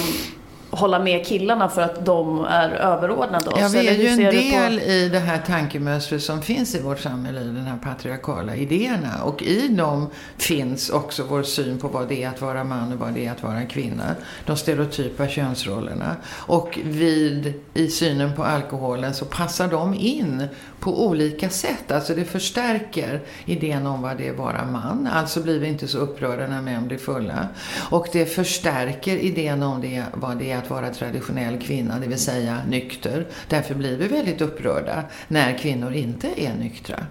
hålla 0.76 1.00
med 1.00 1.26
killarna 1.26 1.70
för 1.70 1.82
att 1.82 2.06
de 2.06 2.46
är 2.46 2.70
överordnade 2.70 3.50
oss? 3.50 3.60
Ja, 3.60 3.68
vi 3.74 3.88
är 3.88 3.94
ju 3.94 4.08
en 4.08 4.18
du 4.18 4.26
på- 4.26 4.32
del 4.32 4.80
i 4.80 5.10
det 5.10 5.20
här 5.20 5.38
tankemönstret 5.38 6.24
som 6.24 6.42
finns 6.42 6.76
i 6.76 6.82
vårt 6.82 7.00
samhälle, 7.00 7.42
i 7.42 7.44
de 7.44 7.60
här 7.60 7.78
patriarkala 7.84 8.56
idéerna. 8.56 9.24
Och 9.24 9.42
i 9.44 9.68
dem 9.68 10.10
finns 10.38 10.90
också 10.90 11.24
vår 11.30 11.44
syn 11.44 11.78
på 11.80 11.88
vad 11.88 12.08
det 12.08 12.24
är 12.24 12.30
att 12.30 12.42
vara 12.42 12.64
man 12.64 12.94
och 12.94 13.00
vad 13.00 13.14
det 13.14 13.26
är 13.26 13.32
att 13.32 13.44
vara 13.44 13.66
kvinna. 13.66 14.04
De 14.46 14.58
stereotypa 14.58 15.28
könsrollerna. 15.28 16.16
Och 16.32 16.80
vid, 16.84 17.54
i 17.74 17.88
synen 17.88 18.34
på 18.36 18.44
alkoholen 18.44 19.14
så 19.14 19.26
passar 19.26 19.68
de 19.68 19.94
in 19.94 20.48
på 20.86 21.06
olika 21.06 21.50
sätt. 21.50 21.92
Alltså 21.92 22.16
det 22.16 22.26
förstärker 22.26 23.22
idén 23.46 23.88
om 23.88 24.02
vad 24.02 24.18
det 24.18 24.28
är 24.28 24.32
att 24.32 24.38
vara 24.38 24.66
man. 24.66 25.08
Alltså 25.08 25.42
blir 25.42 25.60
vi 25.60 25.68
inte 25.68 25.88
så 25.88 25.98
upprörda 25.98 26.48
när 26.48 26.62
män 26.62 26.88
blir 26.88 26.98
fulla. 26.98 27.48
Och 27.92 28.08
det 28.14 28.26
förstärker 28.26 29.18
idén 29.18 29.64
om 29.64 29.82
det, 29.82 30.04
vad 30.14 30.38
det 30.38 30.52
är 30.52 30.58
att 30.58 30.70
vara 30.70 30.90
traditionell 30.90 31.60
kvinna, 31.60 32.00
det 32.00 32.08
vill 32.08 32.20
säga 32.20 32.58
nykter. 32.70 33.28
Därför 33.48 33.76
blir 33.76 33.98
vi 33.98 34.08
väldigt 34.08 34.42
upprörda 34.42 35.04
när 35.28 35.58
kvinnor 35.58 35.94
inte 35.94 36.28
är 36.42 36.54
nyktra. 36.54 37.06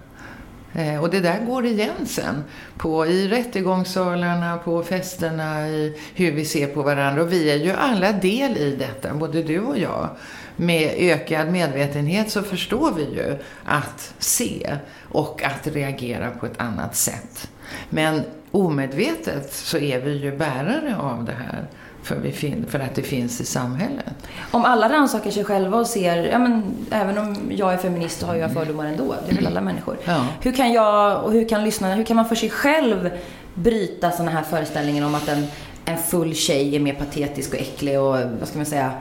Eh, 0.73 1.03
och 1.03 1.09
det 1.09 1.19
där 1.19 1.45
går 1.45 1.65
igen 1.65 2.05
sen 2.05 2.43
på, 2.77 3.05
i 3.05 3.27
rättegångssalarna, 3.27 4.57
på 4.57 4.83
festerna, 4.83 5.67
i 5.69 5.99
hur 6.13 6.31
vi 6.31 6.45
ser 6.45 6.67
på 6.67 6.81
varandra. 6.81 7.21
Och 7.21 7.31
vi 7.31 7.51
är 7.51 7.55
ju 7.57 7.71
alla 7.71 8.11
del 8.11 8.57
i 8.57 8.75
detta, 8.75 9.13
både 9.13 9.43
du 9.43 9.59
och 9.59 9.77
jag. 9.77 10.09
Med 10.55 10.93
ökad 10.97 11.51
medvetenhet 11.51 12.31
så 12.31 12.43
förstår 12.43 12.91
vi 12.91 13.03
ju 13.03 13.37
att 13.65 14.13
se 14.19 14.77
och 15.11 15.43
att 15.43 15.67
reagera 15.67 16.31
på 16.31 16.45
ett 16.45 16.61
annat 16.61 16.95
sätt. 16.95 17.49
Men 17.89 18.23
omedvetet 18.51 19.53
så 19.53 19.77
är 19.77 19.99
vi 19.99 20.11
ju 20.17 20.37
bärare 20.37 20.95
av 20.97 21.25
det 21.25 21.31
här. 21.31 21.67
För, 22.03 22.31
för 22.69 22.79
att 22.79 22.95
det 22.95 23.01
finns 23.01 23.41
i 23.41 23.45
samhället. 23.45 24.13
Om 24.51 24.65
alla 24.65 24.89
rannsakar 24.89 25.31
sig 25.31 25.43
själva 25.43 25.77
och 25.77 25.87
ser, 25.87 26.23
ja 26.23 26.39
men 26.39 26.63
även 26.91 27.17
om 27.17 27.51
jag 27.51 27.73
är 27.73 27.77
feminist 27.77 28.19
så 28.19 28.25
har 28.25 28.35
jag 28.35 28.53
fördomar 28.53 28.85
ändå. 28.85 29.15
Det 29.25 29.31
är 29.31 29.35
väl 29.35 29.47
alla 29.47 29.61
människor. 29.61 29.97
Ja. 30.05 30.25
Hur 30.41 30.51
kan 30.51 30.73
jag 30.73 31.23
och 31.23 31.31
hur 31.31 31.49
kan 31.49 31.63
lyssnarna, 31.63 31.95
hur 31.95 32.03
kan 32.03 32.15
man 32.15 32.25
för 32.25 32.35
sig 32.35 32.49
själv 32.49 33.09
bryta 33.53 34.11
sådana 34.11 34.31
här 34.31 34.43
föreställningar 34.43 35.05
om 35.05 35.15
att 35.15 35.27
en, 35.27 35.45
en 35.85 35.97
full 35.97 36.35
tjej 36.35 36.75
är 36.75 36.79
mer 36.79 36.93
patetisk 36.93 37.53
och 37.53 37.59
äcklig 37.59 37.99
och 37.99 38.17
vad 38.39 38.47
ska 38.47 38.57
man 38.57 38.65
säga, 38.65 38.91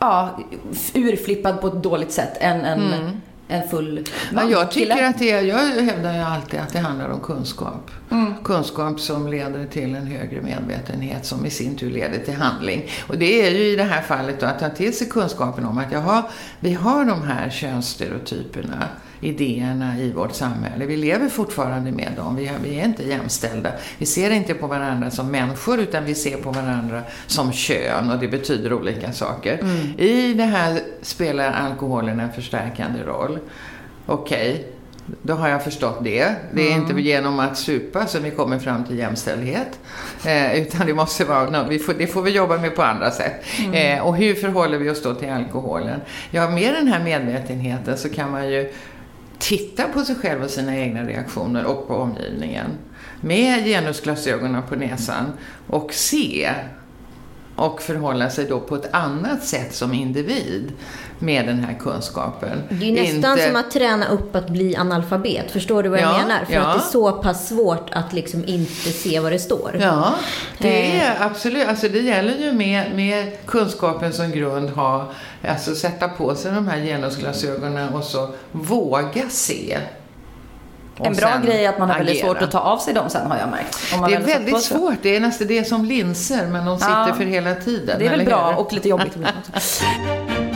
ja, 0.00 0.38
urflippad 0.94 1.60
på 1.60 1.66
ett 1.66 1.82
dåligt 1.82 2.12
sätt 2.12 2.36
än 2.40 2.60
en, 2.60 2.80
en 3.48 3.68
full 3.68 3.90
Mm. 3.90 4.04
Ja, 4.04 4.34
man, 4.34 4.50
jag 4.50 4.70
tycker 4.70 5.04
att 5.04 5.18
det 5.18 5.30
är, 5.30 5.42
jag 5.42 5.58
hävdar 5.58 6.14
ju 6.14 6.20
alltid 6.20 6.60
att 6.60 6.72
det 6.72 6.78
handlar 6.78 7.08
om 7.08 7.20
kunskap. 7.20 7.90
Kunskap 8.44 9.00
som 9.00 9.28
leder 9.28 9.66
till 9.66 9.94
en 9.94 10.06
högre 10.06 10.42
medvetenhet 10.42 11.26
som 11.26 11.46
i 11.46 11.50
sin 11.50 11.76
tur 11.76 11.90
leder 11.90 12.18
till 12.18 12.34
handling. 12.34 12.90
Och 13.08 13.18
det 13.18 13.46
är 13.46 13.50
ju 13.50 13.72
i 13.72 13.76
det 13.76 13.84
här 13.84 14.02
fallet 14.02 14.40
då 14.40 14.46
att 14.46 14.58
ta 14.58 14.68
till 14.68 14.96
sig 14.96 15.08
kunskapen 15.08 15.64
om 15.64 15.78
att 15.78 15.92
jaha, 15.92 16.22
vi 16.60 16.72
har 16.72 17.04
de 17.04 17.22
här 17.22 17.50
könsstereotyperna, 17.50 18.88
idéerna 19.20 19.98
i 19.98 20.12
vårt 20.12 20.34
samhälle. 20.34 20.86
Vi 20.86 20.96
lever 20.96 21.28
fortfarande 21.28 21.92
med 21.92 22.12
dem. 22.16 22.36
Vi 22.36 22.46
är, 22.46 22.54
vi 22.62 22.80
är 22.80 22.84
inte 22.84 23.02
jämställda. 23.02 23.72
Vi 23.98 24.06
ser 24.06 24.30
inte 24.30 24.54
på 24.54 24.66
varandra 24.66 25.10
som 25.10 25.30
människor 25.30 25.80
utan 25.80 26.04
vi 26.04 26.14
ser 26.14 26.36
på 26.36 26.50
varandra 26.50 27.02
som 27.26 27.52
kön 27.52 28.10
och 28.10 28.18
det 28.18 28.28
betyder 28.28 28.72
olika 28.72 29.12
saker. 29.12 29.64
I 29.98 30.34
det 30.34 30.44
här 30.44 30.80
spelar 31.02 31.52
alkoholen 31.52 32.20
en 32.20 32.32
förstärkande 32.32 33.02
roll. 33.02 33.38
Okej, 34.06 34.66
då 35.22 35.34
har 35.34 35.48
jag 35.48 35.64
förstått 35.64 36.04
det. 36.04 36.34
Det 36.52 36.72
är 36.72 36.74
inte 36.74 37.00
genom 37.00 37.40
att 37.40 37.58
supa 37.58 38.06
som 38.06 38.22
vi 38.22 38.30
kommer 38.30 38.58
fram 38.58 38.84
till 38.84 38.98
jämställdhet. 38.98 39.80
Eh, 40.26 40.62
utan 40.62 40.86
det 40.86 40.94
måste 40.94 41.24
vara, 41.24 41.50
no, 41.50 41.68
vi 41.68 41.78
får, 41.78 41.94
det 41.94 42.06
får 42.06 42.22
vi 42.22 42.30
jobba 42.30 42.58
med 42.58 42.76
på 42.76 42.82
andra 42.82 43.10
sätt. 43.10 43.44
Eh, 43.72 44.06
och 44.06 44.16
hur 44.16 44.34
förhåller 44.34 44.78
vi 44.78 44.90
oss 44.90 45.02
då 45.02 45.14
till 45.14 45.30
alkoholen? 45.30 46.00
Ja, 46.30 46.50
med 46.50 46.74
den 46.74 46.88
här 46.88 47.04
medvetenheten 47.04 47.98
så 47.98 48.08
kan 48.08 48.30
man 48.30 48.48
ju 48.50 48.72
titta 49.40 49.88
på 49.88 50.04
sig 50.04 50.16
själv 50.16 50.42
och 50.42 50.50
sina 50.50 50.76
egna 50.76 51.02
reaktioner 51.02 51.64
och 51.64 51.88
på 51.88 51.94
omgivningen. 51.94 52.66
Med 53.20 53.64
genusglasögonen 53.64 54.62
på 54.68 54.76
näsan 54.76 55.32
och 55.66 55.94
se 55.94 56.50
och 57.60 57.82
förhålla 57.82 58.30
sig 58.30 58.44
då 58.44 58.60
på 58.60 58.74
ett 58.76 58.94
annat 58.94 59.44
sätt 59.44 59.74
som 59.74 59.94
individ 59.94 60.72
med 61.18 61.46
den 61.46 61.64
här 61.64 61.74
kunskapen. 61.80 62.62
Det 62.70 62.88
är 62.88 62.92
nästan 62.92 63.32
Inte- 63.32 63.46
som 63.46 63.56
att 63.56 63.70
träna 63.70 64.08
upp 64.08 64.36
att 64.36 64.48
bli 64.48 64.76
analfabet. 64.76 65.50
Förstår 65.50 65.82
du 65.82 65.88
vad 65.88 65.98
jag 66.00 66.12
Ja, 66.12 66.18
menar? 66.18 66.44
För 66.44 66.52
ja. 66.54 66.60
att 66.60 66.74
det 66.74 66.80
är 66.80 66.90
så 66.90 67.12
pass 67.12 67.48
svårt 67.48 67.86
att 67.92 68.12
liksom 68.12 68.44
inte 68.46 68.72
se 68.92 69.20
vad 69.20 69.32
det 69.32 69.38
står. 69.38 69.76
Ja, 69.80 70.14
det 70.58 70.96
Eh. 70.98 71.10
är 71.10 71.26
absolut. 71.26 71.68
Alltså 71.68 71.88
det 71.88 71.98
gäller 72.00 72.36
ju 72.38 72.52
med, 72.52 72.94
med 72.96 73.46
kunskapen 73.46 74.12
som 74.12 74.30
grund 74.30 74.70
ha, 74.70 75.10
alltså 75.48 75.74
sätta 75.74 76.08
på 76.08 76.34
sig 76.34 76.52
de 76.52 76.68
här 76.68 76.80
genusglasögonen 76.80 77.88
och 77.94 78.04
så 78.04 78.28
våga 78.52 79.28
se. 79.28 79.78
En 81.04 81.14
bra 81.14 81.36
grej 81.44 81.64
är 81.64 81.68
att 81.68 81.78
man 81.78 81.90
har 81.90 81.96
väldigt 81.96 82.16
agera. 82.16 82.26
svårt 82.34 82.42
att 82.42 82.50
ta 82.50 82.58
av 82.58 82.78
sig 82.78 82.94
dem 82.94 83.10
sen 83.10 83.30
har 83.30 83.38
jag 83.38 83.48
märkt. 83.48 83.78
Det 84.08 84.14
är 84.14 84.20
väldigt 84.38 84.62
svårt. 84.62 84.94
Det 85.02 85.16
är 85.16 85.20
nästan 85.20 85.46
det 85.46 85.58
är 85.58 85.64
som 85.64 85.84
linser, 85.84 86.46
men 86.46 86.66
de 86.66 86.78
sitter 86.78 87.08
Ja. 87.08 87.14
för 87.16 87.24
hela 87.24 87.54
tiden. 87.54 87.96
Det 87.98 88.06
är 88.06 88.10
väl 88.10 88.26
bra 88.26 88.54
och 88.56 88.72
lite 88.72 88.88
jobbigt 88.88 89.16
ibland 89.16 89.36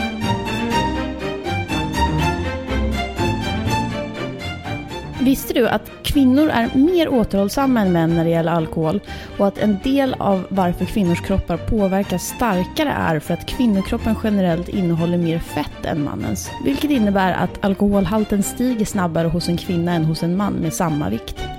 Visste 5.25 5.55
du 5.55 5.69
att 5.69 5.91
kvinnor 6.03 6.49
är 6.49 6.71
mer 6.75 7.09
återhållsamma 7.09 7.81
än 7.81 7.93
män 7.93 8.15
när 8.15 8.25
det 8.25 8.31
gäller 8.31 8.53
alkohol 8.53 9.01
och 9.39 9.47
att 9.47 9.59
en 9.59 9.79
del 9.85 10.15
av 10.19 10.45
varför 10.49 10.85
kvinnors 10.85 11.21
kroppar 11.21 11.57
påverkas 11.57 12.23
starkare 12.23 12.91
är 12.91 13.19
för 13.19 13.35
att 13.35 13.47
kvinnokroppen 13.47 14.15
generellt 14.25 14.69
innehåller 14.69 15.19
mer 15.19 15.39
fett 15.39 15.85
än 15.85 16.05
mannens, 16.05 16.51
vilket 16.65 16.91
innebär 16.91 17.33
att 17.33 17.65
alkoholhalten 17.65 18.43
stiger 18.43 18.85
snabbare 18.85 19.29
hos 19.29 19.49
en 19.49 19.57
kvinna 19.57 19.93
än 19.95 20.05
hos 20.05 20.23
en 20.23 20.37
man 20.37 20.53
med 20.53 20.75
samma 20.75 21.09
vikt. 21.11 21.54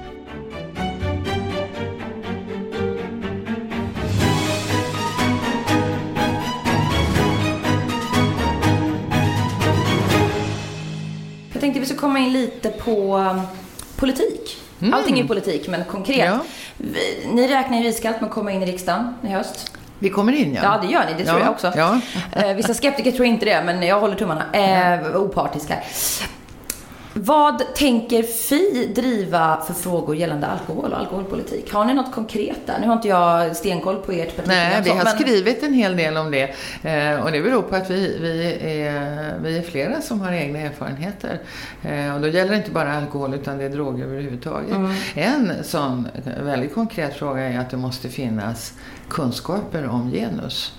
In 12.26 12.34
lite 12.34 12.70
på 12.70 13.18
um, 13.18 13.42
politik. 13.96 14.58
Allting 14.94 15.20
är 15.20 15.24
politik, 15.24 15.68
men 15.68 15.84
konkret. 15.86 16.18
Ja. 16.18 16.40
Vi, 16.78 17.28
ni 17.34 17.48
räknar 17.48 17.82
ju 17.82 17.88
iskallt 17.88 18.22
med 18.22 18.28
att 18.28 18.34
komma 18.34 18.52
in 18.52 18.64
i 18.64 18.66
riksdagen 18.66 19.14
i 19.24 19.28
höst. 19.28 19.72
Vi 20.00 20.10
kommer 20.10 20.34
in, 20.34 20.54
ja. 20.54 20.62
Ja, 20.64 20.80
det 20.88 20.94
gör 20.94 21.06
ni. 21.06 21.14
Det 21.18 21.26
tror 21.26 21.40
Ja, 21.40 21.46
jag 21.46 21.52
också. 21.54 21.74
ja. 21.76 22.00
Eh, 22.42 22.56
vissa 22.56 22.74
skeptiker 22.74 23.12
tror 23.12 23.26
inte 23.26 23.46
det, 23.46 23.64
men 23.66 23.84
jag 23.84 24.00
håller 24.00 24.16
tummarna. 24.16 24.44
Eh, 24.54 25.16
opartisk 25.16 25.70
här. 25.70 25.84
Vad 27.18 27.76
tänker 27.76 28.24
Fi 28.24 28.92
driva 28.96 29.62
för 29.68 29.74
frågor 29.74 30.16
gällande 30.16 30.48
alkohol 30.48 30.92
och 30.94 31.00
alkoholpolitik? 31.00 31.74
Har 31.74 31.86
ni 31.86 31.94
något 31.94 32.12
konkret 32.14 32.60
där? 32.66 32.80
Nu 32.80 32.88
har 32.88 32.94
inte 32.94 33.08
jag 33.08 33.56
stenkoll 33.56 33.96
på 33.96 34.12
ert 34.12 34.36
partiprogram. 34.36 34.70
Nej, 34.72 34.82
vi 34.84 34.90
har 34.90 35.04
men- 35.04 35.18
skrivit 35.18 35.64
en 35.64 35.74
hel 35.74 35.98
del 35.98 36.18
om 36.18 36.32
det. 36.32 36.44
Eh, 36.84 37.24
och 37.24 37.32
det 37.32 37.42
beror 37.42 37.62
på 37.62 37.76
att 37.76 37.90
vi, 37.90 38.18
vi, 38.22 38.52
är, 38.82 39.40
vi 39.44 39.58
är 39.58 39.62
flera 39.62 40.02
som 40.02 40.22
har 40.22 40.32
egna 40.32 40.60
erfarenheter. 40.60 41.40
Eh, 41.84 42.16
och 42.16 42.22
då 42.22 42.28
gäller 42.28 42.52
det 42.52 42.58
inte 42.58 42.72
bara 42.72 42.94
alkohol 42.98 43.34
utan 43.34 43.58
det 43.58 43.64
är 43.64 43.70
droger 43.70 44.04
överhuvudtaget. 44.06 44.72
Mm. 44.76 44.92
En 45.14 45.64
sån 45.64 46.08
väldigt 46.44 46.74
konkret 46.74 47.14
fråga 47.16 47.42
är 47.42 47.60
att 47.60 47.70
det 47.70 47.78
måste 47.78 48.10
finnas 48.10 48.74
kunskaper 49.10 49.88
om 49.90 50.12
genus. 50.12 50.74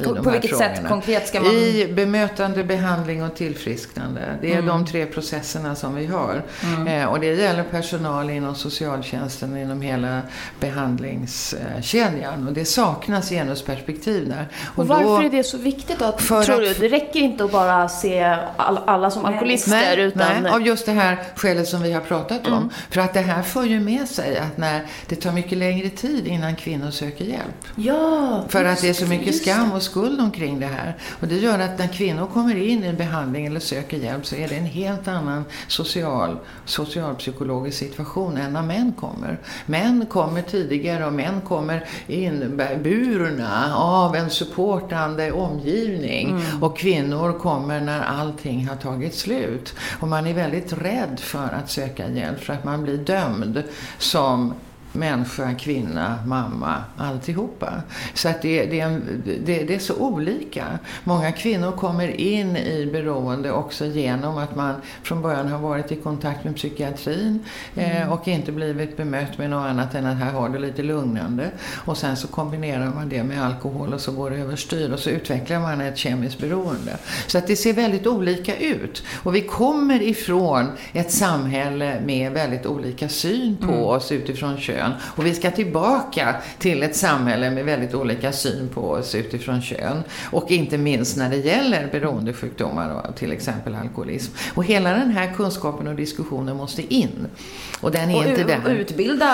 I 0.00 0.04
På- 0.04 0.14
de 0.14 0.24
på 0.24 0.30
här 0.30 0.40
vilket 0.40 0.58
sätt 0.58 0.68
frågorna. 0.72 0.88
konkret 0.88 1.28
ska 1.28 1.40
man- 1.40 1.50
I 1.52 1.92
bemötande, 1.92 2.64
behandling 2.64 3.22
och 3.24 3.34
tillfrisknande. 3.34 4.20
Det 4.40 4.48
är 4.52 4.58
Mm. 4.58 4.66
de 4.66 4.86
tre 4.86 5.06
processerna 5.06 5.74
som 5.74 5.94
vi 5.94 6.06
har. 6.06 6.42
Eh, 6.88 7.04
och 7.04 7.20
det 7.20 7.26
gäller 7.26 7.62
personal 7.62 8.30
inom 8.30 8.54
socialtjänsten 8.54 9.52
och 9.52 9.58
inom 9.58 9.80
hela 9.82 10.22
behandlingskedjan. 10.60 12.46
Och 12.48 12.52
det 12.52 12.64
saknas 12.64 13.28
genusperspektiv 13.30 14.28
där. 14.28 14.48
Och 14.76 14.86
varför 14.88 15.22
är 15.24 15.30
det 15.30 15.44
så 15.44 15.56
viktigt 15.58 15.98
då? 15.98 16.04
Att, 16.04 16.18
tror 16.18 16.38
att- 16.40 16.46
du? 16.46 16.74
Det 16.74 16.88
räcker 16.88 17.20
inte 17.20 17.44
att 17.44 17.52
bara 17.52 17.88
se 17.88 18.36
all, 18.56 18.78
alla 18.86 19.10
som 19.10 19.24
alkoholister 19.24 19.70
Nej, 19.70 20.00
utan... 20.00 20.42
nej, 20.42 20.52
av 20.52 20.62
just 20.66 20.86
det 20.86 20.92
här 20.92 21.18
skälet 21.36 21.68
som 21.68 21.82
vi 21.82 21.92
har 21.92 22.00
pratat 22.00 22.46
om. 22.46 22.52
Mm. 22.52 22.68
För 22.90 23.00
att 23.00 23.14
det 23.14 23.20
här 23.20 23.42
för 23.42 23.64
ju 23.64 23.80
med 23.80 24.08
sig 24.08 24.38
att 24.38 24.56
när 24.58 24.80
det 25.08 25.16
tar 25.16 25.32
mycket 25.32 25.58
längre 25.58 25.88
tid 25.90 26.26
innan 26.26 26.56
kvinnor 26.56 26.90
söker 26.90 27.24
hjälp. 27.24 27.64
Ja, 27.76 28.44
För 28.48 28.64
att 28.64 28.80
det 28.80 28.88
är 28.88 28.92
så 28.94 29.06
mycket 29.06 29.36
skam 29.36 29.72
och 29.72 29.82
skuld 29.88 30.20
omkring 30.20 30.60
det 30.60 30.66
här. 30.66 30.96
Och 31.20 31.28
det 31.28 31.36
gör 31.36 31.58
att 31.58 31.78
när 31.78 31.86
kvinnor 31.86 32.26
kommer 32.26 32.56
in 32.56 32.84
i 32.84 32.92
behandling 32.92 33.46
eller 33.46 33.60
söker 33.60 33.96
hjälp 33.96 34.26
så 34.26 34.36
är 34.36 34.48
det 34.48 34.54
en 34.54 34.64
helt 34.64 35.08
annan 35.08 35.44
social, 35.68 36.36
socialpsykologisk 36.64 37.78
situation 37.78 38.36
än 38.36 38.52
när 38.52 38.62
män 38.62 38.92
kommer. 38.92 39.38
Män 39.66 40.06
kommer 40.06 40.42
tidigare 40.42 41.06
och 41.06 41.12
män 41.12 41.40
kommer 41.40 41.84
inburna 42.06 43.76
av 43.76 44.16
en 44.16 44.30
supportande 44.30 45.32
omgivning. 45.32 46.40
Och 46.60 46.78
kvinnor 46.78 47.38
kommer 47.38 47.80
när 47.80 48.00
allting 48.00 48.68
har 48.68 48.76
tagit 48.76 49.14
slut. 49.14 49.74
Och 50.00 50.08
man 50.08 50.26
är 50.26 50.34
väldigt 50.34 50.72
rädd 50.72 51.20
för 51.20 51.54
att 51.54 51.70
söka 51.70 52.08
hjälp 52.08 52.40
för 52.40 52.52
att 52.52 52.64
man 52.64 52.82
blir 52.82 52.98
dömd 52.98 53.62
som 53.98 54.54
människa, 54.92 55.54
kvinna, 55.54 56.18
mamma, 56.26 56.74
alltihopa. 56.96 57.72
Så 58.14 58.28
att 58.28 58.42
det, 58.42 58.66
det, 58.66 58.80
är 58.80 58.86
en, 58.86 59.22
det, 59.44 59.64
det 59.64 59.74
är 59.74 59.78
så 59.78 59.94
olika. 59.94 60.64
Många 61.04 61.32
kvinnor 61.32 61.72
kommer 61.72 62.20
in 62.20 62.56
i 62.56 62.88
beroende 62.92 63.52
också 63.52 63.84
genom 63.84 64.38
att 64.38 64.56
man 64.56 64.74
från 65.02 65.22
början 65.22 65.48
har 65.48 65.58
varit 65.58 65.92
i 65.92 65.96
kontakt 65.96 66.44
med 66.44 66.56
psykiatrin 66.56 67.44
eh, 67.76 68.12
och 68.12 68.28
inte 68.28 68.52
blivit 68.52 68.96
bemött 68.96 69.38
med 69.38 69.50
något 69.50 69.66
annat 69.66 69.94
än 69.94 70.06
att 70.06 70.16
här 70.16 70.32
har 70.32 70.48
du 70.48 70.58
lite 70.58 70.82
lugnande. 70.82 71.50
Och 71.84 71.96
sen 71.96 72.16
så 72.16 72.28
kombinerar 72.28 72.92
man 72.94 73.08
det 73.08 73.22
med 73.22 73.44
alkohol 73.44 73.94
och 73.94 74.00
så 74.00 74.12
går 74.12 74.30
det 74.30 74.36
överstyr 74.36 74.92
och 74.92 74.98
så 74.98 75.10
utvecklar 75.10 75.60
man 75.60 75.80
ett 75.80 75.98
kemiskt 75.98 76.40
beroende. 76.40 76.96
Så 77.26 77.38
att 77.38 77.46
det 77.46 77.56
ser 77.56 77.72
väldigt 77.72 78.06
olika 78.06 78.56
ut. 78.56 79.02
Och 79.22 79.34
vi 79.34 79.40
kommer 79.40 80.02
ifrån 80.02 80.66
ett 80.92 81.12
samhälle 81.12 82.00
med 82.06 82.32
väldigt 82.32 82.66
olika 82.66 83.08
syn 83.08 83.56
på 83.56 83.88
oss 83.88 84.12
utifrån 84.12 84.56
kön. 84.58 84.77
Och 85.00 85.26
vi 85.26 85.34
ska 85.34 85.50
tillbaka 85.50 86.34
till 86.58 86.82
ett 86.82 86.96
samhälle 86.96 87.50
med 87.50 87.64
väldigt 87.64 87.94
olika 87.94 88.32
syn 88.32 88.68
på 88.74 88.90
oss 88.90 89.14
utifrån 89.14 89.62
kön. 89.62 90.02
Och 90.30 90.50
inte 90.50 90.78
minst 90.78 91.16
när 91.16 91.30
det 91.30 91.36
gäller 91.36 91.88
beroendesjukdomar 91.92 92.90
och 93.08 93.16
till 93.16 93.32
exempel 93.32 93.74
alkoholism. 93.74 94.32
Och 94.54 94.64
hela 94.64 94.90
den 94.90 95.10
här 95.10 95.32
kunskapen 95.36 95.86
och 95.88 95.94
diskussionen 95.94 96.56
måste 96.56 96.94
in. 96.94 97.26
Och 97.80 97.90
den 97.90 98.10
är 98.10 98.16
och, 98.16 98.24
inte 98.26 98.44
där. 98.44 98.70
utbilda 98.70 99.26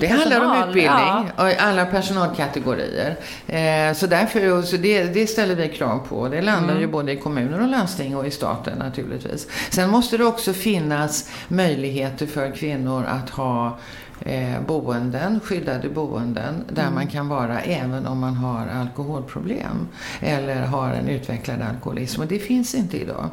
Det 0.00 0.06
handlar 0.06 0.40
om 0.40 0.52
personal. 0.52 0.68
utbildning, 0.68 1.30
Ja. 1.36 1.54
alla 1.58 1.86
personalkategorier. 1.86 3.16
Eh, 3.46 3.94
så 3.94 4.06
därför, 4.06 4.62
så 4.62 4.76
det, 4.76 5.04
det 5.04 5.26
ställer 5.26 5.54
vi 5.54 5.68
krav 5.68 5.98
på. 6.08 6.28
Det 6.28 6.40
landar 6.42 6.68
Mm. 6.70 6.80
ju 6.80 6.86
både 6.86 7.12
i 7.12 7.16
kommuner 7.16 7.60
och 7.62 7.68
landsting 7.68 8.16
och 8.16 8.26
i 8.26 8.30
staten 8.30 8.78
naturligtvis. 8.78 9.46
Sen 9.70 9.90
måste 9.90 10.16
det 10.16 10.24
också 10.24 10.52
finnas 10.52 11.30
möjligheter 11.48 12.26
för 12.26 12.50
kvinnor 12.56 13.04
att 13.08 13.30
ha 13.30 13.78
eh, 14.20 14.60
boenden, 14.66 15.40
skyddade 15.40 15.88
boenden, 15.88 16.64
där 16.72 16.82
Mm. 16.82 16.94
man 16.94 17.06
kan 17.06 17.28
vara 17.28 17.60
även 17.60 18.06
om 18.06 18.18
man 18.18 18.34
har 18.34 18.66
alkoholproblem 18.66 19.88
eller 20.20 20.62
har 20.62 20.90
en 20.90 21.08
utvecklad 21.08 21.62
alkoholism. 21.62 22.20
Och 22.20 22.26
det 22.26 22.38
finns 22.38 22.74
inte 22.74 22.96
idag. 23.00 23.28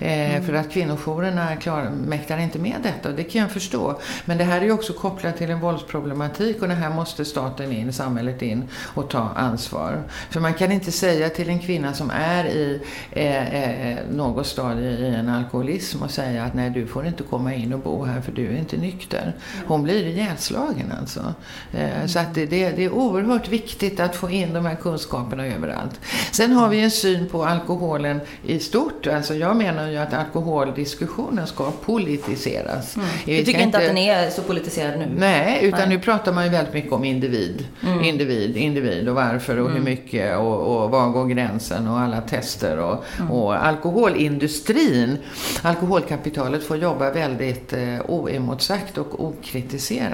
Eh, 0.00 0.18
Mm. 0.28 0.42
För 0.44 0.52
att 0.54 0.70
kvinnojourerna 0.70 1.56
klar, 1.56 1.90
mäktar 2.06 2.38
inte 2.38 2.58
med 2.58 2.74
detta 2.82 3.08
och 3.08 3.14
det 3.14 3.24
kan 3.24 3.40
jag 3.40 3.50
förstå. 3.50 4.00
Men 4.24 4.38
det 4.38 4.44
här 4.44 4.60
är 4.60 4.64
ju 4.64 4.72
också 4.72 4.92
kopplat 4.92 5.36
till 5.36 5.50
en 5.50 5.60
våldsproblematik 5.60 6.62
och 6.62 6.68
det 6.68 6.74
här 6.74 6.90
måste 6.90 7.24
staten 7.24 7.72
in, 7.72 7.92
samhället 7.92 8.42
in 8.42 8.64
och 8.94 9.10
ta 9.10 9.28
ansvar. 9.36 10.02
För 10.30 10.40
man 10.40 10.54
kan 10.54 10.72
inte 10.72 10.92
säga 10.92 11.28
till 11.28 11.48
en 11.48 11.58
kvinna 11.58 11.92
som 11.94 12.10
är 12.10 12.44
i 12.44 12.80
eh, 13.10 13.54
eh, 13.92 13.98
något 14.12 14.46
stadie 14.46 14.90
i 14.90 15.14
en 15.14 15.28
alkoholism 15.28 16.02
och 16.02 16.10
säga 16.10 16.44
att 16.44 16.54
nej 16.54 16.70
du 16.70 16.86
får 16.86 17.06
inte 17.06 17.22
komma 17.22 17.54
in 17.54 17.72
och 17.72 17.80
bo 17.80 18.04
här 18.04 18.20
för 18.20 18.32
du 18.32 18.46
är 18.46 18.58
inte 18.58 18.76
nykter. 18.76 19.34
Hon 19.66 19.82
blir 19.82 20.17
ihjälslagen 20.18 20.92
alltså. 21.00 21.34
Eh, 21.72 22.06
så 22.06 22.18
att 22.18 22.34
det, 22.34 22.46
det, 22.46 22.70
det 22.70 22.84
är 22.84 22.90
oerhört 22.92 23.48
viktigt 23.48 24.00
att 24.00 24.16
få 24.16 24.30
in 24.30 24.52
de 24.52 24.66
här 24.66 24.74
kunskaperna 24.74 25.46
överallt. 25.46 26.00
Sen 26.32 26.52
har 26.52 26.68
vi 26.68 26.80
en 26.80 26.90
syn 26.90 27.28
på 27.28 27.44
alkoholen 27.44 28.20
i 28.46 28.58
stort. 28.58 29.06
Alltså 29.06 29.34
jag 29.34 29.56
menar 29.56 29.88
ju 29.88 29.96
att 29.96 30.14
alkoholdiskussionen 30.14 31.46
ska 31.46 31.70
politiseras. 31.70 32.96
Vi 33.24 33.36
Du 33.36 33.42
ska 33.42 33.52
tycker 33.52 33.64
inte 33.64 33.78
att 33.78 33.84
den 33.84 33.98
är 33.98 34.30
så 34.30 34.42
politiserad 34.42 34.98
nu? 34.98 35.06
Nej, 35.16 35.58
utan 35.62 35.80
Nej. 35.80 35.88
nu 35.88 35.98
pratar 35.98 36.32
man 36.32 36.44
ju 36.44 36.50
väldigt 36.50 36.74
mycket 36.74 36.92
om 36.92 37.04
individ. 37.04 37.66
Mm. 37.86 38.04
Individ, 38.04 38.56
individ 38.56 39.08
och 39.08 39.14
varför 39.14 39.58
och 39.58 39.70
hur 39.70 39.80
mycket 39.80 40.36
och, 40.38 40.82
och 40.82 40.90
var 40.90 41.08
går 41.08 41.26
gränsen 41.26 41.88
och 41.88 42.00
alla 42.00 42.20
tester 42.20 42.78
och, 42.78 43.04
Mm. 43.18 43.30
och 43.30 43.66
alkoholindustrin, 43.66 45.18
alkoholkapitalet 45.62 46.64
får 46.64 46.76
jobba 46.76 47.10
väldigt 47.10 47.72
eh, 47.72 48.00
oemotsagt 48.08 48.98
och 48.98 49.24
okritiserat. 49.24 50.07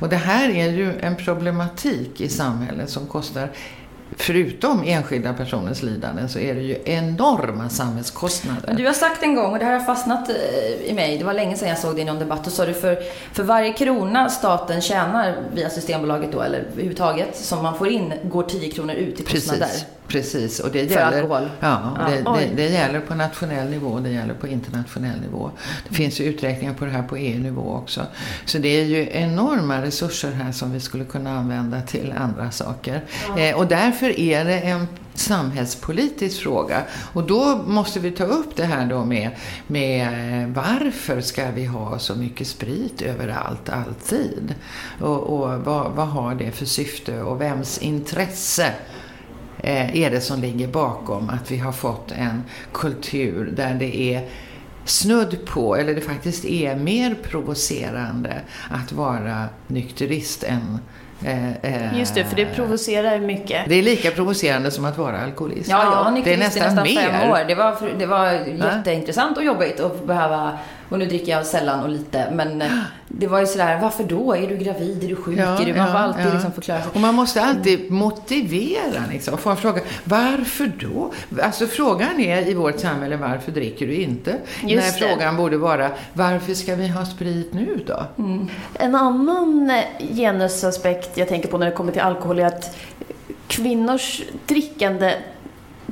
Och 0.00 0.08
det 0.08 0.16
här 0.16 0.50
är 0.50 0.68
ju 0.72 1.00
en 1.00 1.16
problematik 1.16 2.20
i 2.20 2.28
samhället 2.28 2.90
som 2.90 3.06
kostar 3.06 3.48
Förutom 4.16 4.82
enskilda 4.86 5.32
personers 5.32 5.82
lidanden 5.82 6.28
så 6.28 6.38
är 6.38 6.54
det 6.54 6.60
ju 6.60 6.78
enorma 6.84 7.68
samhällskostnader. 7.68 8.74
Du 8.74 8.86
har 8.86 8.92
sagt 8.92 9.22
en 9.22 9.34
gång, 9.34 9.52
och 9.52 9.58
det 9.58 9.64
här 9.64 9.72
har 9.72 9.84
fastnat 9.84 10.30
i 10.84 10.92
mig, 10.94 11.18
det 11.18 11.24
var 11.24 11.34
länge 11.34 11.56
sedan 11.56 11.68
jag 11.68 11.78
såg 11.78 11.96
det 11.96 12.02
i 12.02 12.04
någon 12.04 12.18
debatt, 12.18 12.46
och 12.46 12.52
sa 12.52 12.66
du 12.66 12.74
för, 12.74 12.98
för 13.32 13.42
varje 13.42 13.72
krona 13.72 14.28
staten 14.28 14.80
tjänar 14.80 15.36
via 15.54 15.70
Systembolaget 15.70 16.32
då, 16.32 16.42
eller 16.42 16.58
överhuvudtaget, 16.58 17.36
som 17.36 17.62
man 17.62 17.78
får 17.78 17.88
in, 17.88 18.12
går 18.24 18.42
10 18.42 18.70
kronor 18.70 18.94
ut 18.94 19.20
i 19.20 19.24
kostnader. 19.24 19.60
Precis, 19.60 19.84
precis. 20.12 20.60
Och 20.60 20.70
det 20.70 20.88
För 20.88 20.94
gäller, 20.94 21.22
alkohol. 21.22 21.50
Ja, 21.60 21.92
Ja, 21.98 22.08
det, 22.08 22.46
det, 22.46 22.56
det 22.56 22.68
gäller 22.68 23.00
på 23.00 23.14
nationell 23.14 23.70
nivå, 23.70 24.00
det 24.00 24.10
gäller 24.10 24.34
på 24.34 24.46
internationell 24.46 25.20
nivå. 25.20 25.50
Det 25.88 25.94
finns 25.94 26.20
ju 26.20 26.24
uträkningar 26.24 26.74
på 26.74 26.84
det 26.84 26.90
här 26.90 27.02
på 27.02 27.16
EU-nivå 27.16 27.74
också. 27.82 28.06
Så 28.44 28.58
det 28.58 28.68
är 28.68 28.84
ju 28.84 29.08
enorma 29.12 29.82
resurser 29.82 30.32
här 30.32 30.52
som 30.52 30.72
vi 30.72 30.80
skulle 30.80 31.04
kunna 31.04 31.38
använda 31.38 31.80
till 31.80 32.14
andra 32.16 32.50
saker. 32.50 33.04
Eh, 33.38 33.56
och 33.56 33.66
därför 33.66 34.20
är 34.20 34.44
det 34.44 34.60
en 34.60 34.88
samhällspolitisk 35.14 36.42
fråga. 36.42 36.82
Och 37.12 37.22
då 37.22 37.60
måste 37.66 38.00
vi 38.00 38.10
ta 38.10 38.24
upp 38.24 38.56
det 38.56 38.64
här 38.64 38.86
då 38.86 39.04
med, 39.04 39.30
med 39.66 40.42
eh, 40.42 40.48
varför 40.48 41.20
ska 41.20 41.50
vi 41.50 41.64
ha 41.64 41.98
så 41.98 42.14
mycket 42.14 42.46
sprit 42.46 43.02
överallt, 43.02 43.68
alltid? 43.68 44.54
Och, 45.00 45.20
och 45.20 45.60
vad, 45.60 45.92
vad 45.92 46.08
har 46.08 46.34
det 46.34 46.50
för 46.50 46.66
syfte 46.66 47.22
och 47.22 47.40
vems 47.40 47.78
intresse 47.78 48.72
är 49.62 50.10
det 50.10 50.20
som 50.20 50.40
ligger 50.40 50.68
bakom 50.68 51.30
att 51.30 51.50
vi 51.50 51.58
har 51.58 51.72
fått 51.72 52.12
en 52.12 52.42
kultur 52.72 53.52
där 53.56 53.74
det 53.74 54.14
är 54.14 54.28
snudd 54.84 55.46
på, 55.46 55.76
eller 55.76 55.94
det 55.94 56.00
faktiskt 56.00 56.44
är 56.44 56.76
mer 56.76 57.14
provocerande 57.22 58.40
att 58.70 58.92
vara 58.92 59.44
nykterist 59.66 60.44
än 60.44 60.78
eh, 61.24 61.56
eh, 61.56 61.98
Just 61.98 62.14
det, 62.14 62.24
för 62.24 62.36
det 62.36 62.46
provocerar 62.46 63.18
mycket. 63.18 63.68
det 63.68 63.74
är 63.74 63.82
lika 63.82 64.10
provocerande 64.10 64.70
som 64.70 64.84
att 64.84 64.98
vara 64.98 65.20
alkoholist. 65.20 65.70
Ja, 65.70 65.84
jag 65.84 66.06
är 66.06 66.10
nykterist 66.10 66.56
i 66.56 66.60
nästan 66.60 66.84
nästan 66.84 67.02
fem 67.02 67.30
år. 67.30 67.44
Det 67.48 67.54
var, 67.54 67.98
det 67.98 68.06
var 68.06 68.32
jätteintressant 68.32 69.36
och 69.36 69.44
jobbigt 69.44 69.80
att 69.80 70.06
behöva, 70.06 70.58
och 70.92 70.98
nu 70.98 71.06
dricker 71.06 71.32
jag 71.32 71.46
sällan 71.46 71.80
och 71.80 71.88
lite, 71.88 72.30
men 72.32 72.62
eh, 72.62 72.68
det 73.08 73.26
var 73.26 73.40
ju 73.40 73.46
sådär, 73.46 73.78
varför 73.82 74.04
då? 74.04 74.36
Är 74.36 74.48
du 74.48 74.56
gravid? 74.56 75.04
Är 75.04 75.08
du 75.08 75.16
sjuk? 75.16 75.38
Ja, 75.38 75.62
är 75.62 75.66
du, 75.66 75.74
man 75.74 75.86
får 75.86 75.96
ja, 75.96 76.02
alltid 76.02 76.26
ja. 76.26 76.32
liksom 76.32 76.52
förklara 76.52 76.80
sig. 76.80 76.90
Och 76.94 77.00
man 77.00 77.14
måste 77.14 77.42
alltid 77.42 77.90
motivera 77.90 79.02
liksom. 79.10 79.38
Få 79.38 79.50
en 79.50 79.56
fråga, 79.56 79.80
varför 80.04 80.72
då? 80.80 81.12
Alltså 81.42 81.66
frågan 81.66 82.20
är 82.20 82.48
i 82.48 82.54
vårt 82.54 82.80
samhälle, 82.80 83.16
varför 83.16 83.52
dricker 83.52 83.86
du 83.86 83.94
inte? 83.94 84.36
Just 84.62 85.00
När 85.00 85.08
det. 85.08 85.14
frågan 85.14 85.36
borde 85.36 85.56
vara, 85.56 85.90
varför 86.12 86.54
ska 86.54 86.74
vi 86.74 86.88
ha 86.88 87.06
sprit 87.06 87.52
nu 87.52 87.84
då? 87.86 88.06
En 88.74 88.94
annan 88.94 89.70
eh, 89.70 90.06
genusaspekt 90.14 91.16
jag 91.16 91.28
tänker 91.28 91.48
på 91.48 91.58
när 91.58 91.66
det 91.66 91.72
kommer 91.72 91.92
till 91.92 92.02
alkohol 92.02 92.38
är 92.38 92.46
att 92.46 92.76
kvinnors 93.46 94.22
drickande 94.46 95.14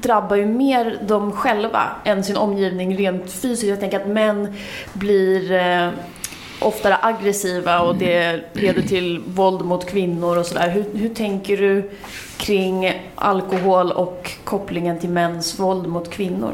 drabbar 0.02 0.36
ju 0.36 0.46
mer 0.46 0.98
dem 1.02 1.32
själva 1.32 1.82
än 2.04 2.24
sin 2.24 2.36
omgivning 2.36 2.96
rent 2.96 3.32
fysiskt. 3.32 3.68
Jag 3.68 3.80
tänker 3.80 4.00
att 4.00 4.08
män 4.08 4.54
blir 4.92 5.52
eh, 5.52 5.90
oftare 6.60 6.96
aggressiva 7.02 7.80
och 7.80 7.96
det 7.96 8.40
leder 8.52 8.82
till 8.82 9.18
våld 9.26 9.64
mot 9.64 9.90
kvinnor 9.90 10.38
och 10.38 10.46
sådär. 10.46 10.68
Hur, 10.68 10.84
hur 10.94 11.08
tänker 11.08 11.56
du 11.56 11.90
kring 12.38 12.92
alkohol 13.14 13.92
och 13.92 14.30
kopplingen 14.44 14.98
till 14.98 15.10
mäns 15.10 15.58
våld 15.58 15.86
mot 15.86 16.10
kvinnor? 16.10 16.52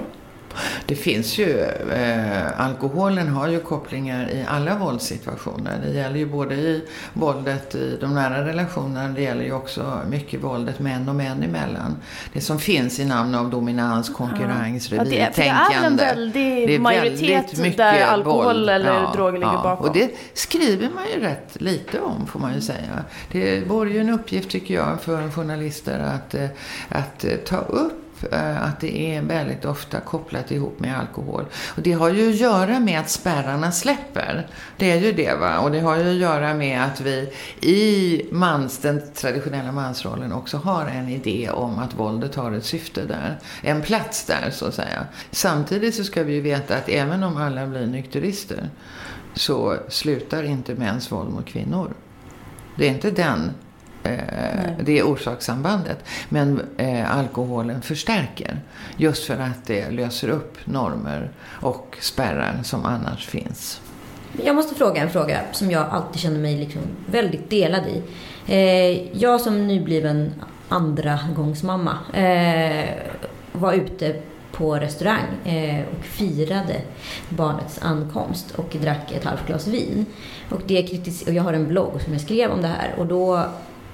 Det 0.86 0.94
finns 0.96 1.38
ju, 1.38 1.60
eh, 1.92 2.60
alkoholen 2.60 3.28
har 3.28 3.48
ju 3.48 3.60
kopplingar 3.60 4.28
i 4.30 4.44
alla 4.48 4.74
våldssituationer. 4.78 5.80
Det 5.84 5.90
gäller 5.92 6.16
ju 6.16 6.26
både 6.26 6.54
i 6.54 6.84
våldet 7.12 7.74
i 7.74 7.98
de 8.00 8.14
nära 8.14 8.46
relationerna, 8.46 9.08
det 9.08 9.22
gäller 9.22 9.44
ju 9.44 9.52
också 9.52 10.00
mycket 10.08 10.42
våldet 10.44 10.78
män 10.78 11.08
och 11.08 11.14
män 11.14 11.42
emellan. 11.42 11.96
Det 12.32 12.40
som 12.40 12.58
finns 12.58 12.98
i 13.00 13.04
namn 13.04 13.34
av 13.34 13.50
dominans, 13.50 14.08
konkurrens, 14.08 14.92
Ja, 14.92 15.04
det, 15.04 15.20
är, 15.20 15.30
det 15.34 15.42
revirtänkande. 15.42 15.74
är 15.74 15.86
en 15.86 15.96
väldig 15.96 16.68
Det 16.68 16.74
är 16.74 16.78
majoritet 16.78 17.58
mycket 17.58 17.76
där 17.76 18.04
alkohol 18.06 18.44
våld. 18.44 18.70
eller 18.70 18.94
Ja, 18.94 19.12
droger 19.16 19.32
ligger 19.38 19.52
ja. 19.52 19.60
bakom. 19.62 19.88
Och 19.88 19.94
det 19.94 20.10
skriver 20.34 20.90
man 20.94 21.04
ju 21.14 21.20
rätt 21.20 21.56
lite 21.60 22.00
om, 22.00 22.26
får 22.26 22.40
man 22.40 22.54
ju 22.54 22.60
säga. 22.60 23.04
Det 23.32 23.60
vore 23.68 23.90
ju 23.90 23.98
en 24.00 24.10
uppgift, 24.10 24.50
tycker 24.50 24.74
jag, 24.74 25.00
för 25.00 25.30
journalister 25.30 25.98
att, 26.00 26.34
eh, 26.34 26.46
att 26.88 27.24
eh, 27.24 27.30
ta 27.36 27.56
upp 27.56 28.05
Eh, 28.32 28.62
att 28.62 28.80
det 28.80 29.16
är 29.16 29.22
väldigt 29.22 29.64
ofta 29.64 30.00
kopplat 30.00 30.50
ihop 30.50 30.80
med 30.80 30.98
alkohol. 30.98 31.44
Och 31.76 31.82
det 31.82 31.92
har 31.92 32.08
ju 32.08 32.30
att 32.30 32.36
göra 32.36 32.80
med 32.80 33.00
att 33.00 33.10
spärrarna 33.10 33.72
släpper. 33.72 34.46
Det 34.76 34.90
är 34.90 34.96
ju 34.96 35.12
det 35.12 35.34
va. 35.34 35.58
Och 35.58 35.70
det 35.70 35.80
har 35.80 35.96
ju 35.96 36.10
att 36.10 36.16
göra 36.16 36.54
med 36.54 36.84
att 36.84 37.00
vi 37.00 37.32
i 37.60 38.22
mans, 38.32 38.78
den 38.78 39.02
traditionella 39.14 39.72
mansrollen 39.72 40.32
också 40.32 40.56
har 40.56 40.86
en 40.86 41.08
idé 41.08 41.50
om 41.50 41.78
att 41.78 41.94
våldet 41.94 42.34
har 42.34 42.52
ett 42.52 42.64
syfte 42.64 43.04
där. 43.04 43.38
En 43.62 43.82
plats 43.82 44.24
där 44.24 44.50
så 44.50 44.66
att 44.66 44.74
säga. 44.74 45.06
Samtidigt 45.30 45.94
så 45.94 46.04
ska 46.04 46.22
vi 46.22 46.34
ju 46.34 46.40
veta 46.40 46.76
att 46.76 46.88
även 46.88 47.22
om 47.22 47.36
alla 47.36 47.66
blir 47.66 47.86
nykterister 47.86 48.70
så 49.34 49.76
slutar 49.88 50.42
inte 50.42 50.74
mäns 50.74 51.12
våld 51.12 51.30
mot 51.30 51.46
kvinnor. 51.46 51.94
Det 52.76 52.86
är 52.86 52.90
inte 52.90 53.10
den 53.10 53.50
eh, 54.08 54.84
det 54.84 55.02
orsakssambandet. 55.02 55.98
Men 56.28 56.60
eh, 56.76 57.18
alkoholen 57.18 57.82
förstärker. 57.82 58.60
Just 58.96 59.24
för 59.24 59.38
att 59.38 59.66
det 59.66 59.90
löser 59.90 60.28
upp 60.28 60.56
normer 60.64 61.30
och 61.46 61.96
spärrar 62.00 62.60
som 62.62 62.84
annars 62.84 63.26
finns. 63.26 63.80
Jag 64.44 64.54
måste 64.56 64.74
fråga 64.74 65.02
en 65.02 65.10
fråga 65.10 65.40
som 65.52 65.70
jag 65.70 65.86
alltid 65.90 66.20
känner 66.20 66.38
mig 66.38 66.56
liksom 66.56 66.82
väldigt 67.06 67.50
delad 67.50 67.82
i. 67.86 68.02
Eh, 68.46 69.18
jag 69.20 69.40
som 69.40 69.66
nybliven 69.66 70.34
andra 70.68 71.18
gångsmamma 71.36 71.98
eh, 72.14 72.90
var 73.52 73.72
ute 73.72 74.22
på 74.52 74.74
restaurang 74.74 75.24
eh, 75.44 75.84
och 75.98 76.04
firade 76.04 76.80
barnets 77.28 77.78
ankomst 77.82 78.50
och 78.50 78.76
drack 78.82 79.12
ett 79.12 79.24
halvt 79.24 79.46
glas 79.46 79.66
vin. 79.66 80.06
Och, 80.50 80.60
det 80.66 80.82
kritis- 80.82 81.28
och 81.28 81.34
jag 81.34 81.42
har 81.42 81.52
en 81.52 81.68
blogg 81.68 82.02
som 82.04 82.12
jag 82.12 82.22
skrev 82.22 82.50
om 82.50 82.62
det 82.62 82.68
här 82.68 82.94
och 82.98 83.06
då 83.06 83.44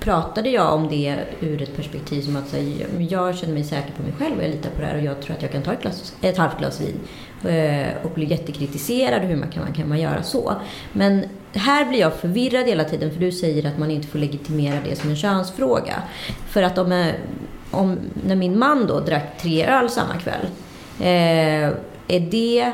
pratade 0.05 0.51
jag 0.51 0.75
om 0.75 0.89
det 0.89 1.17
ur 1.41 1.63
ett 1.63 1.77
perspektiv 1.77 2.23
som 2.23 2.37
att 2.37 2.49
säga, 2.49 2.87
jag 2.99 3.37
känner 3.37 3.55
mig 3.55 3.65
säker 3.65 3.93
på 3.97 4.03
mig 4.03 4.13
själv 4.19 4.37
och 4.37 4.45
jag 4.45 4.51
litar 4.51 4.71
på 4.71 4.81
det 4.81 4.87
här 4.87 4.97
och 4.97 5.03
jag 5.03 5.23
tror 5.23 5.37
att 5.37 5.43
jag 5.43 5.53
kan 5.53 5.63
ta 5.63 5.73
ett, 5.73 5.83
glas, 5.83 6.15
ett 6.21 6.39
halvt 6.39 6.59
glas 6.59 6.81
vin. 6.81 7.01
Eh, 7.45 7.89
och 8.05 8.11
bli 8.11 8.25
jättekritiserad. 8.25 9.23
Hur 9.23 9.37
man 9.37 9.51
kan, 9.51 9.65
man 9.65 9.73
kan 9.73 9.89
man 9.89 10.01
göra 10.01 10.23
så? 10.23 10.55
Men 10.93 11.25
här 11.53 11.85
blir 11.85 12.01
jag 12.01 12.15
förvirrad 12.15 12.67
hela 12.67 12.85
tiden 12.85 13.11
för 13.11 13.21
du 13.21 13.33
säger 13.33 13.67
att 13.67 13.79
man 13.79 13.91
inte 13.91 14.09
får 14.09 14.19
legitimera 14.19 14.77
det 14.85 14.97
som 14.97 15.11
en 15.11 15.17
könsfråga. 15.17 16.03
För 16.49 16.63
att 16.63 16.79
om, 16.79 16.93
eh, 16.93 17.15
om 17.71 17.99
när 18.27 18.37
min 18.37 18.59
man 18.59 18.87
då 18.87 19.01
drack 19.01 19.39
tre 19.41 19.67
öl 19.67 19.91
samma 19.91 20.15
kväll. 20.15 20.47
Eh, 21.01 21.73
är 22.09 22.21
det 22.21 22.73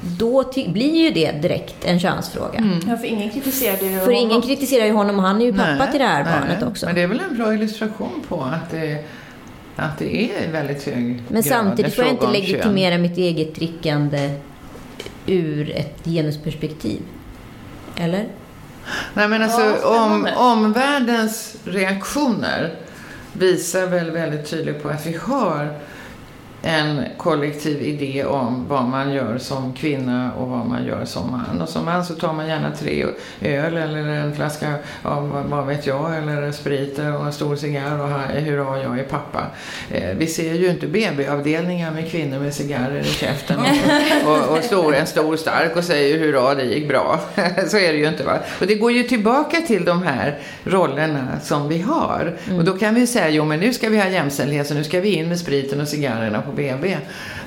då 0.00 0.52
blir 0.68 1.04
ju 1.04 1.10
det 1.10 1.32
direkt 1.42 1.84
en 1.84 2.00
könsfråga. 2.00 2.78
Ja, 2.88 2.96
för 2.96 3.04
ingen 3.06 3.30
kritiserade 3.30 3.86
ju 3.86 4.00
För 4.00 4.10
ingen 4.10 4.42
kritiserar 4.42 4.86
ju 4.86 4.92
honom 4.92 5.16
och 5.18 5.22
han 5.24 5.40
är 5.40 5.44
ju 5.46 5.52
pappa 5.52 5.74
Nej, 5.78 5.90
till 5.90 6.00
det 6.00 6.06
här 6.06 6.24
nej. 6.24 6.32
barnet 6.40 6.62
också. 6.62 6.86
Men 6.86 6.94
det 6.94 7.02
är 7.02 7.06
väl 7.06 7.20
en 7.30 7.36
bra 7.36 7.54
illustration 7.54 8.24
på 8.28 8.42
att 8.42 8.70
det, 8.70 9.04
att 9.76 9.98
det 9.98 10.30
är 10.46 10.52
väldigt 10.52 10.82
hög 10.84 11.22
Men 11.28 11.42
samtidigt 11.42 11.94
får 11.94 12.04
jag 12.04 12.12
inte 12.12 12.26
om 12.26 12.32
kön. 12.32 12.40
legitimera 12.42 12.98
mitt 12.98 13.18
eget 13.18 13.54
drickande 13.54 14.30
ur 15.26 15.70
ett 15.76 16.04
genusperspektiv. 16.04 17.02
Eller? 17.96 18.24
Nej 19.14 19.28
men 19.28 19.42
alltså 19.42 19.60
Ja, 19.82 20.04
om, 20.04 20.28
omvärldens 20.36 21.56
reaktioner 21.64 22.74
visar 23.32 23.86
väl 23.86 24.10
väldigt 24.10 24.50
tydligt 24.50 24.82
på 24.82 24.88
att 24.88 25.06
vi 25.06 25.16
har 25.22 25.74
en 26.66 27.02
kollektiv 27.16 27.82
idé 27.82 28.24
om 28.24 28.64
vad 28.68 28.84
man 28.84 29.12
gör 29.12 29.38
som 29.38 29.72
kvinna 29.72 30.30
och 30.38 30.48
vad 30.48 30.66
man 30.66 30.86
gör 30.86 31.04
som 31.04 31.30
man. 31.30 31.62
Och 31.62 31.68
som 31.68 31.84
man 31.84 32.04
så 32.04 32.14
tar 32.14 32.32
man 32.32 32.46
gärna 32.48 32.70
tre 32.70 33.04
öl 33.40 33.76
eller 33.76 33.98
en 34.08 34.34
flaska 34.34 34.74
av 35.02 35.44
vad- 35.50 35.66
vet 35.66 35.86
jag 35.86 36.16
eller 36.18 36.52
sprit 36.52 36.98
och 36.98 37.26
en 37.26 37.32
stor 37.32 37.56
cigarr 37.56 38.00
och 38.00 38.08
hurra 38.42 38.82
jag 38.82 38.98
är 38.98 39.04
pappa. 39.04 39.46
Eh, 39.90 40.16
vi 40.16 40.26
ser 40.26 40.54
ju 40.54 40.70
inte 40.70 40.86
BB-avdelningar 40.86 41.90
med 41.90 42.10
kvinnor 42.10 42.38
med 42.38 42.54
cigarrer 42.54 43.00
i 43.00 43.04
käften 43.04 43.56
och, 43.60 44.30
och, 44.30 44.56
och 44.58 44.64
stor, 44.64 44.94
en 44.94 45.06
stor 45.06 45.36
stark 45.36 45.76
och 45.76 45.84
säger 45.84 46.18
hurra 46.18 46.54
det 46.54 46.64
gick 46.64 46.88
bra. 46.88 47.20
så 47.68 47.78
är 47.78 47.92
det 47.92 47.98
ju 47.98 48.08
inte 48.08 48.24
va. 48.24 48.38
Och 48.60 48.66
det 48.66 48.74
går 48.74 48.92
ju 48.92 49.02
tillbaka 49.02 49.56
till 49.66 49.84
de 49.84 50.02
här 50.02 50.38
rollerna 50.64 51.26
som 51.42 51.68
vi 51.68 51.80
har. 51.80 52.36
Och 52.58 52.64
då 52.64 52.72
kan 52.78 52.94
vi 52.94 53.06
säga 53.06 53.28
jo 53.30 53.44
men 53.44 53.60
nu 53.60 53.72
ska 53.72 53.88
vi 53.88 53.98
ha 53.98 54.08
jämställdhet 54.08 54.66
så 54.66 54.74
nu 54.74 54.84
ska 54.84 55.00
vi 55.00 55.14
in 55.14 55.28
med 55.28 55.38
spriten 55.38 55.80
och 55.80 55.88
cigarrerna 55.88 56.42
på 56.42 56.52
BB. 56.56 56.96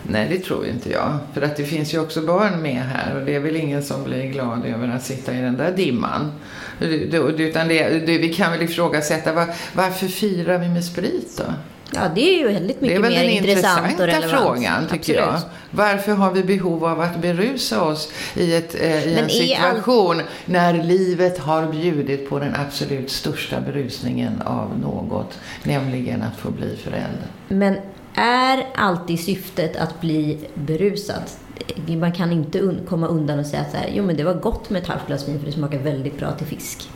Nej, 0.04 0.28
det 0.30 0.40
tror 0.40 0.66
inte 0.68 0.92
jag. 0.92 1.18
För 1.34 1.42
att 1.42 1.58
det 1.58 1.64
finns 1.66 1.94
ju 1.94 2.00
också 2.00 2.22
barn 2.22 2.62
med 2.62 2.84
här 2.84 3.16
och 3.20 3.26
det 3.26 3.36
är 3.36 3.40
väl 3.40 3.56
ingen 3.56 3.84
som 3.84 4.04
blir 4.04 4.24
glad 4.26 4.66
över 4.66 4.88
att 4.96 5.04
sitta 5.04 5.34
i 5.34 5.42
den 5.42 5.58
där 5.58 5.72
dimman. 5.72 6.32
Det- 6.80 6.88
det- 7.12 7.18
Utan 7.44 7.68
det, 7.68 7.90
det, 7.90 8.18
vi 8.18 8.34
kan 8.34 8.52
väl 8.52 8.62
ifrågasätta 8.62 9.34
var, 9.34 9.46
varför 9.74 10.08
firar 10.08 10.58
vi 10.58 10.70
med 10.70 10.86
sprit 10.86 11.38
då? 11.38 11.54
Ja, 11.94 12.02
det 12.16 12.22
är 12.36 12.38
ju 12.38 12.48
väldigt 12.48 12.80
Det 12.80 12.86
är 12.86 12.90
mycket 12.90 13.04
väl 13.04 13.12
mer 13.12 13.24
den 13.24 13.30
intressant 13.30 13.80
och 13.82 13.90
intressanta 13.92 14.08
relevant. 14.08 14.44
frågan, 14.44 14.88
tycker 14.92 15.16
jag. 15.16 15.30
Absolut. 15.30 15.54
Varför 15.72 16.12
har 16.12 16.32
vi 16.32 16.44
behov 16.44 16.86
av 16.86 17.02
att 17.02 17.22
berusa 17.22 17.82
oss 17.84 18.12
i, 18.36 18.56
ett, 18.56 18.76
eh, 18.82 19.08
i 19.08 19.14
en 19.20 19.26
är 19.26 19.30
situation 19.30 20.22
när 20.46 20.74
livet 20.84 21.38
har 21.40 21.68
bjudit 21.68 22.30
på 22.30 22.40
den 22.40 22.56
absolut 22.56 23.12
största 23.12 23.62
berusningen 23.62 24.42
av 24.46 24.80
något, 24.80 25.40
nämligen 25.64 26.22
att 26.22 26.38
få 26.40 26.52
bli 26.52 26.78
förälder? 26.84 27.28
Men 27.48 27.76
är 28.20 28.66
alltid 28.76 29.20
syftet 29.20 29.76
att 29.76 30.02
bli 30.02 30.38
berusad? 30.54 31.24
Man 31.88 32.12
kan 32.12 32.32
inte 32.32 32.60
un- 32.60 32.86
komma 32.86 33.08
undan 33.08 33.40
och 33.40 33.46
säga 33.46 33.66
så 33.72 33.78
här, 33.78 33.90
jo 33.94 34.04
men 34.04 34.18
det 34.18 34.24
var 34.24 34.34
gott 34.34 34.70
med 34.70 34.82
ett 34.82 34.88
halvt 34.88 35.08
glas 35.08 35.28
vin 35.28 35.40
för 35.40 35.46
det 35.46 35.52
smakar 35.52 35.80
väldigt 35.80 36.18
bra 36.20 36.32
till 36.32 36.48
fisk. 36.48 36.90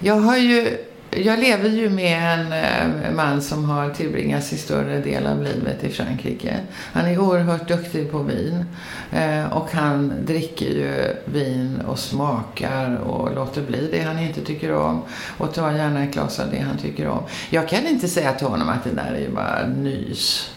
Jag 0.00 0.14
har 0.14 0.36
ju 0.36 0.78
jag 1.16 1.38
lever 1.38 1.68
ju 1.68 1.90
med 1.90 2.38
en 2.38 2.52
eh, 2.52 3.12
man 3.14 3.42
som 3.42 3.64
har 3.64 3.90
tillbringat 3.90 4.44
sin 4.44 4.58
större 4.58 5.00
del 5.00 5.26
av 5.26 5.42
livet 5.42 5.84
i 5.84 5.88
Frankrike. 5.88 6.60
Han 6.72 7.06
är 7.06 7.18
oerhört 7.18 7.68
duktig 7.68 8.10
på 8.10 8.18
vin. 8.18 8.64
Eh, 9.12 9.52
och 9.52 9.72
han 9.72 10.12
dricker 10.24 10.66
ju 10.66 11.16
vin 11.24 11.80
och 11.86 11.98
smakar 11.98 12.96
och 12.96 13.34
låter 13.34 13.62
bli 13.62 13.88
det 13.92 14.02
han 14.02 14.18
inte 14.18 14.40
tycker 14.40 14.72
om. 14.72 15.02
Och 15.38 15.54
tar 15.54 15.72
gärna 15.72 16.04
ett 16.04 16.12
glas 16.12 16.40
av 16.40 16.50
det 16.50 16.58
han 16.58 16.78
tycker 16.78 17.08
om. 17.08 17.22
Jag 17.50 17.68
kan 17.68 17.86
inte 17.86 18.08
säga 18.08 18.32
till 18.32 18.46
honom 18.46 18.68
att 18.68 18.84
det 18.84 18.90
där 18.90 19.12
är 19.14 19.20
ju 19.20 19.30
bara 19.30 19.66
nys. 19.66 20.50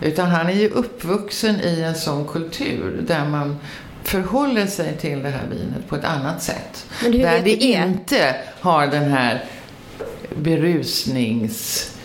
Utan 0.00 0.26
han 0.26 0.46
är 0.46 0.52
ju 0.52 0.68
uppvuxen 0.68 1.60
i 1.60 1.80
en 1.80 1.94
sån 1.94 2.28
kultur 2.28 3.04
där 3.06 3.24
man 3.24 3.58
förhåller 4.02 4.66
sig 4.66 4.96
till 4.96 5.22
det 5.22 5.28
här 5.28 5.46
vinet 5.50 5.88
på 5.88 5.96
ett 5.96 6.04
annat 6.04 6.42
sätt. 6.42 6.86
Där 7.02 7.10
det 7.10 7.40
det? 7.40 7.50
inte 7.54 8.36
har 8.60 8.86
den 8.86 9.10
här 9.10 9.44
berusnings... 10.34 11.99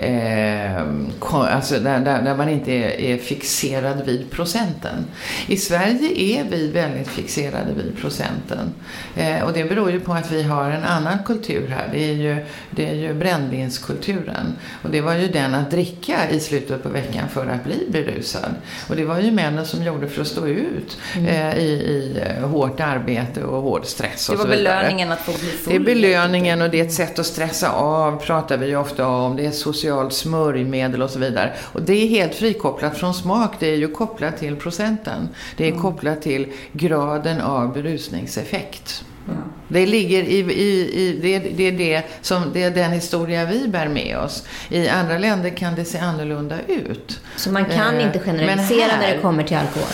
Eh, 0.00 0.82
alltså 1.30 1.78
där, 1.78 2.00
där, 2.00 2.22
där 2.22 2.36
man 2.36 2.48
inte 2.48 2.72
är, 2.72 3.00
är 3.00 3.18
fixerad 3.18 4.06
vid 4.06 4.30
procenten. 4.30 5.06
I 5.46 5.56
Sverige 5.56 6.40
är 6.40 6.44
vi 6.50 6.70
väldigt 6.70 7.08
fixerade 7.08 7.72
vid 7.76 7.96
procenten. 7.96 8.74
Eh, 9.16 9.42
och 9.42 9.52
det 9.52 9.64
beror 9.64 9.90
ju 9.90 10.00
på 10.00 10.12
att 10.12 10.32
vi 10.32 10.42
har 10.42 10.70
en 10.70 10.84
annan 10.84 11.18
kultur 11.26 11.68
här. 11.68 11.88
Det 11.92 12.10
är 12.10 12.12
ju, 12.12 12.36
det 12.70 12.88
är 12.88 12.94
ju 12.94 13.14
brännvinskulturen. 13.14 14.56
Och 14.82 14.90
det 14.90 15.00
var 15.00 15.14
ju 15.14 15.28
den 15.28 15.54
att 15.54 15.70
dricka 15.70 16.30
i 16.30 16.40
slutet 16.40 16.82
på 16.82 16.88
veckan 16.88 17.28
för 17.28 17.46
att 17.46 17.64
bli 17.64 17.86
berusad. 17.88 18.54
Och 18.88 18.96
det 18.96 19.04
var 19.04 19.20
ju 19.20 19.30
männen 19.30 19.66
som 19.66 19.82
gjorde 19.82 20.08
för 20.08 20.20
att 20.20 20.26
stå 20.26 20.46
ut 20.46 20.98
eh, 21.16 21.58
i, 21.58 21.68
i 21.68 22.22
eh, 22.22 22.48
hårt 22.48 22.80
arbete 22.80 23.44
och 23.44 23.62
hård 23.62 23.84
stress 23.84 24.28
och 24.28 24.34
Det 24.34 24.38
var 24.38 24.44
så 24.44 24.50
belöningen 24.50 25.12
att 25.12 25.20
få 25.20 25.32
bli 25.32 25.50
full. 25.50 25.72
Det 25.72 25.76
är 25.76 25.80
belöningen 25.80 26.62
och 26.62 26.70
det 26.70 26.80
är 26.80 26.84
ett 26.84 26.92
sätt 26.92 27.18
att 27.18 27.26
stressa 27.26 27.70
av, 27.70 28.20
pratar 28.20 28.56
vi 28.56 28.66
ju 28.66 28.76
ofta 28.76 29.06
om. 29.06 29.36
Det 29.36 29.44
är 29.44 29.48
ett 29.48 29.56
socialt 29.88 30.12
smörjmedel 30.12 31.02
och 31.02 31.10
så 31.10 31.18
vidare. 31.18 31.52
Och 31.72 31.82
det 31.82 31.92
är 31.92 32.08
helt 32.08 32.34
frikopplat 32.34 32.98
från 32.98 33.14
smak. 33.14 33.52
Det 33.58 33.66
är 33.66 33.76
ju 33.76 33.88
kopplat 33.88 34.36
till 34.38 34.56
procenten. 34.56 35.28
Det 35.56 35.68
är 35.68 35.72
kopplat 35.72 36.22
till 36.22 36.46
graden 36.72 37.40
av 37.40 37.72
berusningseffekt. 37.72 39.04
Ja. 39.26 39.32
Det 39.68 39.86
ligger 39.86 40.22
i, 40.22 40.38
i, 40.38 40.94
i 40.94 41.18
det, 41.22 41.38
det, 41.38 41.62
är 41.68 41.72
det, 41.72 42.02
som, 42.22 42.42
det 42.52 42.62
är 42.62 42.70
den 42.70 42.92
historia 42.92 43.44
vi 43.44 43.68
bär 43.68 43.88
med 43.88 44.18
oss. 44.18 44.44
I 44.68 44.88
andra 44.88 45.18
länder 45.18 45.50
kan 45.50 45.74
det 45.74 45.84
se 45.84 45.98
annorlunda 45.98 46.56
ut. 46.68 47.20
Så 47.36 47.50
man 47.52 47.64
kan 47.64 47.94
Eh, 47.96 48.06
inte 48.06 48.18
generalisera 48.18 48.90
här- 48.90 49.00
när 49.00 49.16
det 49.16 49.22
kommer 49.22 49.42
till 49.42 49.56
alkohol? 49.56 49.88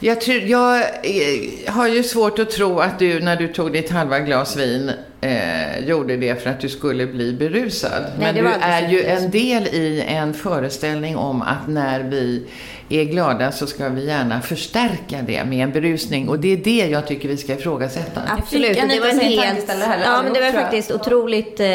Jag, 0.00 0.20
tror, 0.20 0.38
jag 0.40 0.76
eh, 0.80 1.72
har 1.72 1.88
ju 1.88 2.02
svårt 2.02 2.38
att 2.38 2.50
tro 2.50 2.78
att 2.78 2.98
du 2.98 3.20
när 3.20 3.36
du 3.36 3.48
tog 3.48 3.72
ditt 3.72 3.90
halva 3.90 4.18
glas 4.20 4.56
vin 4.56 4.92
eh, 5.20 5.84
gjorde 5.88 6.16
det 6.16 6.42
för 6.42 6.50
att 6.50 6.60
du 6.60 6.68
skulle 6.68 7.06
bli 7.06 7.32
berusad. 7.32 8.04
Men 8.18 8.34
det 8.34 8.40
du 8.40 8.48
är 8.48 8.88
ju 8.88 9.04
en 9.04 9.30
del 9.30 9.66
i 9.66 10.04
en 10.08 10.34
föreställning 10.34 11.16
om 11.16 11.42
att 11.42 11.68
när 11.68 12.00
vi 12.00 12.46
är 12.90 13.04
glada 13.04 13.52
så 13.52 13.66
ska 13.66 13.88
vi 13.88 14.06
gärna 14.06 14.40
förstärka 14.40 15.22
det 15.26 15.44
med 15.44 15.64
en 15.64 15.72
berusning. 15.72 16.28
Och 16.28 16.38
det 16.38 16.52
är 16.52 16.56
det 16.56 16.86
jag 16.86 17.06
tycker 17.06 17.28
vi 17.28 17.36
ska 17.36 17.52
ifrågasätta. 17.52 18.20
Absolut, 18.38 18.78
det 18.88 19.00
var 19.00 19.08
en 19.08 19.20
helt... 19.20 19.68
Ja, 19.68 20.22
men 20.22 20.32
det 20.32 20.40
var 20.40 20.46
allihop, 20.46 20.54
jag. 20.54 20.62
faktiskt 20.62 20.90
otroligt 20.90 21.60
eh, 21.60 21.68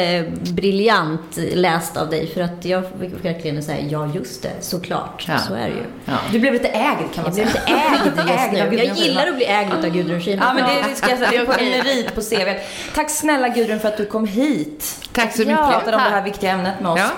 briljant 0.52 1.36
läst 1.36 1.96
av 1.96 2.10
dig. 2.10 2.26
För 2.26 2.40
att 2.40 2.64
jag 2.64 2.82
fick 3.00 3.24
verkligen 3.24 3.62
säga, 3.62 3.86
ja 3.90 4.10
just 4.14 4.42
det, 4.42 4.52
såklart. 4.60 5.24
Ja. 5.28 5.38
Så 5.38 5.54
är 5.54 5.60
det 5.68 5.74
ju. 5.74 5.84
Ja. 6.04 6.18
Du 6.32 6.38
blev 6.38 6.52
lite 6.52 6.68
ägd 6.68 7.14
kan 7.14 7.24
man 7.24 7.36
Jag 7.36 7.48
säga. 7.48 7.64
blir 7.66 8.10
lite 8.10 8.22
ägd 8.22 8.58
just 8.58 8.70
nu. 8.72 8.78
Jag 8.84 8.96
gillar 8.96 9.26
att 9.26 9.36
bli 9.36 9.46
ägd 9.46 9.72
av 9.72 9.90
Gudrun 9.90 10.20
Schyman. 10.20 10.46
Ja 10.46 10.54
men 10.54 10.76
det, 10.76 10.88
det 10.88 10.94
ska 10.96 11.10
jag 11.10 11.18
säga, 11.18 11.30
det 11.30 11.36
är 11.36 11.58
en 11.80 11.86
merit 11.86 12.14
på 12.14 12.20
CV. 12.20 12.60
Tack 12.94 13.10
snälla 13.10 13.35
Gudrun 13.48 13.80
för 13.80 13.88
att 13.88 13.96
du 13.96 14.06
kom 14.06 14.26
hit. 14.26 15.08
Tack 15.12 15.36
så 15.36 15.42
Ja, 15.42 15.46
mycket. 15.46 15.64
Och 15.64 15.70
pratade 15.70 15.96
om 15.96 16.02
det 16.02 16.10
här 16.10 16.22
viktiga 16.22 16.50
ämnet 16.50 16.80
med 16.80 16.90
oss. 16.90 16.98
Ja, 16.98 17.08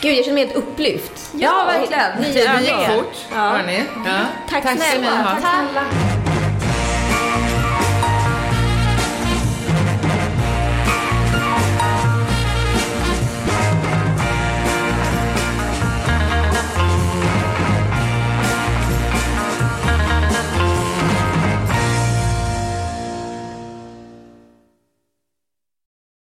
Gud, 0.00 0.14
jag 0.16 0.24
känner 0.24 0.34
mig 0.34 0.44
helt 0.46 0.56
upplyft. 0.56 1.30
Ja, 1.32 1.64
verkligen. 1.66 2.20
Nya 2.20 2.32
tiden 2.32 2.64
gick 2.64 2.96
fort. 2.96 3.14
Ja. 3.34 3.36
Hörni. 3.36 3.82
Ja. 4.06 4.10
Tack 4.50 4.62
Tack 4.62 4.76
snälla. 4.76 5.38
Tack 5.40 5.40
snälla. 5.40 6.27